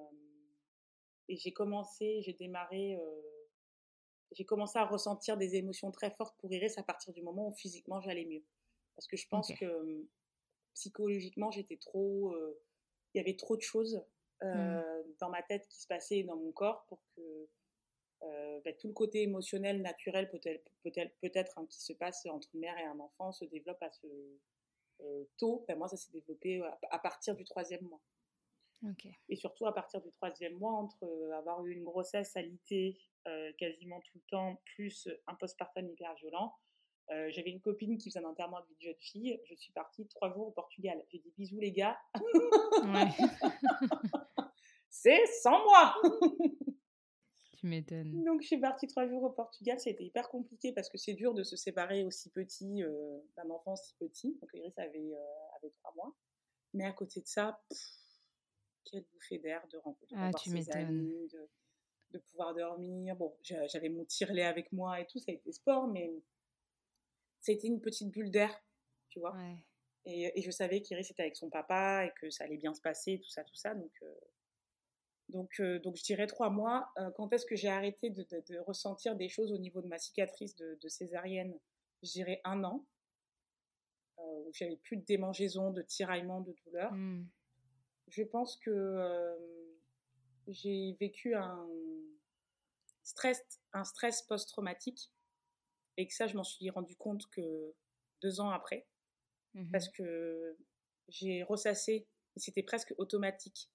[1.29, 2.99] et j'ai commencé, j'ai démarré,
[4.33, 7.53] j'ai commencé à ressentir des émotions très fortes pour Iris à partir du moment où
[7.53, 8.45] physiquement j'allais mieux.
[8.97, 10.07] Parce que je pense que
[10.75, 12.35] psychologiquement, j'étais trop.
[13.15, 14.03] Il y avait trop de choses
[14.43, 14.81] mmh.
[15.21, 17.49] dans ma tête qui se passaient et dans mon corps pour que
[18.25, 22.49] euh, bah, tout le côté émotionnel, naturel peut-être peut-être peut-être hein, qui se passe entre
[22.55, 24.07] une mère et un enfant se développe à ce
[25.01, 25.65] euh, tôt.
[25.67, 28.01] Ben, moi, ça s'est développé à, partir du troisième mois.
[29.29, 32.99] Et surtout à partir du troisième mois, entre euh, avoir eu une grossesse alitée
[33.57, 36.53] quasiment tout le temps, plus un postpartum hyper violent.
[37.29, 39.41] J'avais une copine qui faisait un enterrement de vie de jeune fille.
[39.45, 41.01] Je suis partie trois jours au Portugal.
[41.09, 41.97] J'ai dit bisous les gars.
[44.91, 45.95] C'est sans moi.
[47.63, 48.25] Tu m'étonnes.
[48.25, 49.79] Donc, je suis partie trois jours au Portugal.
[49.79, 53.77] C'était hyper compliqué parce que c'est dur de se séparer aussi petit, euh, d'un enfant
[53.77, 54.37] si petit.
[54.41, 56.13] Donc, Iris avait, euh, avait trois mois.
[56.75, 57.63] Mais à côté de ça,
[58.85, 61.49] quelle bouffée d'air de rencontrer ah, tu ses amis, de,
[62.11, 63.15] de, pouvoir dormir.
[63.15, 66.21] Bon, j'avais mon tirelet avec moi et tout, ça a été sport, mais
[67.39, 68.61] c'était une petite bulle d'air,
[69.09, 69.37] tu vois.
[70.05, 72.81] Et, et, je savais qu'Iris était avec son papa et que ça allait bien se
[72.81, 73.73] passer, tout ça, tout ça.
[73.77, 74.15] Donc, euh,
[75.29, 76.93] donc, euh, donc je dirais trois mois.
[76.99, 79.99] Euh, quand est-ce que j'ai arrêté de, de, ressentir des choses au niveau de ma
[79.99, 81.59] cicatrice de, de césarienne?
[82.03, 82.85] Je dirais un an,
[84.19, 86.93] où j'avais plus de démangeaisons, de tiraillements, de douleurs.
[86.93, 87.29] Mmh.
[88.09, 89.39] Je pense que
[90.49, 91.69] j'ai vécu un
[93.03, 93.43] stress,
[93.73, 95.13] un stress post-traumatique
[95.97, 97.75] et que ça, je m'en suis rendu compte que
[98.23, 98.87] deux ans après,
[99.55, 100.57] mmh parce que
[101.09, 103.71] j'ai ressassé, c'était presque automatique,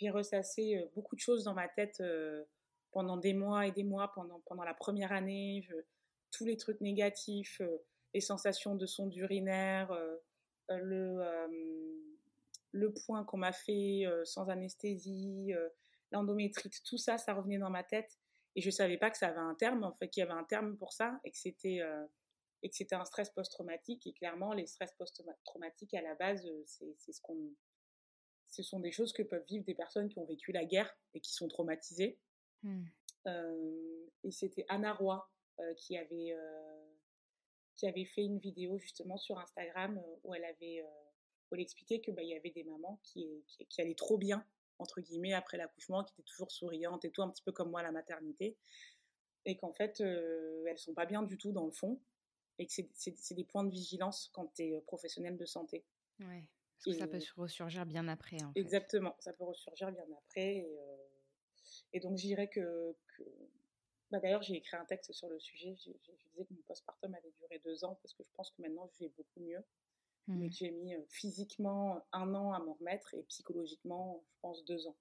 [0.00, 2.44] j'ai ressassé euh, beaucoup de choses dans ma tête euh,
[2.92, 5.68] pendant des mois et des mois, pendant, pendant la première année,
[6.32, 7.78] tous les trucs négatifs, euh,
[8.14, 9.96] les sensations de sonde urinaire,
[10.68, 11.20] le,
[12.72, 15.52] le point qu'on m'a fait sans anesthésie,
[16.10, 18.18] l'endométrite, tout ça, ça revenait dans ma tête.
[18.56, 20.44] Et je savais pas que ça avait un terme, en fait, qu'il y avait un
[20.44, 22.04] terme pour ça et que c'était euh,
[22.62, 24.06] et que c'était un stress post-traumatique.
[24.06, 27.54] Et clairement, les stress post-traumatiques à la base, euh, c'est ce qu'on,
[28.50, 31.20] ce sont des choses que peuvent vivre des personnes qui ont vécu la guerre et
[31.20, 32.18] qui sont traumatisées.
[32.62, 32.84] Mmh.
[33.26, 35.28] Euh, et c'était Anna Roy
[35.76, 36.34] qui avait
[37.76, 42.10] qui avait fait une vidéo justement sur Instagram où elle avait où elle expliquait que
[42.10, 44.44] bah, y avait des mamans qui, qui, qui allaient trop bien
[44.80, 47.80] entre guillemets, après l'accouchement, qui était toujours souriante et tout, un petit peu comme moi
[47.80, 48.56] à la maternité.
[49.44, 52.00] Et qu'en fait, elles sont pas bien du tout dans le fond.
[52.58, 55.84] Et que c'est des points de vigilance quand tu es professionnel de santé.
[56.20, 56.44] Ouais.
[56.84, 58.42] Parce que ça peut ressurgir bien après.
[58.42, 60.56] En exactement, ça peut ressurgir bien après.
[60.56, 60.96] Et, euh,
[61.92, 62.96] et donc, je dirais que.
[64.10, 65.76] Bah, D'ailleurs, j'ai écrit un texte sur le sujet.
[65.76, 65.90] Je,
[66.30, 69.04] disais que mon postpartum avait duré deux ans parce que je pense que maintenant, je
[69.04, 69.62] vais beaucoup mieux.
[70.26, 70.52] Mais mmh.
[70.52, 74.96] j'ai mis physiquement un an à m'en remettre et psychologiquement, je pense, deux ans.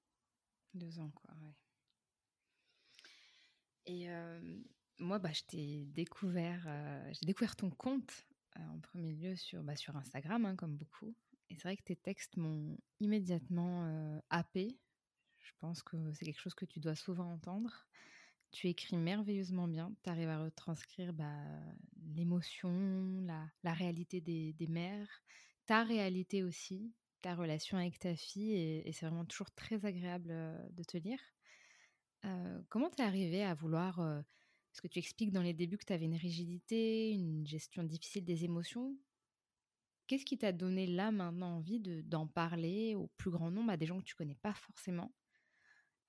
[0.73, 1.53] Deux ans, quoi, ouais.
[3.85, 4.07] Et
[4.97, 6.67] moi, bah, je t'ai découvert,
[7.11, 8.25] j'ai découvert ton compte
[8.55, 11.15] en premier lieu sur, bah, sur Instagram, hein, comme beaucoup.
[11.51, 14.77] C'est vrai que tes textes m'ont immédiatement happé.
[15.39, 17.87] Je pense que c'est quelque chose que tu dois souvent entendre.
[18.51, 21.43] Tu écris merveilleusement bien, tu arrives à retranscrire bah,
[22.15, 23.21] l'émotion,
[23.63, 25.23] la, réalité des, mères,
[25.65, 30.29] ta réalité aussi, ta relation avec ta fille, et, c'est vraiment toujours très agréable
[30.71, 31.19] de te lire.
[32.69, 33.97] comment tu es arrivé à vouloir...
[33.97, 38.25] parce que tu expliques dans les débuts que tu avais une rigidité, une gestion difficile
[38.25, 38.97] des émotions?
[40.09, 43.85] Qu'est-ce qui t'a donné là maintenant envie d'en parler au plus grand nombre, à des
[43.85, 45.13] gens que tu connais pas forcément,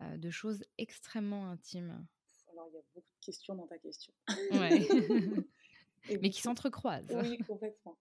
[0.01, 2.06] de choses extrêmement intimes?
[2.51, 4.14] Il y a beaucoup de questions dans ta question.
[4.52, 4.89] Ouais.
[6.22, 7.14] Mais qui s'entrecroisent.
[7.14, 7.98] Oui, complètement.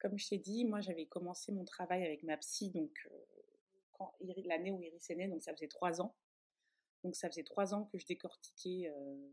[0.00, 4.72] comme je t'ai dit, moi, j'avais commencé mon travail avec ma psy, donc euh, l'année
[4.72, 6.16] où Iris est née, donc ça faisait trois ans.
[7.04, 9.30] Donc ça faisait trois ans que je décortiquais euh,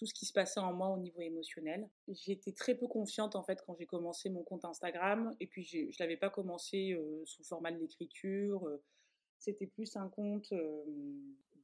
[0.00, 1.88] tout ce qui se passait en moi au niveau émotionnel.
[2.08, 5.78] J'étais très peu confiante en fait quand j'ai commencé mon compte Instagram, et puis je
[5.78, 8.66] ne l'avais pas commencé euh, sous format de l'écriture.
[9.38, 10.52] C'était plus un compte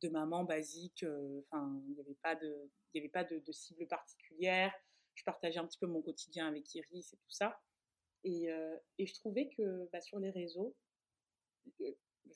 [0.01, 1.03] de maman basique.
[1.03, 4.73] Euh, enfin, il n'y avait pas de, il avait pas de, cible particulière.
[5.15, 7.59] Je partageais un petit peu mon quotidien avec Iris et tout ça.
[8.25, 10.75] Et, euh, je trouvais que bah, sur les réseaux,
[11.81, 11.93] euh,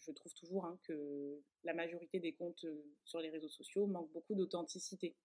[0.06, 2.64] je trouve toujours hein, que la majorité des comptes
[3.04, 5.16] sur les réseaux sociaux manquent beaucoup d'authenticité.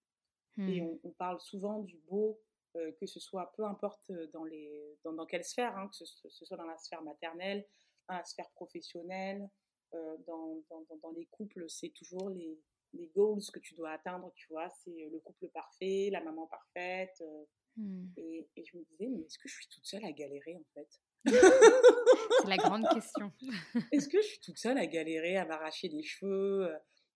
[0.57, 0.99] Et mmh.
[1.03, 2.40] on, parle souvent du beau,
[2.73, 6.45] que ce soit peu importe dans, les, dans, dans quelle sphère, hein, que ce, ce,
[6.45, 7.65] soit dans la sphère maternelle,
[8.07, 9.49] dans la sphère professionnelle,
[9.94, 12.60] euh, dans, dans, dans, les couples, c'est toujours les,
[12.94, 14.69] les goals que tu dois atteindre, tu vois.
[14.84, 17.15] C'est le couple parfait, la maman parfaite.
[17.22, 17.45] Euh,
[17.77, 18.07] hmm.
[18.18, 20.65] et, et, je me disais, mais est-ce que je suis toute seule à galérer, en
[20.73, 20.90] fait?
[21.26, 23.32] C'est la grande question.
[23.91, 26.69] est-ce que je suis toute seule à galérer, à m'arracher les cheveux,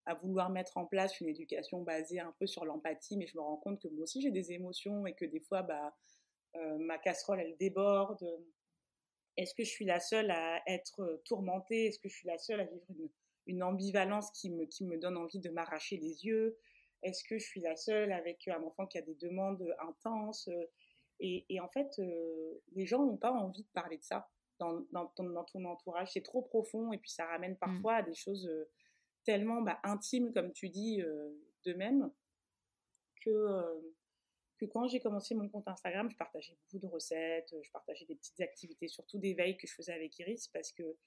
[0.05, 3.41] à vouloir mettre en place une éducation basée un peu sur l'empathie, mais je me
[3.41, 5.95] rends compte que moi aussi j'ai des émotions et que des fois, bah,
[6.80, 8.26] ma casserole, elle déborde.
[9.38, 11.85] Est-ce que je suis la seule à être tourmentée?
[11.85, 12.85] Est-ce que je suis la seule à vivre
[13.45, 16.57] une, ambivalence qui me, qui me donne envie de m'arracher les yeux?
[17.03, 20.49] Est-ce que je suis la seule avec un enfant qui a des demandes intenses?
[21.21, 21.89] Et, en fait,
[22.73, 25.35] les gens n'ont pas envie de parler de ça dans, dans, ton,
[25.65, 26.11] entourage.
[26.13, 27.57] C'est trop profond et puis ça ramène mmh.
[27.57, 28.49] parfois à des choses
[29.30, 31.03] tellement bah, intimes, comme tu dis,
[31.64, 32.11] d'eux-mêmes,
[33.22, 33.31] que
[34.57, 38.15] que quand j'ai commencé mon compte Instagram, je partageais beaucoup de recettes, je partageais des
[38.15, 40.97] petites activités, surtout des veilles que je faisais avec Iris, parce que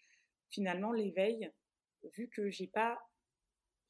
[0.48, 1.52] finalement, les veilles,
[2.16, 2.98] vu que j'ai pas,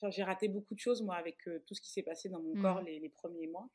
[0.08, 1.36] j'ai raté beaucoup de choses, moi, avec
[1.66, 2.86] tout ce qui s'est passé dans mon corps mmh.
[2.86, 3.68] les, premiers mois.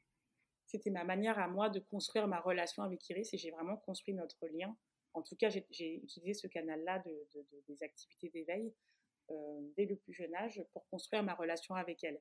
[0.66, 4.14] C'était ma manière à moi de construire ma relation avec Iris et j'ai vraiment construit
[4.14, 4.76] notre lien.
[5.14, 8.74] En tout cas, j'ai utilisé ce canal-là de, des activités d'éveil
[9.76, 12.20] dès le plus jeune âge pour construire ma relation avec elle.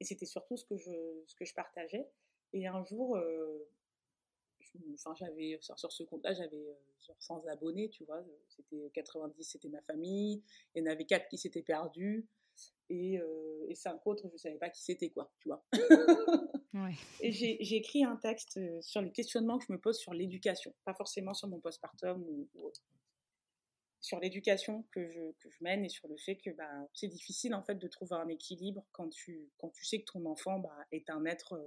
[0.00, 2.08] Et c'était surtout ce que je, ce que je partageais.
[2.52, 3.18] Et un jour,
[4.94, 6.64] enfin, j'avais, sur ce compte-là, j'avais
[7.18, 8.24] 100 abonnés, tu vois.
[8.48, 10.42] C'était 90, c'était ma famille.
[10.74, 12.26] Il y en avait 4 qui s'étaient perdus.
[12.88, 13.20] Et,
[13.68, 15.64] et 5 autres, je ne savais pas qui c'était, quoi, tu vois.
[17.20, 20.94] Et j'ai écrit un texte sur les questionnements que je me pose sur l'éducation, pas
[20.94, 22.80] forcément sur mon postpartum ou, autre.
[24.00, 27.54] Sur l'éducation que je, que je, mène et sur le fait que bah, c'est difficile
[27.54, 30.74] en fait de trouver un équilibre quand tu, quand tu sais que ton enfant bah,
[30.90, 31.62] est un être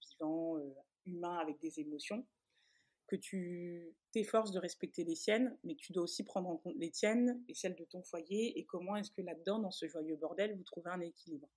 [0.00, 0.58] vivant,
[1.06, 2.26] humain avec des émotions,
[3.06, 6.76] que tu t'efforces de respecter les siennes, mais que tu dois aussi prendre en compte
[6.76, 10.16] les tiennes et celles de ton foyer, et comment est-ce que là-dedans, dans ce joyeux
[10.16, 11.48] bordel, vous trouvez un équilibre.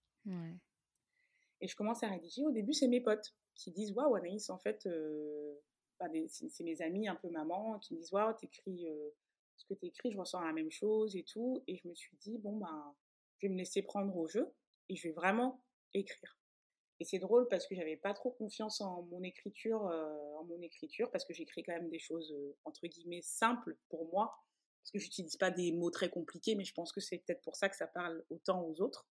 [1.62, 2.46] Et je commence à rédiger.
[2.46, 5.56] Au début, c'est mes potes qui disent Waouh, Anaïs, en fait, euh,
[6.00, 9.10] bah, c'est mes amis, un peu maman, qui me disent Waouh, t'écris euh,
[9.58, 11.64] ce que t'écris, je ressens la même chose et tout.
[11.68, 12.96] Et je me suis dit Bon, ben,
[13.38, 14.54] je vais me laisser prendre au jeu
[14.90, 15.64] et je vais vraiment
[15.94, 16.38] écrire.
[17.00, 20.62] Et c'est drôle parce que j'avais pas trop confiance en mon écriture, euh, en mon
[20.62, 22.36] écriture parce que j'écris quand même des choses
[22.66, 24.36] entre guillemets simples pour moi
[24.82, 27.56] parce que j'utilise pas des mots très compliqués, mais je pense que c'est peut-être pour
[27.56, 29.06] ça que ça parle autant aux autres.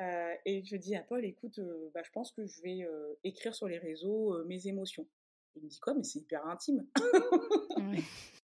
[0.00, 2.86] Euh, et je dis à Paul, écoute, euh, bah, je pense que je vais
[3.24, 5.08] écrire sur les réseaux mes émotions.
[5.56, 6.86] Il me dit quoi, mais c'est hyper intime.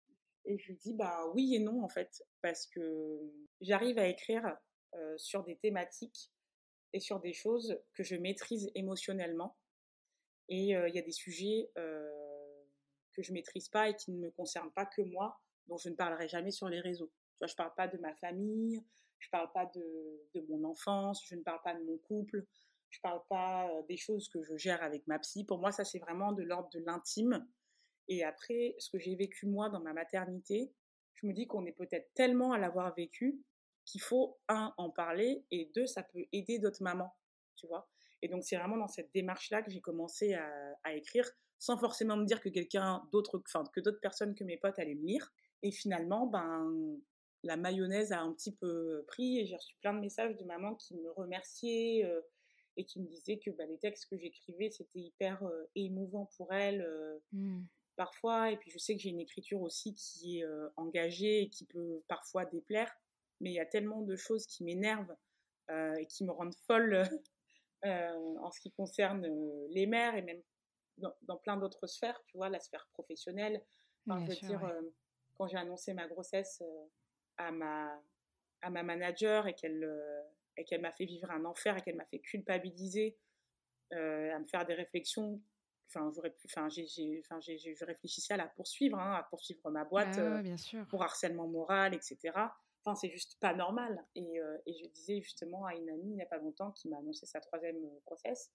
[0.51, 3.21] Et je lui dis, bah oui et non en fait, parce que
[3.61, 4.57] j'arrive à écrire
[5.17, 6.33] sur des thématiques
[6.93, 9.57] et sur des choses que je maîtrise émotionnellement.
[10.49, 14.73] Et il y a des sujets que je maîtrise pas et qui ne me concernent
[14.73, 17.13] pas que moi, dont je ne parlerai jamais sur les réseaux.
[17.35, 18.83] Tu vois, je parle pas de ma famille,
[19.21, 22.45] je parle pas de, de, mon enfance, je ne parle pas de mon couple,
[22.89, 25.45] je parle pas des choses que je gère avec ma psy.
[25.45, 27.47] Pour moi, ça c'est vraiment de l'ordre de l'intime.
[28.11, 30.73] Et après, ce que j'ai vécu moi dans ma maternité,
[31.15, 33.41] je me dis qu'on est peut-être tellement à l'avoir vécu
[33.87, 37.15] qu'il faut, un, en parler, et deux, ça peut aider d'autres mamans,
[37.57, 37.89] tu vois?
[38.21, 42.25] Et donc, c'est vraiment dans cette démarche-là que j'ai commencé à, écrire, sans forcément me
[42.25, 45.33] dire que quelqu'un d'autre, enfin, que d'autres personnes que mes potes allaient me lire.
[45.63, 46.99] Et finalement, ben,
[47.45, 50.75] la mayonnaise a un petit peu pris et j'ai reçu plein de messages de mamans
[50.75, 52.21] qui me remerciaient euh,
[52.77, 56.53] et qui me disaient que bah, les textes que j'écrivais, c'était hyper euh, émouvant pour
[56.53, 56.83] elles.
[56.83, 57.63] Euh, mmh.
[58.01, 60.47] Parfois, et puis je sais que j'ai une écriture aussi qui est
[60.77, 62.91] engagée et qui peut parfois déplaire
[63.41, 65.17] mais il y a tellement de choses qui m'énervent
[65.71, 66.95] euh, et qui me rendent folle
[67.85, 70.43] euh, en ce qui concerne euh, les mères et même
[70.99, 73.65] dans, plein d'autres sphères, tu vois, la sphère professionnelle.
[74.07, 74.75] Enfin, je veux dire,
[75.35, 76.63] quand j'ai annoncé ma grossesse
[77.39, 77.99] à ma,
[78.61, 79.89] à ma manager et qu'elle
[80.59, 83.17] et qu'elle m'a fait vivre un enfer et qu'elle m'a fait culpabiliser,
[83.93, 85.41] à me faire des réflexions
[85.93, 86.87] enfin j'aurais pu enfin j'ai
[87.25, 90.87] enfin je réfléchissais à la poursuivre hein, à poursuivre ma boîte bien sûr.
[90.89, 92.33] pour harcèlement moral etc
[92.85, 94.05] Enfin, c'est juste pas normal.
[94.15, 96.89] Et, euh, et, je disais justement à une amie il n'y a pas longtemps qui
[96.89, 98.51] m'a annoncé sa troisième euh, grossesse,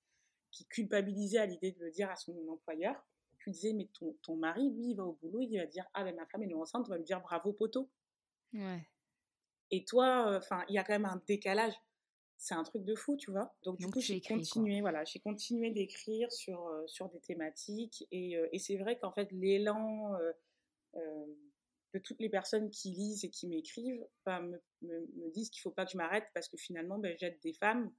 [0.52, 2.95] qui culpabilisait à l'idée de le dire à son employeur.
[3.38, 5.86] Je lui disais, mais ton, ton mari, lui, il va au boulot, il va dire,
[5.94, 7.91] ah ben ma femme est enceinte, on va lui dire bravo poteau.
[8.53, 8.88] Ouais.
[9.70, 11.74] Et toi, euh, enfin, il y a quand même un décalage.
[12.38, 13.56] C'est un truc de fou, tu vois.
[13.64, 18.06] Donc, du coup, j'ai continué, voilà, j'ai continué d'écrire sur, sur des thématiques.
[18.12, 20.18] Et, et c'est vrai qu'en fait, l'élan
[21.99, 25.86] toutes les personnes qui lisent et qui m'écrivent me, me, disent qu'il ne faut pas
[25.86, 27.91] que je m'arrête parce que finalement, ben, j'aide des femmes.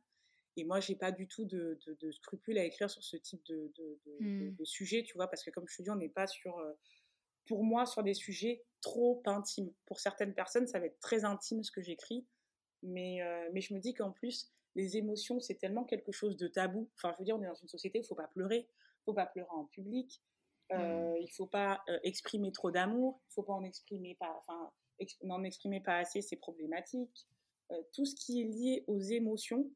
[0.56, 3.70] Et moi, j'ai pas du tout de, de, scrupules à écrire sur ce type de,
[4.20, 4.54] mmh.
[4.54, 6.72] de, sujet, tu vois, parce que comme je te dis, on n'est pas sur, euh,
[7.46, 9.70] pour moi, sur des sujets trop intimes.
[9.84, 12.26] Pour certaines personnes, ça va être très intime ce que j'écris,
[12.86, 16.48] mais, euh, mais je me dis qu'en plus, les émotions, c'est tellement quelque chose de
[16.48, 16.90] tabou.
[16.96, 19.04] Enfin, je veux dire, on est dans une société où il faut pas pleurer, il
[19.04, 20.22] faut pas pleurer en public,
[20.70, 20.74] Mmh.
[20.74, 24.72] Euh, il faut pas euh, exprimer trop d'amour, il faut pas en exprimer pas, enfin,
[25.22, 27.26] n'en exprimer pas assez, c'est problématique.
[27.92, 29.68] Tout ce qui est lié aux émotions,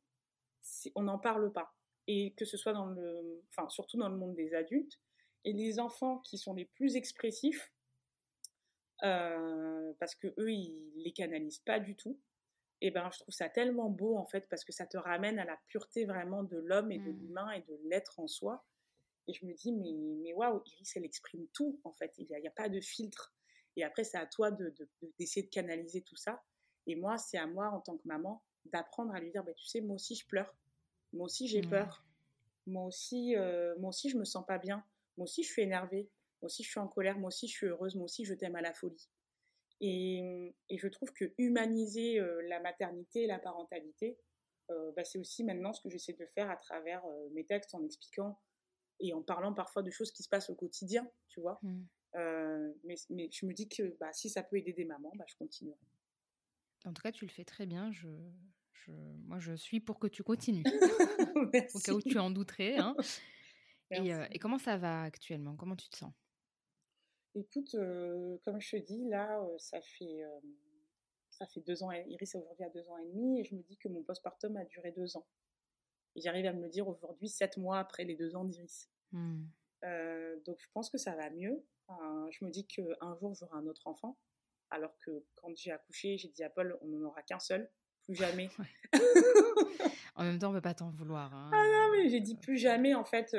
[0.94, 1.74] on n'en parle pas.
[2.06, 5.00] Et que ce soit dans le, enfin, surtout dans le monde des adultes,
[5.44, 7.72] et les enfants qui sont les plus expressifs,
[9.00, 12.20] parce que eux, ils les canalisent pas du tout.
[12.82, 15.44] Et ben, je trouve ça tellement beau en fait parce que ça te ramène à
[15.44, 17.18] la pureté vraiment de l'homme et de mmh.
[17.18, 18.64] l'humain et de l'être en soi.
[19.28, 19.92] Et je me dis, mais,
[20.22, 22.12] mais waouh, Iris, elle exprime tout, en fait.
[22.18, 23.32] Il n'y a, pas de filtre.
[23.76, 26.42] Et après, c'est à toi d'essayer de, de, canaliser tout ça.
[26.86, 29.66] Et moi, c'est à moi, en tant que maman, d'apprendre à lui dire, bah, tu
[29.66, 30.56] sais, moi aussi, je pleure.
[31.12, 32.04] Moi aussi, j'ai peur.
[32.66, 34.84] Moi aussi, euh, moi aussi, je me sens pas bien.
[35.16, 36.08] Moi aussi, je suis énervée.
[36.40, 37.18] Moi aussi, je suis en colère.
[37.18, 37.94] Moi aussi, je suis heureuse.
[37.94, 39.08] Moi aussi, je t'aime à la folie.
[39.80, 44.18] Et, et, je trouve que humaniser la maternité et la parentalité,
[44.68, 47.02] bah, c'est aussi maintenant ce que j'essaie de faire à travers
[47.32, 48.38] mes textes en expliquant
[49.00, 51.58] et en parlant parfois de choses qui se passent au quotidien, tu vois?
[51.62, 51.82] Mmh.
[52.84, 55.36] mais, mais, je me dis que bah, si ça peut aider des mamans, bah, je
[55.36, 55.78] continuerai.
[56.84, 57.90] En tout cas, tu le fais très bien.
[57.92, 58.08] Je,
[58.72, 58.92] je,
[59.26, 60.64] moi, je suis pour que tu continues.
[61.74, 62.76] au cas où tu en douterais.
[62.78, 62.94] Hein.
[63.92, 65.56] Et, et, comment ça va actuellement?
[65.56, 66.12] Comment tu te sens?
[67.34, 67.76] Écoute,
[68.44, 70.22] comme je te dis, là, ça fait
[71.30, 71.90] ça fait deux ans.
[71.90, 74.56] Iris est aujourd'hui à deux ans et demi, et je me dis que mon postpartum
[74.56, 75.26] a duré deux ans.
[76.16, 78.90] Et j'arrive à me le dire aujourd'hui, sept mois après les deux ans d'Iris.
[79.12, 79.42] Mmh.
[80.46, 81.64] donc je pense que ça va mieux.
[81.88, 84.18] je me dis qu'un jour j'aurai un autre enfant,
[84.70, 87.70] alors que quand j'ai accouché, j'ai dit à Paul, on n'en aura qu'un seul,
[88.04, 88.48] plus jamais.
[90.14, 91.34] en même temps, on ne peut pas t'en vouloir.
[91.34, 91.50] Hein.
[91.52, 93.34] Ah non, mais j'ai dit plus jamais, en fait,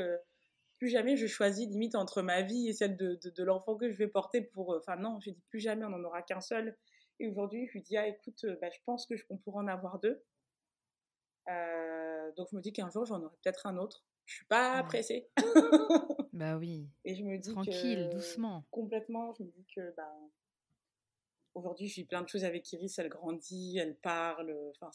[0.81, 3.97] plus jamais je choisis limite entre ma vie et celle de, de, l'enfant que je
[3.99, 4.75] vais porter pour...
[4.75, 6.75] Enfin non, j'ai dit plus jamais, on n'en aura qu'un seul.
[7.19, 9.99] Et aujourd'hui, je lui dis, ah écoute, bah, je pense que qu'on pourra en avoir
[9.99, 10.23] deux.
[12.35, 14.03] donc je me dis qu'un jour, j'en aurai peut-être un autre.
[14.25, 15.29] Je suis pas pressée.
[16.33, 16.89] bah oui.
[17.05, 18.65] Et je me dis Tranquille, doucement.
[18.71, 20.11] Complètement, je me dis que bah,
[21.53, 22.98] Aujourd'hui, je vis plein de choses avec Iris.
[22.98, 24.56] Elle grandit, elle parle.
[24.72, 24.90] Enfin,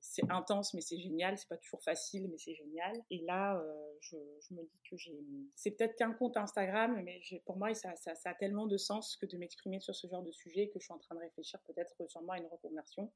[0.00, 1.38] c'est intense, mais c'est génial.
[1.38, 3.00] C'est pas toujours facile, mais c'est génial.
[3.10, 4.16] Et là, euh, je,
[4.54, 5.16] me dis que j'ai.
[5.54, 9.26] C'est peut-être qu'un compte Instagram, mais pour moi, ça, ça, a tellement de sens que
[9.26, 12.08] de m'exprimer sur ce genre de sujet que je suis en train de réfléchir peut-être
[12.08, 13.12] sûrement à une reconversion.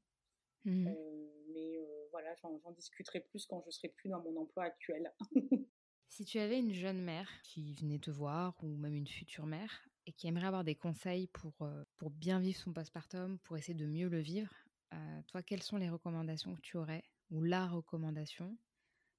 [0.65, 0.87] Mmh.
[0.87, 5.13] Euh, mais euh, voilà, j'en discuterai plus quand je serai plus dans mon emploi actuel.
[6.07, 9.88] si tu avais une jeune mère qui venait te voir, ou même une future mère,
[10.09, 13.75] et qui aimerait avoir des conseils pour, euh, pour bien vivre son postpartum, pour essayer
[13.75, 14.51] de mieux le vivre,
[14.91, 18.57] euh, toi, quelles sont les recommandations que tu aurais, ou la recommandation,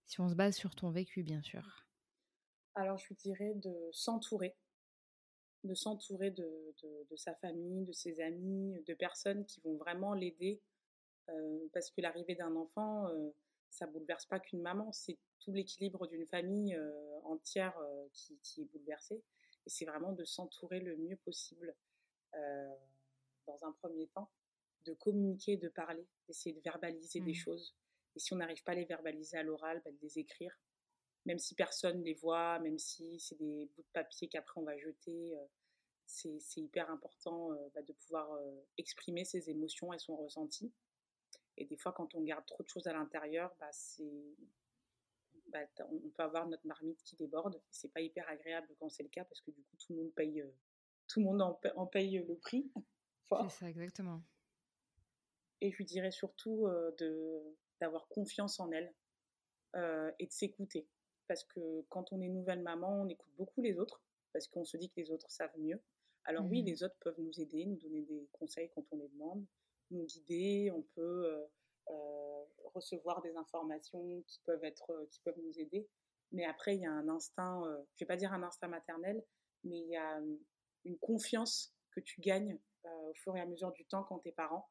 [0.06, 1.86] si on se base sur ton vécu, bien sûr?
[2.74, 4.56] Alors, je dirais de s'entourer,
[5.62, 6.74] de s'entourer de,
[7.08, 10.60] de, sa famille, de ses amis, de personnes qui vont vraiment l'aider,
[11.28, 13.08] euh, parce que l'arrivée d'un enfant,
[13.70, 16.76] ça bouleverse pas qu'une maman, c'est tout l'équilibre d'une famille
[17.22, 17.78] entière
[18.12, 19.22] qui, qui, est bouleversé.
[19.66, 21.74] Et c'est vraiment de s'entourer le mieux possible
[22.34, 22.74] euh,
[23.46, 24.30] dans un premier temps,
[24.84, 27.34] de communiquer, de parler, d'essayer de verbaliser des mmh.
[27.34, 27.76] choses.
[28.16, 30.58] Et si on n'arrive pas à les verbaliser à l'oral, bah, de les écrire.
[31.26, 34.76] Même si personne les voit, même si c'est des bouts de papier qu'après on va
[34.78, 35.46] jeter, euh,
[36.06, 38.28] c'est hyper important euh, bah, de pouvoir
[38.78, 40.72] exprimer ses émotions et son ressenti.
[41.56, 44.34] Et des fois, quand on garde trop de choses à l'intérieur, bah, c'est
[45.50, 45.60] bah,
[45.90, 47.60] on peut avoir notre marmite qui déborde.
[47.70, 50.14] C'est pas hyper agréable quand c'est le cas parce que du coup tout le monde
[50.14, 50.50] paye, euh,
[51.08, 52.70] tout le monde en, paye, le prix.
[53.30, 54.22] C'est ça exactement.
[55.60, 57.40] Et je lui dirais surtout euh, de
[57.80, 58.92] d'avoir confiance en elle
[59.76, 60.88] euh, et de s'écouter
[61.28, 64.02] parce que quand on est nouvelle maman, on écoute beaucoup les autres
[64.32, 65.80] parce qu'on se dit que les autres savent mieux.
[66.24, 69.08] Alors oui, mmh les autres peuvent nous aider, nous donner des conseils quand on les
[69.08, 69.46] demande,
[69.92, 71.46] nous guider, on peut euh,
[72.74, 75.88] recevoir des informations qui peuvent, être, euh, qui peuvent nous aider.
[76.32, 79.22] Mais après, il y a un instinct, euh, je vais pas dire un instinct maternel,
[79.64, 80.20] mais il y a
[80.84, 84.70] une confiance que tu gagnes au fur et à mesure du temps quand t'es parent,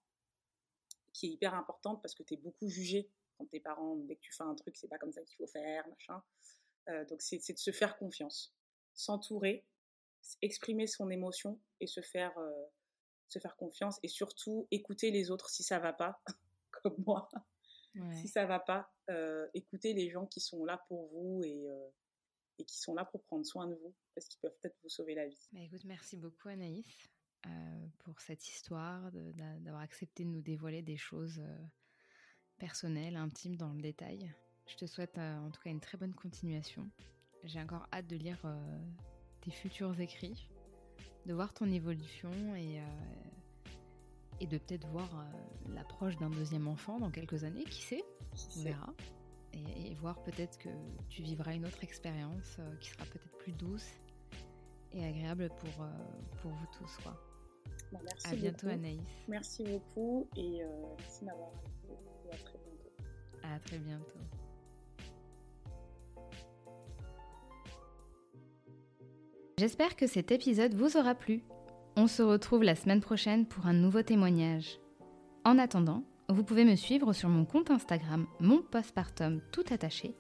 [1.14, 3.98] qui est hyper importante parce que tu es beaucoup jugé quand t'es parent.
[3.98, 6.24] Dès que tu fais un truc, c'est pas comme ça qu'il faut faire, machin.
[7.08, 8.56] donc c'est de se faire confiance,
[8.96, 9.66] s'entourer,
[10.42, 12.36] exprimer son émotion et se faire,
[13.28, 16.20] se faire confiance et surtout écouter les autres si ça va pas.
[16.84, 17.30] comme moi.
[18.14, 21.90] Si ça va pas, euh, écoutez les gens qui sont là pour vous et, euh,
[22.58, 25.16] et qui sont là pour prendre soin de vous, parce qu'ils peuvent peut-être vous sauver
[25.16, 25.50] la vie.
[25.52, 26.86] Bah, écoute, merci beaucoup Anaïs
[27.46, 31.42] euh, pour cette histoire, d'avoir accepté de nous dévoiler des choses
[32.58, 34.34] personnelles, intimes dans le détail.
[34.68, 36.90] Je te souhaite en tout cas une très bonne continuation.
[37.44, 38.46] J'ai encore hâte de lire
[39.42, 40.50] tes futurs écrits,
[41.26, 42.82] de voir ton évolution et
[44.40, 48.04] et de peut-être voir euh, l'approche d'un deuxième enfant dans quelques années, qui sait,
[48.58, 48.94] on verra.
[49.54, 50.70] Et, voir peut-être que
[51.10, 53.90] tu vivras une autre expérience euh, qui sera peut-être plus douce
[54.94, 55.90] et agréable pour, euh,
[56.42, 56.98] pour vous tous.
[57.04, 57.20] Quoi.
[57.92, 59.02] Bah, merci à bientôt Anaïs.
[59.28, 60.62] Merci beaucoup et
[60.98, 61.50] merci d'avoir
[62.32, 62.92] à très bientôt.
[63.44, 64.20] À très bientôt.
[69.58, 71.44] J'espère que cet épisode vous aura plu.
[72.02, 74.80] On se retrouve la semaine prochaine pour un nouveau témoignage.
[75.44, 80.16] En attendant, vous pouvez me suivre sur mon compte Instagram, mon postpartum tout attaché,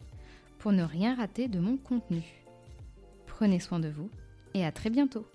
[0.57, 2.21] pour ne rien rater de mon contenu.
[3.27, 4.09] Prenez soin de vous
[4.53, 5.25] et à très bientôt.